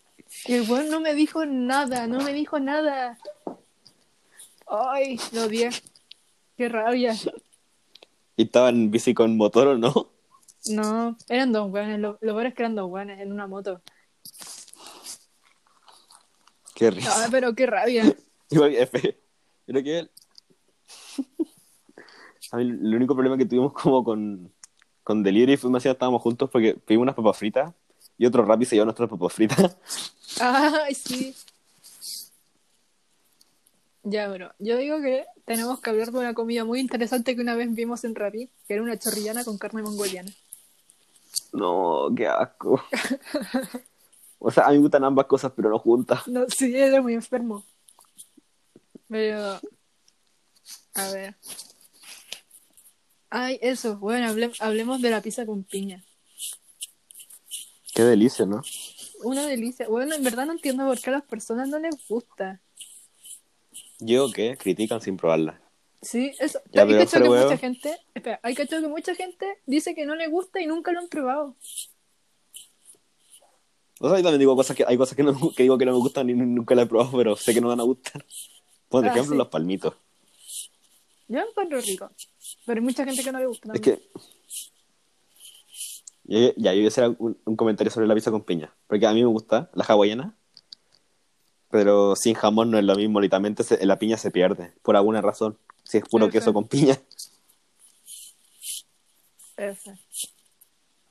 y 0.46 0.54
el 0.54 0.70
weón 0.70 0.90
no 0.90 1.02
me 1.02 1.14
dijo 1.14 1.46
nada, 1.46 2.08
no 2.08 2.22
me 2.22 2.34
dijo 2.34 2.60
nada. 2.60 3.18
Ay, 4.68 5.20
lo 5.34 5.44
odié. 5.44 5.70
Qué 6.58 6.70
rabia. 6.70 7.14
¿Y 8.38 8.44
estaba 8.44 8.70
en 8.70 8.92
bici 8.92 9.14
con 9.14 9.36
motor 9.36 9.68
o 9.68 9.78
no? 9.78 10.10
No, 10.70 11.18
eran 11.28 11.52
dos 11.52 11.70
weones. 11.72 12.00
Lo, 12.00 12.18
lo 12.22 12.34
peor 12.34 12.46
es 12.46 12.54
que 12.54 12.62
eran 12.62 12.76
dos 12.76 12.90
weones 12.90 13.20
en 13.20 13.32
una 13.32 13.48
moto. 13.48 13.82
Qué 16.82 16.90
risa. 16.90 17.28
pero 17.30 17.54
qué 17.54 17.68
rabia. 17.68 18.04
F. 18.50 19.20
Creo 19.68 19.84
que 19.84 20.10
a 22.52 22.58
mí 22.58 22.64
el 22.64 22.96
único 22.96 23.14
problema 23.14 23.38
que 23.38 23.46
tuvimos 23.46 23.72
como 23.72 24.04
con, 24.04 24.52
con 25.04 25.22
delivery 25.22 25.58
fue 25.58 25.68
demasiado 25.68 25.94
estábamos 25.94 26.24
juntos 26.24 26.50
porque 26.50 26.74
pedimos 26.74 27.04
unas 27.04 27.14
papas 27.16 27.38
fritas 27.38 27.72
y 28.18 28.26
otro 28.26 28.44
Rappi 28.44 28.66
se 28.66 28.76
llevó 28.76 28.86
nuestras 28.86 29.08
papas 29.12 29.32
fritas. 29.32 29.78
Ay, 30.40 30.96
sí. 30.96 31.36
Ya, 34.02 34.28
bueno, 34.28 34.52
yo 34.58 34.76
digo 34.78 35.00
que 35.02 35.26
tenemos 35.46 35.80
que 35.82 35.92
hablar 35.92 36.12
de 36.12 36.18
una 36.18 36.34
comida 36.34 36.66
muy 36.66 36.80
interesante 36.80 37.36
que 37.36 37.42
una 37.42 37.54
vez 37.54 37.72
vimos 37.76 38.04
en 38.06 38.16
Rappi, 38.16 38.50
que 38.68 38.74
era 38.74 38.82
una 38.82 38.98
chorrillana 38.98 39.44
con 39.44 39.60
carne 39.60 39.84
mongoliana. 39.84 40.32
No, 41.54 42.10
qué 42.18 42.26
asco. 42.26 42.82
O 44.44 44.50
sea, 44.50 44.66
a 44.66 44.70
mí 44.70 44.78
me 44.78 44.82
gustan 44.82 45.04
ambas 45.04 45.28
cosas, 45.28 45.52
pero 45.56 45.70
no 45.70 45.78
juntas. 45.78 46.28
No, 46.28 46.50
sí, 46.50 46.76
era 46.76 47.00
muy 47.02 47.14
enfermo. 47.14 47.64
Pero. 49.08 49.60
A 50.96 51.12
ver. 51.12 51.36
Ay, 53.30 53.60
eso. 53.62 53.98
Bueno, 53.98 54.28
hable- 54.28 54.52
hablemos 54.60 55.00
de 55.02 55.12
la 55.12 55.22
pizza 55.22 55.46
con 55.46 55.64
piña. 55.64 56.04
Qué 57.94 58.02
delicia, 58.04 58.46
¿no? 58.48 58.62
Una 59.24 59.46
delicia. 59.46 59.88
Bueno, 59.88 60.16
en 60.16 60.24
verdad 60.24 60.48
no 60.48 60.54
entiendo 60.54 60.86
por 60.88 61.00
qué 61.00 61.12
a 61.12 61.14
las 61.14 61.24
personas 61.24 61.70
no 61.70 61.78
les 61.78 61.96
gusta. 62.08 62.60
Yo 64.00 64.32
que 64.32 64.58
critican 64.58 65.02
sin 65.02 65.18
probarla. 65.18 65.62
Sí, 66.02 66.34
eso. 66.40 66.60
Ya, 66.72 66.82
hay 66.82 67.06
que 67.06 67.20
huevo. 67.20 67.44
mucha 67.46 67.58
gente. 67.58 67.96
Espera, 68.16 68.40
hay 68.42 68.56
cachado 68.56 68.82
que 68.82 68.88
mucha 68.88 69.14
gente 69.14 69.46
dice 69.68 69.94
que 69.94 70.08
no 70.08 70.16
le 70.16 70.28
gusta 70.28 70.60
y 70.60 70.66
nunca 70.66 70.92
lo 70.92 71.00
han 71.00 71.10
probado. 71.10 71.56
O 74.04 74.10
sea, 74.10 74.18
yo 74.18 74.24
también 74.24 74.40
digo 74.40 74.56
cosas 74.56 74.76
que 74.76 74.84
hay 74.88 74.98
cosas 74.98 75.16
que, 75.16 75.22
no, 75.24 75.34
que 75.56 75.62
digo 75.64 75.78
que 75.78 75.86
no 75.86 75.92
me 75.92 76.00
gustan 76.00 76.28
y 76.30 76.34
nunca 76.34 76.74
las 76.74 76.86
he 76.86 76.90
probado, 76.90 77.12
pero 77.16 77.36
sé 77.36 77.54
que 77.54 77.62
no 77.62 77.68
van 77.68 77.80
a 77.80 77.84
gustar. 77.84 78.26
Por 78.90 79.06
Ah, 79.06 79.10
ejemplo, 79.10 79.34
sí. 79.34 79.38
los 79.38 79.48
palmitos. 79.48 79.94
Yo 81.28 81.40
encuentro 81.40 81.80
rico. 81.80 82.10
Pero 82.66 82.80
hay 82.80 82.84
mucha 82.84 83.06
gente 83.06 83.24
que 83.24 83.32
no 83.32 83.40
le 83.40 83.46
gusta. 83.46 83.72
Es 83.74 83.82
que. 83.82 84.02
Ya, 86.24 86.74
yo 86.74 86.80
voy 86.80 86.86
a 86.86 86.88
hacer 86.88 87.16
un, 87.20 87.38
un 87.46 87.56
comentario 87.56 87.92
sobre 87.92 88.08
la 88.08 88.16
pizza 88.16 88.32
con 88.32 88.44
piña. 88.44 88.74
Porque 88.88 89.06
a 89.06 89.14
mí 89.14 89.20
me 89.22 89.28
gusta 89.28 89.70
la 89.74 89.84
hawaiana. 89.86 90.36
Pero 91.70 92.16
sin 92.16 92.34
jamón 92.34 92.72
no 92.72 92.78
es 92.80 92.84
lo 92.84 92.96
mismo. 92.96 93.22
Literalmente 93.22 93.64
se- 93.64 93.86
la 93.86 93.98
piña 94.00 94.18
se 94.18 94.32
pierde. 94.32 94.74
Por 94.82 94.96
alguna 94.98 95.22
razón. 95.22 95.58
Si 95.84 95.98
es 96.00 96.04
puro 96.10 96.30
queso 96.30 96.54
con 96.54 96.68
piña. 96.68 97.00
Ese. 99.58 99.98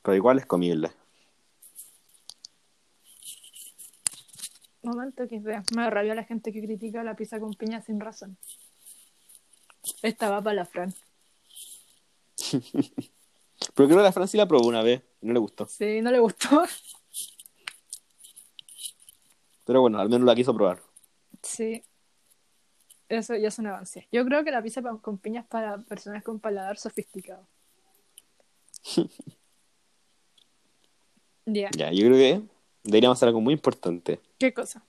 Pero 0.03 0.15
igual 0.15 0.39
es 0.39 0.45
comible. 0.45 0.91
Momento 4.83 5.27
que 5.27 5.41
sea. 5.41 5.63
Me 5.75 5.89
rabia 5.89 6.15
la 6.15 6.23
gente 6.23 6.51
que 6.51 6.61
critica 6.61 7.03
la 7.03 7.15
pizza 7.15 7.39
con 7.39 7.53
piña 7.53 7.81
sin 7.81 7.99
razón. 7.99 8.37
Esta 10.01 10.29
va 10.29 10.41
para 10.41 10.55
la 10.55 10.65
Fran. 10.65 10.93
Pero 13.75 13.87
creo 13.87 13.97
que 13.97 14.03
la 14.03 14.11
Francia 14.11 14.37
la 14.37 14.47
probó 14.47 14.67
una 14.67 14.81
vez. 14.81 15.03
Y 15.21 15.27
no 15.27 15.33
le 15.33 15.39
gustó. 15.39 15.67
Sí, 15.67 16.01
no 16.01 16.11
le 16.11 16.19
gustó. 16.19 16.63
Pero 19.65 19.81
bueno, 19.81 19.99
al 19.99 20.09
menos 20.09 20.25
la 20.25 20.35
quiso 20.35 20.53
probar. 20.53 20.81
Sí. 21.43 21.83
Eso 23.07 23.35
ya 23.35 23.49
es 23.49 23.59
un 23.59 23.67
avance. 23.67 24.07
Yo 24.11 24.25
creo 24.25 24.43
que 24.43 24.51
la 24.51 24.63
pizza 24.63 24.81
con 24.81 25.17
piña 25.17 25.41
es 25.41 25.47
para 25.47 25.77
personas 25.77 26.23
con 26.23 26.39
paladar 26.39 26.77
sofisticado. 26.77 27.47
Ya. 31.43 31.69
Ya, 31.75 31.91
yo 31.91 32.05
creo 32.05 32.17
que 32.17 32.41
deberíamos 32.83 33.17
hacer 33.17 33.29
algo 33.29 33.41
muy 33.41 33.55
importante. 33.55 34.19
¿Qué 34.41 34.55
cosa? 34.55 34.83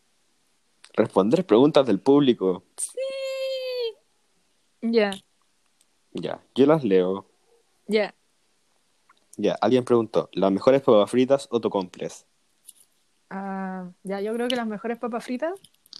Responder 0.95 1.45
preguntas 1.45 1.87
del 1.87 2.01
público. 2.01 2.65
Sí. 2.79 2.99
Ya. 4.81 5.11
Ya, 6.13 6.43
yo 6.55 6.65
las 6.65 6.83
leo. 6.85 7.27
Ya. 7.87 8.15
Ya, 9.37 9.53
alguien 9.61 9.85
preguntó, 9.85 10.31
¿las 10.33 10.51
mejores 10.51 10.81
papas 10.81 11.11
fritas 11.11 11.49
o 11.51 11.61
tocomples? 11.61 12.25
Ah, 13.29 13.91
ya, 14.05 14.23
yo 14.23 14.33
creo 14.33 14.49
que 14.49 14.57
las 14.57 14.67
mejores 14.67 14.97
papas 14.99 15.23
fritas 15.23 15.53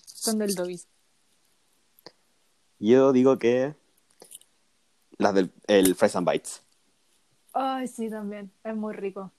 son 0.07 0.39
del 0.39 0.55
Dobby's. 0.55 0.89
Yo 2.79 3.13
digo 3.13 3.39
que 3.39 3.75
las 5.19 5.35
del 5.35 5.53
el 5.67 5.95
Fries 5.95 6.17
and 6.17 6.27
Bites 6.31 6.63
Ay, 7.53 7.87
sí, 7.87 8.09
también. 8.09 8.51
Es 8.65 8.75
muy 8.75 8.95
rico. 8.95 9.31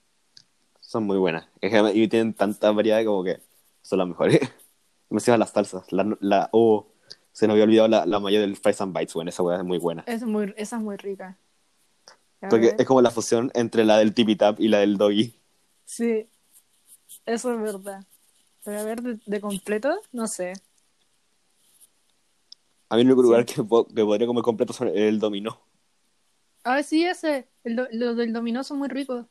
son 0.78 1.02
muy 1.02 1.18
buenas. 1.18 1.48
Es 1.60 1.72
que 1.72 1.98
Y 1.98 2.06
tienen 2.06 2.32
tanta 2.32 2.70
variedad 2.70 3.04
como 3.04 3.24
que 3.24 3.40
son 3.84 3.98
las 4.00 4.08
mejores. 4.08 4.40
Me 5.10 5.18
encima 5.18 5.36
las 5.38 5.50
salsas. 5.50 5.92
La, 5.92 6.16
la, 6.20 6.48
oh, 6.52 6.88
se 7.32 7.46
nos 7.46 7.54
había 7.54 7.64
olvidado 7.64 7.88
la, 7.88 8.06
la 8.06 8.20
mayor 8.20 8.42
del 8.42 8.56
Fries 8.56 8.80
and 8.80 8.96
Bites. 8.96 9.14
Bueno, 9.14 9.30
esa 9.30 9.42
hueá 9.44 9.58
es 9.58 9.64
muy 9.64 9.78
buena. 9.78 10.04
Es 10.06 10.22
muy, 10.24 10.54
esa 10.56 10.76
es 10.76 10.82
muy 10.82 10.96
rica. 10.96 11.38
Porque 12.48 12.74
es 12.78 12.86
como 12.86 13.00
la 13.02 13.10
fusión 13.10 13.50
entre 13.54 13.84
la 13.84 13.98
del 13.98 14.14
Tippy 14.14 14.36
Tap 14.36 14.60
y 14.60 14.68
la 14.68 14.78
del 14.80 14.96
Doggy. 14.98 15.34
Sí, 15.84 16.28
eso 17.26 17.52
es 17.54 17.60
verdad. 17.60 18.04
Pero 18.64 18.80
a 18.80 18.84
ver, 18.84 19.02
de, 19.02 19.20
de 19.26 19.40
completo, 19.40 20.00
no 20.12 20.26
sé. 20.28 20.54
A 22.88 22.96
mí 22.96 23.02
el 23.02 23.08
único 23.08 23.22
Sí. 23.22 23.28
lugar 23.28 23.44
que, 23.46 23.54
que 23.56 23.64
podría 24.04 24.26
comer 24.26 24.42
completo 24.42 24.72
son 24.72 24.88
el 24.88 25.18
dominó. 25.18 25.60
Ah, 26.64 26.82
sí, 26.82 27.04
ese. 27.04 27.48
El 27.62 27.76
do- 27.76 27.88
los 27.92 28.16
del 28.16 28.32
dominó 28.32 28.64
son 28.64 28.78
muy 28.78 28.88
ricos. 28.88 29.26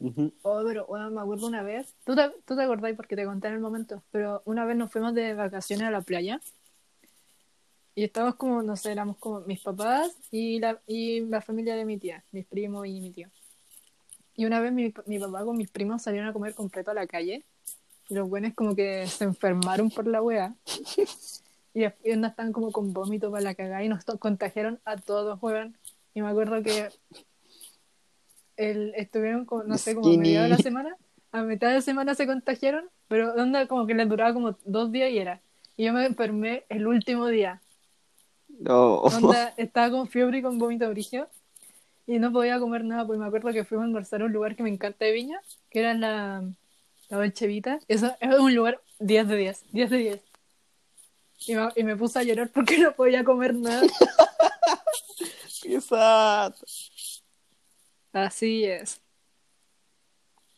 Ujú. 0.00 0.32
Oh, 0.42 0.62
pero 0.66 0.86
bueno, 0.86 1.10
me 1.10 1.20
acuerdo 1.20 1.46
una 1.46 1.62
vez. 1.62 1.94
¿Tú 2.04 2.16
te, 2.16 2.22
tú 2.46 2.56
te 2.56 2.62
acordás 2.62 2.94
porque 2.96 3.16
te 3.16 3.24
conté 3.24 3.48
en 3.48 3.54
el 3.54 3.60
momento. 3.60 4.02
Pero 4.10 4.42
una 4.46 4.64
vez 4.64 4.76
nos 4.76 4.90
fuimos 4.90 5.14
de 5.14 5.34
vacaciones 5.34 5.86
a 5.86 5.90
la 5.90 6.00
playa. 6.00 6.40
Y 7.94 8.04
estábamos 8.04 8.36
como, 8.36 8.62
no 8.62 8.76
sé, 8.76 8.92
éramos 8.92 9.18
como 9.18 9.40
mis 9.40 9.60
papás 9.60 10.16
y 10.30 10.58
la, 10.58 10.80
y 10.86 11.20
la 11.26 11.42
familia 11.42 11.74
de 11.76 11.84
mi 11.84 11.98
tía, 11.98 12.24
mis 12.32 12.46
primos 12.46 12.86
y 12.86 13.00
mi 13.00 13.10
tío. 13.10 13.28
Y 14.34 14.46
una 14.46 14.60
vez 14.60 14.72
mi, 14.72 14.94
mi 15.06 15.18
papá 15.18 15.44
con 15.44 15.56
mis 15.56 15.68
primos 15.70 16.02
salieron 16.02 16.28
a 16.28 16.32
comer 16.32 16.54
completo 16.54 16.90
a 16.92 16.94
la 16.94 17.06
calle. 17.06 17.44
Y 18.08 18.14
los 18.14 18.28
buenos 18.28 18.54
como 18.54 18.74
que 18.74 19.06
se 19.06 19.24
enfermaron 19.24 19.90
por 19.90 20.06
la 20.06 20.22
wea. 20.22 20.54
Y 21.72 21.82
después 21.82 22.16
estaban 22.16 22.52
como 22.52 22.72
con 22.72 22.92
vómito 22.92 23.30
para 23.30 23.44
la 23.44 23.54
cagada 23.54 23.84
y 23.84 23.88
nos 23.88 24.04
to- 24.04 24.18
contagiaron 24.18 24.80
a 24.84 24.96
todos, 24.96 25.40
weón. 25.40 25.76
Y 26.14 26.20
me 26.20 26.28
acuerdo 26.28 26.64
que 26.64 26.88
el, 28.60 28.92
estuvieron 28.94 29.46
como, 29.46 29.64
no 29.64 29.78
sé, 29.78 29.94
como 29.94 30.06
a 30.06 30.10
Skinny. 30.10 30.28
mediados 30.28 30.50
de 30.50 30.56
la 30.56 30.62
semana. 30.62 30.96
A 31.32 31.42
mitad 31.42 31.72
de 31.72 31.80
semana 31.80 32.14
se 32.14 32.26
contagiaron, 32.26 32.84
pero 33.08 33.32
onda 33.34 33.66
como 33.66 33.86
que 33.86 33.94
les 33.94 34.08
duraba 34.08 34.34
como 34.34 34.56
dos 34.64 34.92
días 34.92 35.10
y 35.10 35.18
era. 35.18 35.40
Y 35.76 35.84
yo 35.84 35.92
me 35.92 36.04
enfermé 36.04 36.64
el 36.68 36.86
último 36.86 37.28
día. 37.28 37.62
No. 38.48 38.96
Onda, 38.96 39.54
estaba 39.56 39.90
con 39.90 40.08
fiebre 40.08 40.38
y 40.38 40.42
con 40.42 40.58
vómito 40.58 40.90
brigio 40.90 41.28
y 42.06 42.18
no 42.18 42.32
podía 42.32 42.58
comer 42.58 42.84
nada, 42.84 43.06
pues 43.06 43.18
me 43.18 43.26
acuerdo 43.26 43.52
que 43.52 43.64
fuimos 43.64 43.84
a 43.84 43.86
almorzar 43.86 44.22
a 44.22 44.24
un 44.24 44.32
lugar 44.32 44.56
que 44.56 44.62
me 44.62 44.68
encanta 44.68 45.04
de 45.04 45.12
Viña, 45.12 45.40
que 45.70 45.78
era 45.78 45.94
la, 45.94 46.42
la 47.08 47.16
Dolce 47.16 47.46
Vita. 47.46 47.78
Eso 47.86 48.14
es 48.20 48.38
un 48.38 48.54
lugar 48.54 48.80
10 48.98 49.28
de 49.28 49.36
10, 49.36 49.64
10 49.70 49.90
de 49.90 49.96
10. 49.96 50.20
Y 51.46 51.54
me, 51.54 51.68
y 51.76 51.84
me 51.84 51.96
puse 51.96 52.18
a 52.18 52.22
llorar 52.24 52.50
porque 52.52 52.78
no 52.78 52.92
podía 52.92 53.24
comer 53.24 53.54
nada. 53.54 53.86
Qué 55.62 55.80
sad. 55.80 56.52
Así 58.12 58.64
es. 58.64 59.00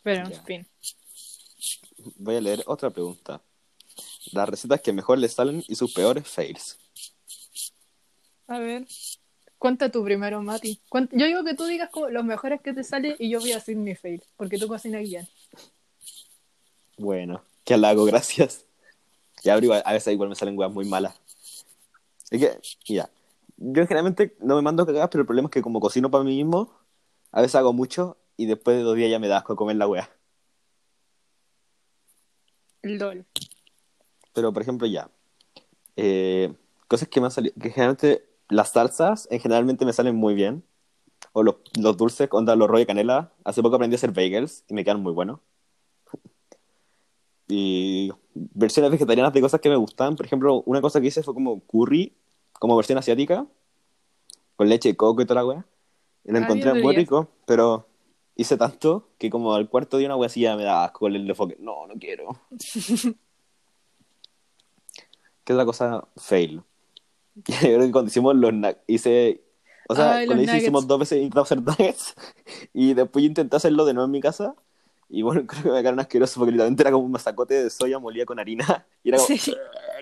Pero, 0.03 0.27
en 0.27 0.33
Ya. 0.33 0.43
fin. 0.43 0.67
Voy 2.17 2.37
a 2.37 2.41
leer 2.41 2.63
otra 2.67 2.91
pregunta. 2.91 3.41
Las 4.33 4.49
recetas 4.49 4.81
que 4.81 4.93
mejor 4.93 5.19
les 5.19 5.33
salen 5.35 5.63
y 5.69 5.75
sus 5.77 5.93
peores 5.93 6.27
fails. 6.27 6.79
A 8.49 8.59
ver. 8.59 8.87
Cuenta 9.59 9.91
tú 9.91 10.03
primero, 10.03 10.43
Mati. 10.43 10.81
Yo 11.13 11.27
digo 11.27 11.45
que 11.45 11.55
tú 11.55 11.67
digas 11.67 11.89
como 11.91 12.09
los 12.09 12.25
mejores 12.25 12.61
que 12.61 12.73
te 12.73 12.83
sale 12.83 13.15
y 13.19 13.31
yo 13.31 13.39
voy 13.39 13.53
a 13.53 13.57
decir 13.57 13.77
mi 13.77 13.95
fail, 13.95 14.23
porque 14.37 14.59
tú 14.59 14.67
cocinas 14.67 15.03
bien. 15.03 15.29
Bueno, 16.99 17.45
qué 17.65 17.75
halago, 17.75 18.05
gracias. 18.07 18.65
Ya, 19.45 19.55
pero 19.55 19.67
igual- 19.67 19.83
a 19.85 19.93
veces 19.93 20.13
igual 20.13 20.29
me 20.31 20.35
salen 20.35 20.59
weas 20.59 20.73
muy 20.73 20.85
malas. 20.85 21.15
Es 22.31 22.41
que, 22.41 22.93
ya. 22.95 23.09
Yo 23.57 23.87
generalmente 23.87 24.35
no 24.41 24.57
me 24.57 24.63
mando 24.63 24.85
cagadas, 24.85 25.09
pero 25.11 25.23
el 25.23 25.27
problema 25.27 25.47
es 25.47 25.53
que 25.53 25.63
como 25.63 25.79
cocino 25.79 26.11
para 26.11 26.25
mí 26.25 26.37
mismo, 26.37 26.77
a 27.33 27.41
veces 27.41 27.55
hago 27.57 27.73
mucho 27.73 28.19
y 28.37 28.47
después 28.47 28.77
de 28.77 28.83
dos 28.83 28.97
días 28.97 29.11
ya 29.11 29.19
me 29.19 29.29
da 29.29 29.39
asco 29.39 29.57
comer 29.57 29.77
la 29.77 29.89
wea. 29.89 30.11
El 32.83 32.99
LOL. 32.99 33.25
Pero, 34.35 34.53
por 34.53 34.63
ejemplo, 34.63 34.87
ya. 34.87 35.11
Eh, 35.97 36.53
cosas 36.89 37.09
que 37.09 37.21
me 37.21 37.27
han 37.27 37.31
salido. 37.31 37.55
Que 37.61 37.71
generalmente 37.71 38.25
las 38.49 38.73
salsas, 38.73 39.29
en 39.31 39.41
generalmente 39.41 39.85
me 39.85 39.93
salen 39.93 40.17
muy 40.17 40.35
bien. 40.35 40.65
O 41.33 41.43
los, 41.43 41.57
los 41.79 41.97
dulces, 41.97 42.29
onda 42.33 42.57
los 42.57 42.69
rollos 42.69 42.83
de 42.83 42.87
canela. 42.87 43.33
Hace 43.45 43.63
poco 43.63 43.77
aprendí 43.77 43.95
a 43.95 43.97
hacer 43.97 44.13
bagels 44.13 44.65
y 44.69 44.75
me 44.75 44.85
quedan 44.85 45.03
muy 45.03 45.13
buenos. 45.13 45.41
Y 47.49 48.11
versiones 48.35 48.91
vegetarianas 48.91 49.33
de 49.33 49.41
cosas 49.41 49.61
que 49.61 49.69
me 49.69 49.77
gustan. 49.77 50.17
Por 50.17 50.27
ejemplo, 50.27 50.63
una 50.67 50.81
cosa 50.81 51.01
que 51.01 51.07
hice 51.07 51.23
fue 51.23 51.35
como 51.35 51.61
curry, 51.61 52.15
como 52.53 52.77
versión 52.77 52.99
asiática, 52.99 53.47
con 54.57 54.69
leche 54.69 54.91
de 54.91 54.97
coco 54.97 55.23
y 55.23 55.27
toda 55.27 55.43
la 55.43 55.47
wea. 55.47 55.67
Y 56.25 56.33
lo 56.33 56.39
Ah, 56.39 56.43
encontré 56.43 56.75
muy 56.75 56.95
rico, 56.95 57.29
pero 57.47 57.87
hice 58.37 58.57
tanto 58.57 59.09
que 59.19 59.29
como 59.31 59.55
al 59.55 59.69
cuarto 59.69 59.99
de 59.99 60.07
una 60.07 60.27
ya 60.29 60.57
me 60.57 60.65
da 60.65 60.85
asco 60.85 61.07
el 61.09 61.29
enfoque. 61.29 61.57
No, 61.61 61.87
no 61.87 61.95
quiero. 61.99 62.29
¿Qué 65.45 65.53
otra 65.53 65.65
cosa? 65.65 66.07
Fail. 66.17 66.63
Yo 67.35 67.43
creo 67.59 67.81
que 67.81 67.93
cuando 67.93 68.09
hicimos 68.11 68.37
los 68.37 68.53
hice... 68.87 69.43
O 69.89 69.97
sea, 69.97 70.15
Ay, 70.17 70.27
cuando 70.27 70.45
hice- 70.45 70.59
hicimos 70.59 70.87
dos 70.87 71.01
veces 71.01 71.19
intentamos 71.19 71.51
hacer 71.51 71.61
nuggets 71.63 72.15
y 72.73 72.95
después 72.95 73.25
intenté 73.25 73.57
hacerlo 73.57 73.85
de 73.85 73.93
nuevo 73.93 74.05
en 74.07 74.13
mi 74.13 74.21
casa 74.21 74.55
y 75.09 75.21
bueno, 75.23 75.45
creo 75.47 75.63
que 75.65 75.69
me 75.71 75.81
quedaron 75.81 76.01
asquerosos 76.01 76.37
porque 76.39 76.53
literalmente 76.53 76.83
era 76.85 76.93
como 76.93 77.05
un 77.05 77.11
masacote 77.13 77.65
de 77.65 77.69
soya 77.69 77.99
molida 77.99 78.25
con 78.25 78.39
harina 78.39 78.87
y 79.03 79.09
era 79.11 79.19
como... 79.19 79.37
Sí. 79.37 79.55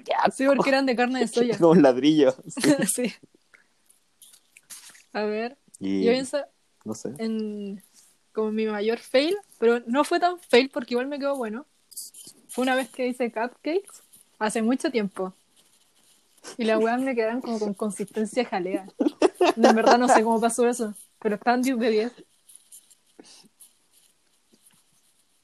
¡Qué 0.05 0.13
asco! 0.13 0.31
Sí, 0.37 0.45
porque 0.47 0.69
eran 0.69 0.87
de 0.87 0.95
carne 0.95 1.21
de 1.21 1.29
soya. 1.29 1.57
como 1.59 1.71
un 1.71 1.83
ladrillo. 1.83 2.35
sí. 2.47 2.71
sí. 2.95 3.13
A 5.13 5.25
ver, 5.25 5.59
Y 5.81 6.05
yo 6.05 6.13
pienso 6.13 6.39
no 6.85 6.95
sé. 6.95 7.15
en 7.19 7.83
como 8.33 8.53
mi 8.53 8.67
mayor 8.67 8.99
fail, 8.99 9.37
pero 9.59 9.81
no 9.87 10.05
fue 10.05 10.21
tan 10.21 10.39
fail 10.39 10.71
porque 10.71 10.95
igual 10.95 11.09
me 11.09 11.19
quedó 11.19 11.37
bueno. 11.37 11.67
Fue 12.49 12.63
una 12.63 12.77
vez 12.77 12.89
que 12.91 13.09
hice 13.09 13.33
cupcakes 13.33 14.03
hace 14.39 14.63
mucho 14.63 14.91
tiempo. 14.91 15.35
Y 16.57 16.65
las 16.65 16.79
weas 16.79 17.01
me 17.01 17.15
quedaron 17.15 17.41
como 17.41 17.59
con 17.59 17.75
consistencia 17.75 18.45
jalea. 18.45 18.87
De 19.57 19.73
verdad 19.73 19.99
no 19.99 20.09
sé 20.09 20.23
cómo 20.23 20.41
pasó 20.41 20.69
eso, 20.69 20.95
pero 21.19 21.35
estaban 21.35 21.63
10 21.63 21.79
de 21.79 21.91
10. 21.91 22.13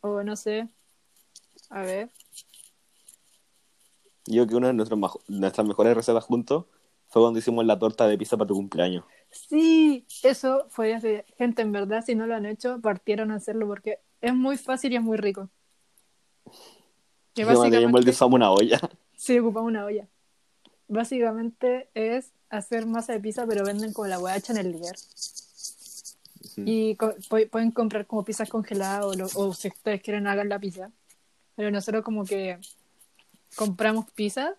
O 0.01 0.23
no 0.23 0.37
sé. 0.37 0.69
A 1.71 1.83
ver. 1.83 2.11
Yo 4.27 4.47
que 4.47 4.55
una 4.55 4.69
de 4.69 4.75
nuestras, 4.75 4.99
nuestras 5.29 5.67
mejores 5.67 5.95
recetas 5.95 6.25
juntos 6.25 6.67
fue 7.09 7.23
cuando 7.23 7.39
hicimos 7.39 7.65
la 7.65 7.79
torta 7.79 8.07
de 8.07 8.19
pizza 8.19 8.37
para 8.37 8.49
tu 8.49 8.55
cumpleaños. 8.55 9.05
Sí, 9.49 10.07
eso 10.23 10.67
fue 10.71 10.99
de 11.01 11.25
gente, 11.37 11.63
en 11.63 11.73
verdad, 11.73 12.05
si 12.05 12.15
no 12.15 12.27
lo 12.27 12.35
han 12.35 12.47
hecho, 12.47 12.81
partieron 12.81 13.31
a 13.31 13.37
hacerlo 13.37 13.67
porque 13.67 14.01
es 14.21 14.35
muy 14.35 14.57
fácil 14.57 14.93
y 14.93 14.97
es 14.97 15.03
muy 15.03 15.17
rico. 15.17 15.49
Que 17.35 17.45
básicamente, 17.45 18.11
usamos 18.11 18.35
una 18.35 18.51
olla. 18.51 18.81
sí, 19.17 19.39
ocupamos 19.39 19.69
una 19.69 19.85
olla. 19.85 20.07
Básicamente 20.89 21.89
es 21.95 22.33
hacer 22.49 22.87
masa 22.87 23.13
de 23.13 23.21
pizza, 23.21 23.47
pero 23.47 23.65
venden 23.65 23.93
como 23.93 24.09
la 24.09 24.19
hueá 24.19 24.37
hecha 24.37 24.53
en 24.53 24.59
el 24.59 24.73
líder. 24.73 24.97
Y 26.65 26.95
co- 26.97 27.15
pu- 27.29 27.51
pueden 27.51 27.71
comprar 27.71 28.07
como 28.07 28.25
pizzas 28.25 28.49
congeladas 28.49 29.05
o, 29.05 29.15
lo- 29.15 29.29
o 29.35 29.53
si 29.53 29.69
ustedes 29.69 30.01
quieren 30.03 30.27
hagan 30.27 30.49
la 30.49 30.59
pizza. 30.59 30.91
Pero 31.57 31.71
nosotros 31.71 32.03
como 32.05 32.25
que 32.25 32.59
compramos 33.57 34.11
pizza 34.13 34.55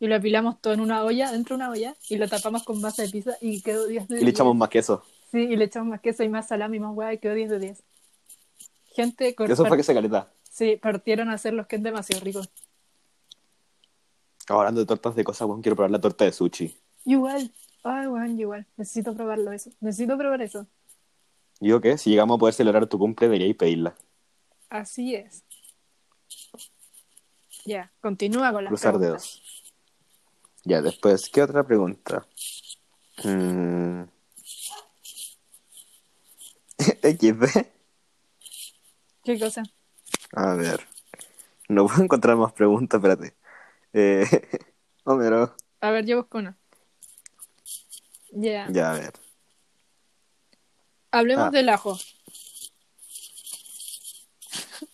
y 0.00 0.06
lo 0.06 0.16
apilamos 0.16 0.60
todo 0.60 0.72
en 0.74 0.80
una 0.80 1.02
olla, 1.04 1.30
dentro 1.32 1.56
de 1.56 1.62
una 1.62 1.70
olla, 1.70 1.94
y 2.08 2.16
lo 2.16 2.28
tapamos 2.28 2.62
con 2.64 2.80
masa 2.80 3.02
de 3.02 3.08
pizza 3.10 3.36
y 3.40 3.60
quedó 3.62 3.86
10 3.86 4.08
de 4.08 4.14
Y 4.14 4.18
10. 4.18 4.24
le 4.24 4.30
echamos 4.30 4.54
más 4.56 4.68
queso. 4.68 5.02
Sí, 5.30 5.38
y 5.38 5.56
le 5.56 5.64
echamos 5.64 5.88
más 5.88 6.00
queso 6.00 6.22
y 6.22 6.28
más 6.28 6.48
salami 6.48 6.76
y 6.76 6.80
más 6.80 6.94
hueá 6.94 7.12
y 7.14 7.18
quedó 7.18 7.34
10 7.34 7.50
de 7.50 7.58
10. 7.58 7.82
Gente, 8.94 9.34
cor- 9.34 9.50
Eso 9.50 9.64
fue 9.66 9.76
que 9.76 9.82
se 9.82 9.94
caleta. 9.94 10.30
sí, 10.48 10.76
partieron 10.76 11.30
a 11.30 11.34
hacer 11.34 11.52
los 11.54 11.66
que 11.66 11.76
es 11.76 11.82
demasiado 11.82 12.22
ricos. 12.24 12.48
Hablando 14.48 14.80
de 14.80 14.86
tortas 14.86 15.14
de 15.16 15.24
cosas, 15.24 15.48
weón, 15.48 15.62
quiero 15.62 15.74
probar 15.76 15.90
la 15.90 16.00
torta 16.00 16.24
de 16.24 16.32
sushi. 16.32 16.76
Igual, 17.06 17.50
ay, 17.82 18.06
weón, 18.06 18.38
igual. 18.38 18.66
Necesito 18.76 19.14
probarlo 19.14 19.52
eso. 19.52 19.70
Necesito 19.80 20.16
probar 20.18 20.42
eso. 20.42 20.66
¿Y 21.60 21.68
yo 21.68 21.80
qué? 21.80 21.96
Si 21.96 22.10
llegamos 22.10 22.36
a 22.36 22.38
poder 22.38 22.54
celebrar 22.54 22.86
tu 22.86 22.98
cumple, 22.98 23.26
deberíais 23.28 23.56
pedirla. 23.56 23.94
Así 24.68 25.14
es. 25.14 25.42
Ya, 27.64 27.90
continúa 28.00 28.52
con 28.52 28.64
las 28.64 28.70
Cruzar 28.70 28.92
preguntas. 28.98 29.22
dedos. 29.40 29.53
Ya, 30.64 30.80
después, 30.82 31.28
¿qué 31.28 31.42
otra 31.42 31.62
pregunta? 31.66 32.26
Mm. 33.22 34.02
XD. 37.02 37.66
¿Qué 39.24 39.38
cosa? 39.38 39.62
A 40.32 40.54
ver. 40.54 40.86
No 41.68 41.86
puedo 41.86 42.02
encontrar 42.02 42.36
más 42.36 42.52
preguntas, 42.52 42.98
espérate. 42.98 43.34
Eh, 43.92 44.24
Homero. 45.04 45.54
A 45.80 45.90
ver, 45.90 46.04
yo 46.06 46.16
busco 46.18 46.38
una. 46.38 46.56
Ya. 48.32 48.66
Ya, 48.70 48.90
a 48.92 48.94
ver. 48.94 49.12
Hablemos 51.10 51.46
Ah. 51.46 51.50
del 51.50 51.68
ajo. 51.68 51.98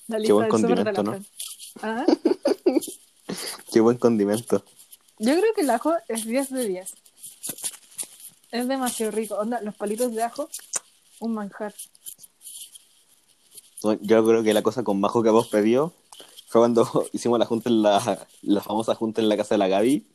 La 0.09 0.17
Qué 0.17 0.23
lista 0.23 0.35
buen 0.35 0.49
del 0.51 0.61
súper 0.61 0.79
de 0.79 0.85
la 0.85 0.93
condimento, 0.93 1.03
¿no? 1.03 1.25
Ah, 1.83 2.05
Qué 3.73 3.81
buen 3.81 3.97
condimento. 3.97 4.65
Yo 5.21 5.39
creo 5.39 5.53
que 5.55 5.61
el 5.61 5.71
ajo 5.71 5.93
es 6.09 6.25
10 6.25 6.51
de 6.51 6.67
10. 6.67 6.95
Es 8.53 8.69
demasiado 8.69 9.13
rico. 9.13 9.35
Onda, 9.35 9.61
los 9.61 9.75
palitos 9.77 10.15
de 10.15 10.23
ajo, 10.23 10.49
un 11.21 11.35
manjar. 11.35 11.75
Yo 14.01 14.25
creo 14.27 14.43
que 14.43 14.55
la 14.55 14.63
cosa 14.63 14.83
con 14.83 14.99
majo 14.99 15.23
que 15.23 15.29
vos 15.29 15.49
pedido 15.49 15.93
fue 16.49 16.63
cuando 16.63 17.07
hicimos 17.13 17.39
la 17.39 17.45
junta 17.45 17.69
en 17.69 17.83
la, 17.83 18.27
la 18.41 18.61
famosa 18.63 18.95
junta 18.95 19.21
en 19.21 19.29
la 19.29 19.37
casa 19.37 19.57
de 19.57 19.59
la 19.59 19.69
Gaby. 19.69 20.07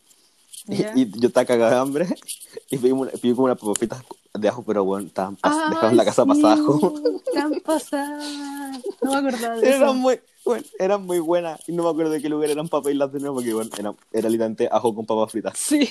Y, 0.67 0.77
Ya. 0.77 0.93
y 0.95 1.11
yo 1.19 1.27
estaba 1.27 1.45
cagado 1.45 1.71
de 1.71 1.77
hambre 1.77 2.07
y 2.69 2.77
pedí, 2.77 2.91
una, 2.91 3.11
pedí 3.11 3.31
como 3.33 3.45
unas 3.45 3.59
papitas 3.59 4.03
de 4.33 4.47
ajo, 4.49 4.63
pero 4.63 4.83
bueno, 4.83 5.07
estaban 5.07 5.35
dejaron 5.35 5.95
la 5.97 6.05
casa 6.05 6.23
sí, 6.23 6.27
pasada 6.29 6.53
ajo. 6.55 6.93
Tan 7.33 7.59
pasadas. 7.65 8.81
No 9.01 9.11
me 9.11 9.29
acordaba 9.29 9.55
de 9.55 9.69
eso. 9.69 9.77
Eran 9.77 9.97
muy, 9.97 10.19
bueno, 10.43 10.65
eran 10.79 11.05
muy 11.05 11.19
buenas 11.19 11.69
y 11.69 11.71
no 11.71 11.83
me 11.83 11.89
acuerdo 11.89 12.11
de 12.11 12.21
qué 12.21 12.29
lugar 12.29 12.49
eran 12.49 12.67
para 12.67 12.83
pedirlas 12.83 13.11
de 13.13 13.19
nuevo 13.19 13.35
porque 13.35 13.53
bueno, 13.53 13.69
era, 13.77 13.93
era 14.11 14.29
literalmente 14.29 14.67
ajo 14.71 14.93
con 14.95 15.05
papas 15.05 15.31
fritas. 15.31 15.57
Sí. 15.57 15.89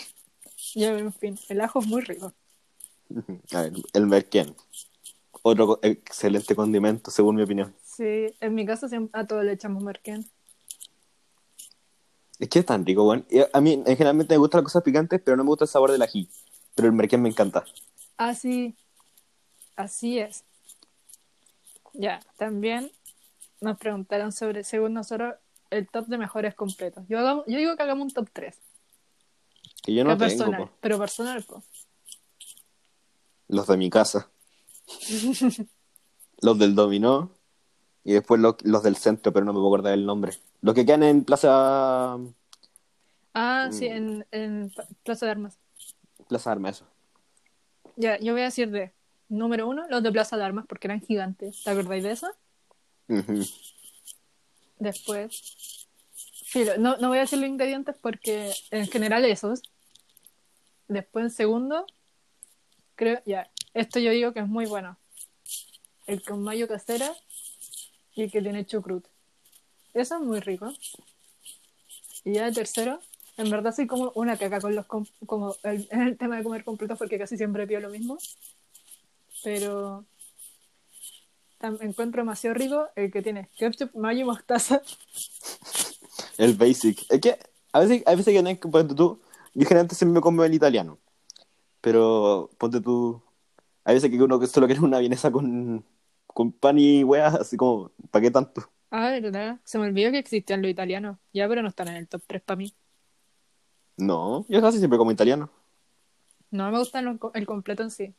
Ya, 0.75 0.97
en 0.99 1.13
fin, 1.13 1.39
el 1.49 1.61
ajo 1.61 1.81
es 1.81 1.87
muy 1.87 2.03
rico. 2.03 2.33
A 3.53 3.63
ver, 3.63 3.73
el 3.93 4.07
merquén. 4.07 4.55
Otro 5.43 5.79
excelente 5.83 6.57
condimento, 6.57 7.11
según 7.11 7.37
mi 7.37 7.43
opinión. 7.43 7.75
Sí, 7.85 8.35
en 8.41 8.55
mi 8.55 8.65
casa 8.67 8.89
a 9.13 9.27
todo 9.27 9.43
le 9.43 9.53
echamos 9.53 9.83
merquén. 9.83 10.27
Es 12.39 12.49
que 12.49 12.59
es 12.61 12.67
tan 12.67 12.85
rico, 12.85 13.07
weón. 13.07 13.27
A 13.53 13.61
mí, 13.61 13.75
en 13.75 13.85
generalmente 13.85 14.35
me 14.35 14.39
gustan 14.39 14.61
las 14.61 14.73
cosas 14.73 14.83
picantes, 14.83 15.21
pero 15.25 15.37
no 15.37 15.45
me 15.45 15.49
gusta 15.49 15.65
el 15.65 15.71
sabor 15.71 15.93
del 15.93 16.03
ají. 16.03 16.29
Pero 16.75 16.89
el 16.89 16.95
merquén 16.95 17.23
me 17.23 17.29
encanta. 17.29 17.65
Así, 18.17 18.75
así 19.77 20.19
es. 20.19 20.45
Ya, 21.93 22.21
también 22.37 22.91
nos 23.61 23.79
preguntaron 23.79 24.33
sobre, 24.33 24.65
según 24.65 24.95
nosotros, 24.95 25.35
el 25.71 25.89
top 25.89 26.07
de 26.07 26.19
mejores 26.19 26.55
completos. 26.55 27.05
Yo, 27.09 27.45
yo 27.47 27.59
digo 27.59 27.77
que 27.77 27.83
hagamos 27.83 28.05
un 28.07 28.11
top 28.11 28.29
3. 28.33 28.57
Que 29.83 29.95
yo 29.95 30.05
no 30.05 30.17
tengo, 30.17 30.19
personal, 30.19 30.61
po. 30.61 30.71
pero 30.81 30.99
personal, 30.99 31.43
po. 31.45 31.63
Los 33.49 33.67
de 33.67 33.77
mi 33.77 33.91
casa. 33.91 34.29
los 36.41 36.59
del 36.59 36.75
dominó. 36.75 37.31
Y 38.05 38.13
después 38.13 38.41
los, 38.41 38.57
los 38.63 38.83
del 38.83 38.97
centro, 38.97 39.33
pero 39.33 39.47
no 39.47 39.53
me 39.53 39.59
puedo 39.59 39.69
acordar 39.75 39.95
el 39.95 40.05
nombre. 40.05 40.33
Los 40.61 40.75
que 40.75 40.85
quedan 40.85 41.03
en 41.03 41.25
Plaza... 41.25 42.19
Ah, 43.33 43.69
sí, 43.73 43.89
Mm. 43.89 44.23
en, 44.31 44.73
Plaza 45.03 45.27
de 45.27 45.33
Armas. 45.33 45.59
Plaza 46.29 46.53
Armas, 46.53 46.77
eso. 46.77 46.87
Ya, 47.97 48.19
yo 48.19 48.33
voy 48.33 48.43
a 48.43 48.47
decir 48.47 48.71
de 48.71 48.93
número 49.29 49.67
uno, 49.67 49.87
los 49.89 50.03
de 50.03 50.13
Plaza 50.13 50.37
de 50.37 50.45
Armas, 50.45 50.67
porque 50.69 50.87
eran 50.87 51.01
gigantes. 51.01 51.65
¿Te 51.65 51.71
acordáis 51.71 52.05
de 52.05 52.13
eso? 52.13 52.31
Después. 54.79 55.89
Filo, 56.47 56.77
no, 56.79 56.97
no 56.99 57.09
voy 57.09 57.19
a 57.19 57.23
decir 57.23 57.39
los 57.39 57.49
ingredientes 57.49 57.97
porque 58.01 58.53
en 58.71 58.87
general 58.87 59.25
esos. 59.25 59.63
Después 60.89 61.25
en 61.25 61.31
segundo, 61.31 61.87
creo, 62.95 63.21
ya, 63.25 63.51
esto 63.73 63.99
yo 63.99 64.11
digo 64.11 64.33
que 64.33 64.41
es 64.41 64.49
muy 64.49 64.67
bueno. 64.67 64.99
El 66.07 66.23
con 66.23 66.43
mayo 66.43 66.69
casera 66.69 67.11
y 68.15 68.23
el 68.23 68.31
que 68.31 68.43
tiene 68.43 68.65
chucrut. 68.65 69.05
Eso 69.93 70.17
es 70.17 70.21
muy 70.21 70.41
rico. 70.41 70.73
Y 72.25 72.35
ya 72.35 72.47
de 72.47 72.53
tercero, 72.53 73.01
en 73.37 73.51
verdad 73.51 73.75
soy 73.75 73.87
como 73.87 74.13
una 74.15 74.37
caca 74.37 74.61
con 74.61 74.75
los 74.75 74.87
com- 74.87 75.07
como 75.27 75.55
el, 75.63 75.89
tema 76.19 76.37
de 76.37 76.43
comer 76.43 76.65
completos 76.65 76.99
porque 76.99 77.19
casi 77.19 77.37
siempre 77.37 77.67
pido 77.67 77.81
lo 77.81 77.91
mismo. 77.91 78.19
Pero 79.43 80.05
encuentro 81.81 82.23
demasiado 82.23 82.55
rico 82.55 82.89
el 82.95 83.11
que 83.11 83.23
tiene 83.23 83.49
ketchup, 83.57 83.95
mayo 83.95 84.21
y 84.21 84.25
mostaza. 84.25 84.83
El 86.39 86.55
basic. 86.55 87.07
Es 87.11 87.21
que 87.21 87.39
a 87.73 87.81
veces, 87.81 88.03
a 88.07 88.15
veces 88.15 88.35
que 88.35 88.59
que 88.59 88.69
ponte 88.69 88.95
tú. 88.95 89.21
Yo 89.55 89.67
generalmente 89.67 89.95
siempre 89.95 90.15
me 90.15 90.21
como 90.21 90.43
el 90.43 90.53
italiano. 90.53 90.99
Pero 91.81 92.51
ponte 92.59 92.81
tú. 92.81 93.23
Hay 93.85 93.95
veces 93.95 94.11
que 94.11 94.21
uno 94.21 94.45
solo 94.47 94.67
quiere 94.67 94.81
una 94.81 94.99
vienesa 94.99 95.31
con, 95.31 95.85
con 96.35 96.53
pan 96.53 96.79
y 96.79 97.05
weas, 97.05 97.35
así 97.35 97.57
como, 97.57 97.91
¿para 98.11 98.23
qué 98.23 98.31
tanto? 98.31 98.69
Ah, 98.91 99.11
verdad. 99.11 99.59
Se 99.65 99.79
me 99.79 99.87
olvidó 99.87 100.11
que 100.11 100.19
existían 100.19 100.61
los 100.61 100.71
italianos. 100.71 101.17
Ya, 101.33 101.49
pero 101.49 101.63
no 101.63 101.69
están 101.69 101.89
en 101.89 101.97
el 101.97 102.09
top 102.09 102.23
3 102.27 102.43
para 102.43 102.57
mí. 102.59 102.75
No, 103.97 104.45
yo 104.49 104.61
casi 104.61 104.79
siempre 104.79 104.99
como 104.99 105.13
italiano. 105.13 105.49
No 106.51 106.71
me 106.71 106.79
gusta 106.79 107.01
el, 107.01 107.47
completo 107.47 107.83
en 107.83 107.91
sí. 107.91 108.15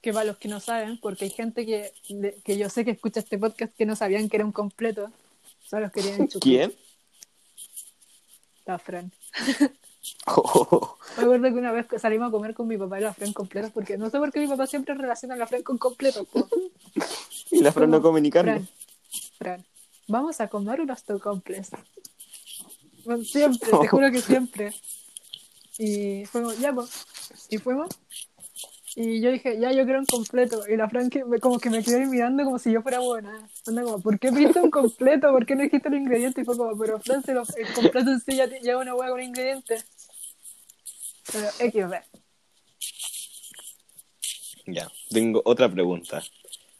Que 0.00 0.12
para 0.12 0.24
los 0.24 0.38
que 0.38 0.48
no 0.48 0.60
saben, 0.60 0.98
porque 1.00 1.26
hay 1.26 1.30
gente 1.30 1.64
que, 1.64 1.92
de- 2.08 2.34
que 2.44 2.58
yo 2.58 2.68
sé 2.68 2.84
que 2.84 2.90
escucha 2.90 3.20
este 3.20 3.38
podcast 3.38 3.74
que 3.76 3.86
no 3.86 3.94
sabían 3.94 4.28
que 4.28 4.38
era 4.38 4.44
un 4.46 4.52
completo. 4.52 5.10
Son 5.64 5.80
los 5.82 5.92
que 5.92 6.02
tienen 6.02 6.28
chucrut. 6.28 6.42
¿Quién? 6.42 6.74
La 8.64 8.78
Fran. 8.78 9.12
Oh, 10.26 10.96
Me 11.16 11.22
acuerdo 11.24 11.44
que 11.44 11.54
una 11.58 11.72
vez 11.72 11.86
salimos 11.98 12.28
a 12.28 12.30
comer 12.30 12.54
con 12.54 12.66
mi 12.66 12.76
papá 12.78 12.98
y 12.98 13.02
la 13.02 13.12
Fran 13.14 13.32
completos, 13.32 13.70
porque 13.72 13.96
no 13.98 14.10
sé 14.10 14.18
por 14.18 14.32
qué 14.32 14.40
mi 14.40 14.48
papá 14.48 14.66
siempre 14.66 14.94
relaciona 14.94 15.36
la 15.36 15.46
Fran 15.46 15.62
con 15.62 15.78
completos. 15.78 16.26
y 17.50 17.60
la 17.60 17.72
Fran 17.72 17.90
no 17.90 18.00
come 18.02 18.20
ni 18.20 18.30
carne. 18.30 18.52
Fran, 18.52 18.68
Fran, 19.38 19.64
vamos 20.08 20.40
a 20.40 20.48
comer 20.48 20.80
unos 20.80 21.02
tocomples. 21.04 21.70
Bueno, 23.04 23.24
siempre, 23.24 23.70
te 23.80 23.88
juro 23.88 24.10
que 24.10 24.20
siempre. 24.20 24.72
Y 25.78 26.24
fuimos, 26.26 26.58
ya, 26.58 26.72
pues. 26.72 26.90
Y 27.50 27.58
fuimos. 27.58 27.88
Y 28.94 29.22
yo 29.22 29.30
dije, 29.32 29.58
ya, 29.58 29.72
yo 29.72 29.84
quiero 29.84 30.00
un 30.00 30.06
completo. 30.06 30.64
Y 30.68 30.76
la 30.76 30.88
Fran 30.88 31.08
que 31.08 31.24
me- 31.24 31.40
como 31.40 31.58
que 31.58 31.70
me 31.70 31.82
quedó 31.82 31.96
ahí 31.98 32.06
mirando 32.06 32.44
como 32.44 32.58
si 32.58 32.70
yo 32.70 32.82
fuera 32.82 32.98
buena. 33.00 33.48
Anda 33.66 33.82
como, 33.82 34.00
¿por 34.00 34.18
qué 34.18 34.30
pediste 34.30 34.60
un 34.60 34.70
completo? 34.70 35.30
¿Por 35.32 35.46
qué 35.46 35.54
no 35.56 35.62
dijiste 35.62 35.88
los 35.88 35.98
ingredientes? 35.98 36.42
Y 36.42 36.44
fue 36.44 36.56
como, 36.56 36.76
pero 36.78 37.00
Fran, 37.00 37.22
si 37.24 37.32
lo- 37.32 37.42
el 37.56 37.72
completo 37.72 38.10
en 38.10 38.20
sí 38.20 38.36
ya 38.36 38.46
lleva 38.46 38.82
una 38.82 38.94
hueá 38.94 39.08
con 39.10 39.22
ingredientes. 39.22 39.84
Pero 41.32 41.48
XB. 41.58 41.94
Ya, 44.66 44.90
tengo 45.10 45.42
otra 45.44 45.68
pregunta. 45.70 46.22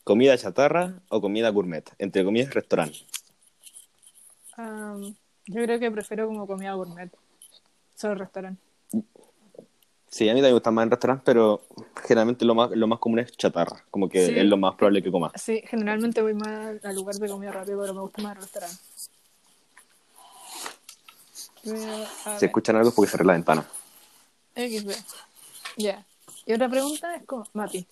¿Comida 0.05 0.37
chatarra 0.37 0.95
o 1.09 1.21
comida 1.21 1.49
gourmet? 1.51 1.85
Entre 1.99 2.25
comillas, 2.25 2.53
restaurante. 2.53 2.99
Am, 4.57 5.15
yo 5.47 5.63
creo 5.63 5.79
que 5.79 5.91
prefiero 5.91 6.27
como 6.27 6.47
comida 6.47 6.73
gourmet. 6.75 7.11
Solo 7.95 8.17
restaurante. 8.17 8.61
Sí, 10.09 10.29
a 10.29 10.35
mí 10.35 10.41
también 10.41 10.53
me 10.53 10.53
gusta 10.53 10.71
más 10.71 10.83
en 10.85 10.91
restaurante, 10.91 11.23
pero 11.25 11.63
generalmente 12.05 12.45
lo 12.45 12.55
más, 12.55 12.71
lo 12.73 12.87
más 12.87 12.99
común 12.99 13.21
es 13.21 13.33
chatarra. 13.37 13.85
Como 13.91 14.09
que 14.09 14.27
Sí. 14.27 14.39
es 14.39 14.45
lo 14.45 14.57
más 14.57 14.75
probable 14.75 15.03
que 15.03 15.11
comas. 15.11 15.33
Sí, 15.37 15.63
generalmente 15.67 16.21
voy 16.21 16.35
más 16.35 16.85
al 16.85 16.95
lugar 16.95 17.15
de 17.15 17.29
comida 17.29 17.53
rápida, 17.53 17.77
pero 17.81 17.95
me 17.95 18.01
gusta 18.01 18.23
más 18.23 18.37
el 18.37 18.43
restaurante. 18.43 18.79
Si 22.39 22.45
escuchan 22.45 22.77
algo 22.77 22.89
es 22.89 22.95
porque 22.95 23.11
cerré 23.11 23.25
la 23.25 23.35
ventana. 23.35 23.65
XB. 24.57 24.91
Ya. 25.77 26.05
Y 26.45 26.53
otra 26.53 26.69
pregunta 26.69 27.15
es 27.15 27.25
como, 27.25 27.47
Mati. 27.55 27.87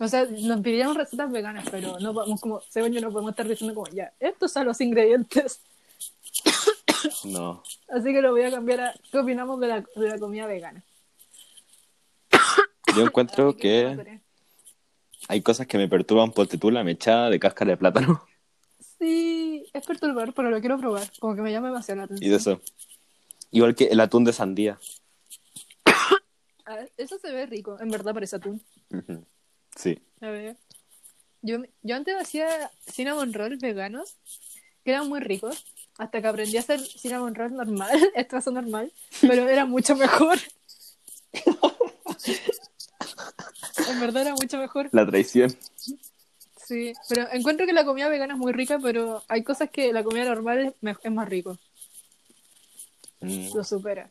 O 0.00 0.06
sea, 0.08 0.26
nos 0.26 0.60
pidieron 0.60 0.94
recetas 0.94 1.30
veganas, 1.30 1.68
pero 1.70 1.98
no 1.98 2.14
podemos 2.14 2.40
como, 2.40 2.60
según 2.68 2.92
yo 2.92 3.00
no 3.00 3.10
podemos 3.10 3.30
estar 3.32 3.48
diciendo 3.48 3.74
como, 3.74 3.88
ya, 3.88 4.12
estos 4.20 4.52
son 4.52 4.66
los 4.66 4.80
ingredientes. 4.80 5.60
No. 7.24 7.62
Así 7.88 8.12
que 8.12 8.20
lo 8.20 8.32
voy 8.32 8.42
a 8.42 8.50
cambiar 8.50 8.80
a 8.80 8.94
¿qué 9.12 9.18
opinamos 9.18 9.60
de 9.60 9.68
la, 9.68 9.84
de 9.94 10.08
la 10.08 10.18
comida 10.18 10.46
vegana? 10.46 10.82
Yo 12.96 13.02
encuentro 13.02 13.56
que 13.56 13.86
hambre. 13.86 14.20
hay 15.28 15.40
cosas 15.40 15.68
que 15.68 15.78
me 15.78 15.86
perturban 15.86 16.32
por 16.32 16.48
tú 16.48 16.72
la 16.72 16.82
mechada 16.82 17.30
de 17.30 17.38
cáscara 17.38 17.70
de 17.70 17.76
plátano 17.76 18.26
Sí, 18.98 19.64
es 19.72 19.86
perturbador, 19.86 20.34
pero 20.34 20.50
lo 20.50 20.58
quiero 20.58 20.76
probar. 20.76 21.08
Como 21.20 21.36
que 21.36 21.42
me 21.42 21.52
llama 21.52 21.68
demasiado 21.68 21.98
la 21.98 22.02
y 22.04 22.06
atención. 22.06 22.30
de 22.30 22.36
eso. 22.36 22.60
Igual 23.52 23.74
que 23.76 23.84
el 23.84 24.00
atún 24.00 24.24
de 24.24 24.32
sandía. 24.32 24.78
Ver, 26.66 26.90
eso 26.96 27.18
se 27.18 27.32
ve 27.32 27.46
rico, 27.46 27.78
en 27.80 27.90
verdad 27.90 28.12
parece 28.12 28.36
atún. 28.36 28.60
Ujú. 28.90 29.24
Sí. 29.78 29.96
A 30.20 30.26
ver. 30.30 30.56
Yo, 31.42 31.58
yo 31.82 31.94
antes 31.94 32.16
hacía 32.20 32.68
cinnamon 32.90 33.32
rolls 33.32 33.60
veganos, 33.60 34.16
que 34.84 34.90
eran 34.90 35.08
muy 35.08 35.20
ricos, 35.20 35.64
hasta 35.98 36.20
que 36.20 36.26
aprendí 36.26 36.56
a 36.56 36.60
hacer 36.60 36.80
cinnamon 36.80 37.36
rolls 37.36 37.52
normal, 37.52 37.90
estrazo 38.16 38.50
normal, 38.50 38.92
pero 39.20 39.48
era 39.48 39.64
mucho 39.66 39.94
mejor. 39.94 40.36
en 43.88 44.00
verdad 44.00 44.22
era 44.22 44.34
mucho 44.34 44.58
mejor. 44.58 44.88
La 44.92 45.06
traición. 45.06 45.54
Sí, 46.66 46.92
pero 47.08 47.28
encuentro 47.32 47.64
que 47.66 47.72
la 47.72 47.84
comida 47.84 48.08
vegana 48.08 48.34
es 48.34 48.38
muy 48.38 48.52
rica, 48.52 48.78
pero 48.82 49.22
hay 49.28 49.42
cosas 49.44 49.70
que 49.70 49.92
la 49.92 50.02
comida 50.02 50.24
normal 50.24 50.74
es, 50.82 51.10
más 51.12 51.28
rico, 51.28 51.56
Mm. 53.20 53.54
lo 53.54 53.64
supera. 53.64 54.10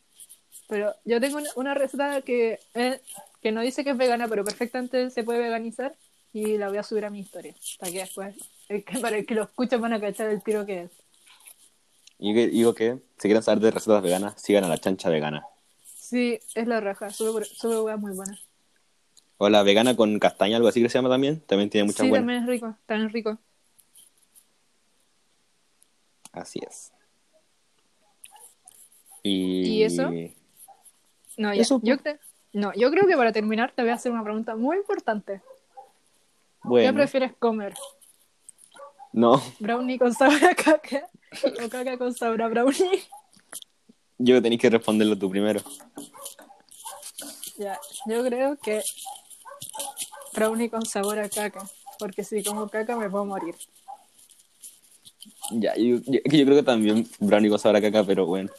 Pero 0.68 0.93
yo 1.05 1.20
tengo 1.22 1.38
una, 1.38 1.49
una 1.55 1.74
receta 1.74 2.22
que, 2.22 2.59
es- 2.74 2.99
que 3.41 3.51
no 3.51 3.61
dice 3.61 3.83
que 3.83 3.91
es 3.91 3.97
vegana, 3.97 4.27
pero 4.27 4.43
perfectamente 4.43 5.09
se 5.09 5.23
puede 5.23 5.39
veganizar 5.39 5.95
y 6.33 6.57
la 6.57 6.69
voy 6.69 6.77
a 6.77 6.83
subir 6.83 7.05
a 7.05 7.09
mi 7.09 7.19
historia, 7.19 7.55
para 7.79 7.91
que 7.91 7.99
después, 7.99 8.35
que- 8.67 8.83
para 9.01 9.17
el 9.17 9.25
que 9.25 9.35
lo 9.35 9.43
escuchen 9.43 9.81
van 9.81 9.93
a 9.93 9.99
cachar 10.01 10.29
el 10.29 10.41
tiro 10.43 10.65
que 10.65 10.83
es. 10.83 10.91
Y 12.19 12.33
digo 12.33 12.73
que 12.73 12.97
si 13.17 13.27
quieren 13.27 13.43
saber 13.43 13.59
de 13.61 13.71
recetas 13.71 14.01
veganas, 14.01 14.41
sigan 14.41 14.63
a 14.63 14.67
la 14.69 14.77
chancha 14.77 15.09
vegana. 15.09 15.45
Sí, 15.85 16.39
es 16.55 16.67
la 16.67 16.79
raja, 16.79 17.11
sube, 17.11 17.43
sube 17.45 17.79
hueá 17.81 17.97
muy 17.97 18.13
buena. 18.15 18.39
O 19.38 19.49
la 19.49 19.61
vegana 19.61 19.95
con 19.95 20.17
castaña, 20.17 20.55
algo 20.57 20.67
así 20.67 20.81
que 20.81 20.89
se 20.89 20.97
llama 20.97 21.09
también. 21.09 21.41
También 21.41 21.69
tiene 21.69 21.85
muchas 21.85 22.05
Sí, 22.05 22.09
buenas. 22.09 22.21
también 22.25 22.43
es 22.43 22.49
rico, 22.49 22.75
también 22.88 23.07
es 23.07 23.13
rico. 23.13 23.38
Así 26.31 26.59
es. 26.67 26.91
Y... 29.23 29.67
¿Y 29.67 29.83
eso? 29.83 30.11
No, 31.38 31.53
ya, 31.53 31.61
Eso, 31.61 31.79
yo, 31.83 31.97
cre- 31.97 32.19
no, 32.54 32.74
yo 32.74 32.89
creo 32.91 33.08
que 33.08 33.16
para 33.16 33.32
terminar 33.32 33.72
te 33.76 33.82
voy 33.82 33.91
a 33.91 33.95
hacer 33.95 34.12
una 34.12 34.24
pregunta 34.24 34.56
muy 34.56 34.78
importante. 34.78 35.41
¿Qué 36.70 36.91
prefieres 36.93 37.34
comer? 37.38 37.74
no, 39.14 39.41
¿Brownie 39.60 39.98
con 39.98 40.14
sabor 40.14 40.43
a 40.43 40.54
caca? 40.54 41.08
¿O 41.43 41.70
caca 41.70 41.98
con 41.98 42.14
sabor 42.14 42.41
a 42.41 42.48
brownie? 42.48 43.04
yo 44.18 44.41
tenéis 44.41 44.62
que 44.62 44.70
responderlo 44.70 45.18
tú 45.18 45.30
primero. 45.30 45.62
Ya, 47.58 47.80
yo 48.06 48.24
creo 48.24 48.58
que 48.58 48.84
brownie 50.34 50.70
con 50.70 50.86
sabor 50.86 51.20
a 51.20 51.30
caca. 51.30 51.68
Porque 52.00 52.24
si 52.24 52.43
como 52.43 52.70
caca 52.70 52.95
me 52.95 53.10
puedo 53.10 53.26
morir. 53.26 53.56
Ya, 55.52 55.76
yo, 55.76 55.98
yo, 56.06 56.22
que 56.24 56.38
yo 56.38 56.45
creo 56.45 56.58
que 56.58 56.64
también 56.64 57.08
brownie 57.20 57.50
con 57.50 57.60
sabor 57.60 57.78
a 57.78 57.82
caca, 57.82 58.04
pero 58.04 58.26
bueno. 58.26 58.50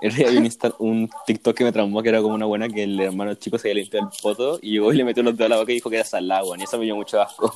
El 0.00 0.14
día 0.14 0.28
había 0.28 0.40
un, 0.40 0.46
Insta- 0.46 0.74
un 0.78 1.10
TikTok 1.26 1.56
que 1.56 1.64
me 1.64 1.72
traumó 1.72 2.02
que 2.02 2.08
era 2.08 2.22
como 2.22 2.34
una 2.34 2.46
buena 2.46 2.68
que 2.68 2.84
el 2.84 2.98
hermano 3.00 3.34
chico 3.34 3.58
se 3.58 3.68
había 3.70 3.82
limpiado 3.82 4.08
el 4.10 4.18
poto 4.22 4.58
y 4.62 4.72
llegó 4.72 4.92
y 4.92 4.96
le 4.96 5.04
metió 5.04 5.22
los 5.22 5.36
dedos 5.36 5.46
a 5.46 5.54
la 5.54 5.60
boca 5.60 5.72
y 5.72 5.74
dijo 5.74 5.90
que 5.90 5.96
era 5.96 6.04
salada, 6.04 6.42
weón, 6.44 6.60
y 6.60 6.64
eso 6.64 6.78
me 6.78 6.84
dio 6.84 6.96
mucho 6.96 7.20
asco. 7.20 7.54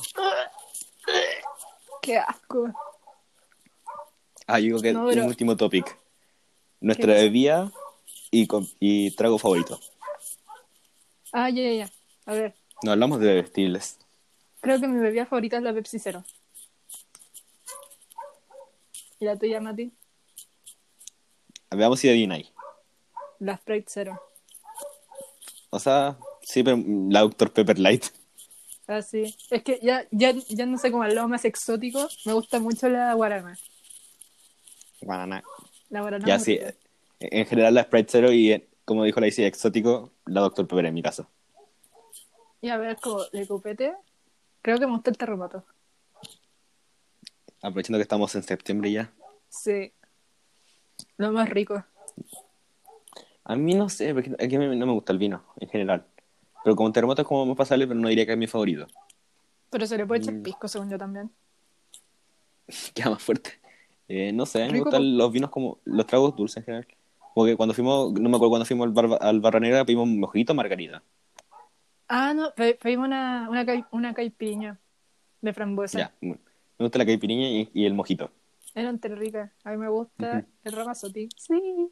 ¡Qué 2.01 2.17
asco! 2.17 2.71
Ah, 4.47 4.59
yo 4.59 4.65
digo 4.65 4.81
que 4.81 4.93
No, 4.93 5.07
pero- 5.07 5.21
un 5.23 5.27
último 5.27 5.57
topic. 5.57 5.97
Nuestra 6.81 7.13
bebida 7.13 7.71
y, 8.29 8.47
y 8.79 9.11
trago 9.11 9.39
favorito. 9.39 9.79
Ah, 11.31 11.49
ya, 11.49 11.63
ya, 11.63 11.71
ya. 11.85 11.89
A 12.27 12.33
ver, 12.33 12.53
No 12.83 12.91
hablamos 12.91 13.19
de 13.21 13.27
bebestibles. 13.27 13.97
creo 14.61 14.79
que 14.79 14.87
mi 14.87 14.99
bebida 14.99 15.25
favorita 15.25 15.57
es 15.57 15.63
la 15.63 15.73
Pepsi 15.73 15.97
Cero. 15.97 16.23
¿Y 19.19 19.25
la 19.25 19.35
tuya, 19.37 19.59
Mati? 19.61 19.91
Veamos 21.71 21.99
si 21.99 22.09
adivináis. 22.09 22.51
La 23.39 23.57
Sprite 23.57 23.85
Cero. 23.89 24.21
O 25.69 25.79
sea, 25.79 26.17
sí, 26.41 26.63
pero 26.63 26.77
la 27.09 27.21
Dr. 27.21 27.51
Pepper 27.51 27.79
Light. 27.79 28.05
Ah, 28.87 29.01
sí. 29.01 29.35
Es 29.49 29.63
que 29.63 29.79
ya, 29.81 30.05
ya, 30.11 30.31
ya 30.31 30.65
no 30.65 30.77
sé 30.77 30.91
cómo 30.91 31.03
al 31.03 31.15
lado 31.15 31.27
más 31.27 31.43
exótico. 31.43 32.07
Me 32.25 32.33
gusta 32.33 32.59
mucho 32.59 32.87
la 32.87 33.13
guarana. 33.13 33.57
Banana. 35.01 35.43
La 35.89 36.01
guarana 36.01 36.25
Ya 36.25 36.39
sí, 36.39 36.57
rica. 36.57 36.73
en 37.19 37.45
general 37.45 37.73
la 37.73 37.83
Sprite 37.83 38.11
Zero 38.11 38.31
y 38.31 38.51
eh, 38.53 38.67
como 38.85 39.03
dijo 39.03 39.19
la 39.19 39.27
Isi, 39.27 39.43
exótico, 39.43 40.11
la 40.25 40.41
Dr. 40.41 40.67
Pepper 40.67 40.85
en 40.85 40.93
mi 40.93 41.01
caso. 41.01 41.27
Y 42.61 42.69
a 42.69 42.77
ver, 42.77 42.97
como 42.97 43.23
de 43.25 43.45
copete, 43.47 43.93
creo 44.61 44.79
que 44.79 44.85
me 44.87 44.93
gusta 44.93 45.09
el 45.11 45.17
terremoto. 45.17 45.63
Aprovechando 47.61 47.97
que 47.97 48.03
estamos 48.03 48.33
en 48.35 48.43
septiembre 48.43 48.91
ya. 48.91 49.11
Sí. 49.49 49.91
Lo 51.17 51.31
más 51.31 51.49
rico. 51.49 51.83
A 53.43 53.55
mí 53.55 53.73
no 53.75 53.89
sé, 53.89 54.13
porque 54.13 54.35
aquí 54.39 54.57
no 54.57 54.67
me 54.85 54.91
gusta 54.93 55.13
el 55.13 55.19
vino 55.19 55.43
en 55.59 55.69
general. 55.69 56.05
Pero 56.63 56.75
como 56.75 56.91
terremoto 56.91 57.21
es 57.21 57.27
como 57.27 57.45
más 57.45 57.55
pasable, 57.57 57.87
pero 57.87 57.99
no 57.99 58.07
diría 58.07 58.25
que 58.25 58.31
es 58.31 58.37
mi 58.37 58.47
favorito. 58.47 58.87
Pero 59.69 59.85
se 59.85 59.97
le 59.97 60.05
puede 60.05 60.21
echar 60.21 60.33
Mm. 60.33 60.41
pisco, 60.43 60.67
según 60.67 60.89
yo 60.89 60.97
también. 60.97 61.29
Queda 62.93 63.11
más 63.11 63.21
fuerte. 63.21 63.51
Eh, 64.07 64.31
no 64.31 64.45
sé, 64.45 64.63
a 64.63 64.67
mí 64.67 64.73
me 64.73 64.79
gustan 64.79 65.17
los 65.17 65.31
vinos 65.31 65.49
como 65.49 65.79
los 65.85 66.05
tragos 66.05 66.35
dulces 66.35 66.57
en 66.57 66.63
general. 66.65 66.87
Porque 67.33 67.55
cuando 67.57 67.73
fuimos, 67.73 68.13
no 68.13 68.29
me 68.29 68.35
acuerdo 68.35 68.49
cuando 68.51 68.65
fuimos 68.65 68.87
al, 68.87 68.93
bar, 68.93 69.17
al 69.21 69.39
Barra 69.41 69.59
Negra, 69.59 69.83
pedimos 69.85 70.07
mojito 70.07 70.53
o 70.53 70.55
margarita. 70.55 71.03
Ah, 72.07 72.33
no, 72.33 72.51
pe- 72.55 72.75
pedimos 72.81 73.07
una, 73.07 73.47
una, 73.49 73.65
una 73.91 74.13
caipiña 74.13 74.79
de 75.41 75.53
frambuesa. 75.53 75.97
Ya, 75.99 76.13
me 76.21 76.37
gusta 76.79 76.97
la 76.99 77.05
caipirinha 77.05 77.47
y, 77.49 77.69
y 77.73 77.85
el 77.85 77.93
mojito. 77.93 78.31
Eran 78.75 78.99
tan 78.99 79.15
ricas. 79.17 79.51
A 79.63 79.71
mí 79.71 79.77
me 79.77 79.89
gusta 79.89 80.45
el 80.63 80.71
ramazotti. 80.73 81.29
Sí. 81.37 81.89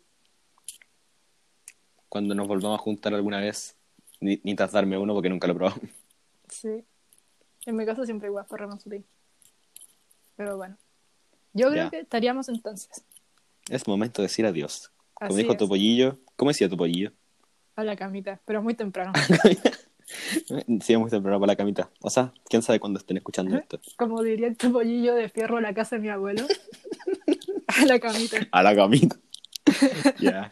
Cuando 2.09 2.35
nos 2.35 2.47
volvamos 2.47 2.79
a 2.79 2.83
juntar 2.83 3.13
alguna 3.13 3.39
vez, 3.39 3.75
ni, 4.19 4.39
ni 4.43 4.53
darme 4.53 4.97
uno 4.97 5.13
porque 5.13 5.29
nunca 5.29 5.47
lo 5.47 5.53
he 5.53 5.55
probado. 5.55 5.81
Sí. 6.49 6.83
En 7.65 7.75
mi 7.75 7.85
caso 7.85 8.05
siempre 8.05 8.27
igual 8.27 8.45
por 8.45 8.59
ramazotti. 8.59 9.03
Pero 10.35 10.57
bueno. 10.57 10.77
Yo 11.53 11.69
creo 11.69 11.85
Ya. 11.85 11.89
que 11.89 11.99
estaríamos 12.01 12.49
entonces. 12.49 13.03
Es 13.69 13.87
momento 13.87 14.21
de 14.21 14.27
decir 14.27 14.45
adiós. 14.45 14.91
Como 15.13 15.29
Así 15.29 15.37
dijo 15.37 15.53
es, 15.53 15.57
tu 15.57 15.67
pollillo, 15.69 16.19
¿cómo 16.35 16.51
decía 16.51 16.67
tu 16.69 16.77
pollillo? 16.77 17.11
a 17.75 17.83
la 17.83 17.95
camita, 17.95 18.39
pero 18.45 18.61
muy 18.61 18.75
temprano. 18.75 19.13
Sí, 20.05 20.93
es 20.93 20.99
muy 20.99 21.09
temprano 21.09 21.39
para 21.39 21.53
la 21.53 21.55
camita. 21.55 21.89
O 22.01 22.09
sea, 22.09 22.33
quién 22.49 22.61
sabe 22.61 22.79
cuándo 22.79 22.99
estén 22.99 23.17
escuchando 23.17 23.57
esto. 23.57 23.79
Como 23.97 24.21
diría 24.21 24.47
el 24.47 24.57
topollillo 24.57 25.15
de 25.15 25.29
fierro 25.29 25.57
a 25.57 25.61
la 25.61 25.73
casa 25.73 25.95
de 25.95 26.01
mi 26.01 26.09
abuelo. 26.09 26.45
a 27.67 27.85
la 27.85 27.99
camita. 27.99 28.37
A 28.51 28.63
la 28.63 28.75
camita. 28.75 29.17
ya. 30.19 30.49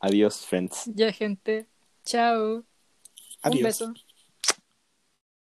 Adiós, 0.00 0.46
friends. 0.46 0.84
Ya, 0.94 1.12
gente. 1.12 1.66
Chao. 2.04 2.64
Un 3.44 3.62
beso. 3.62 3.94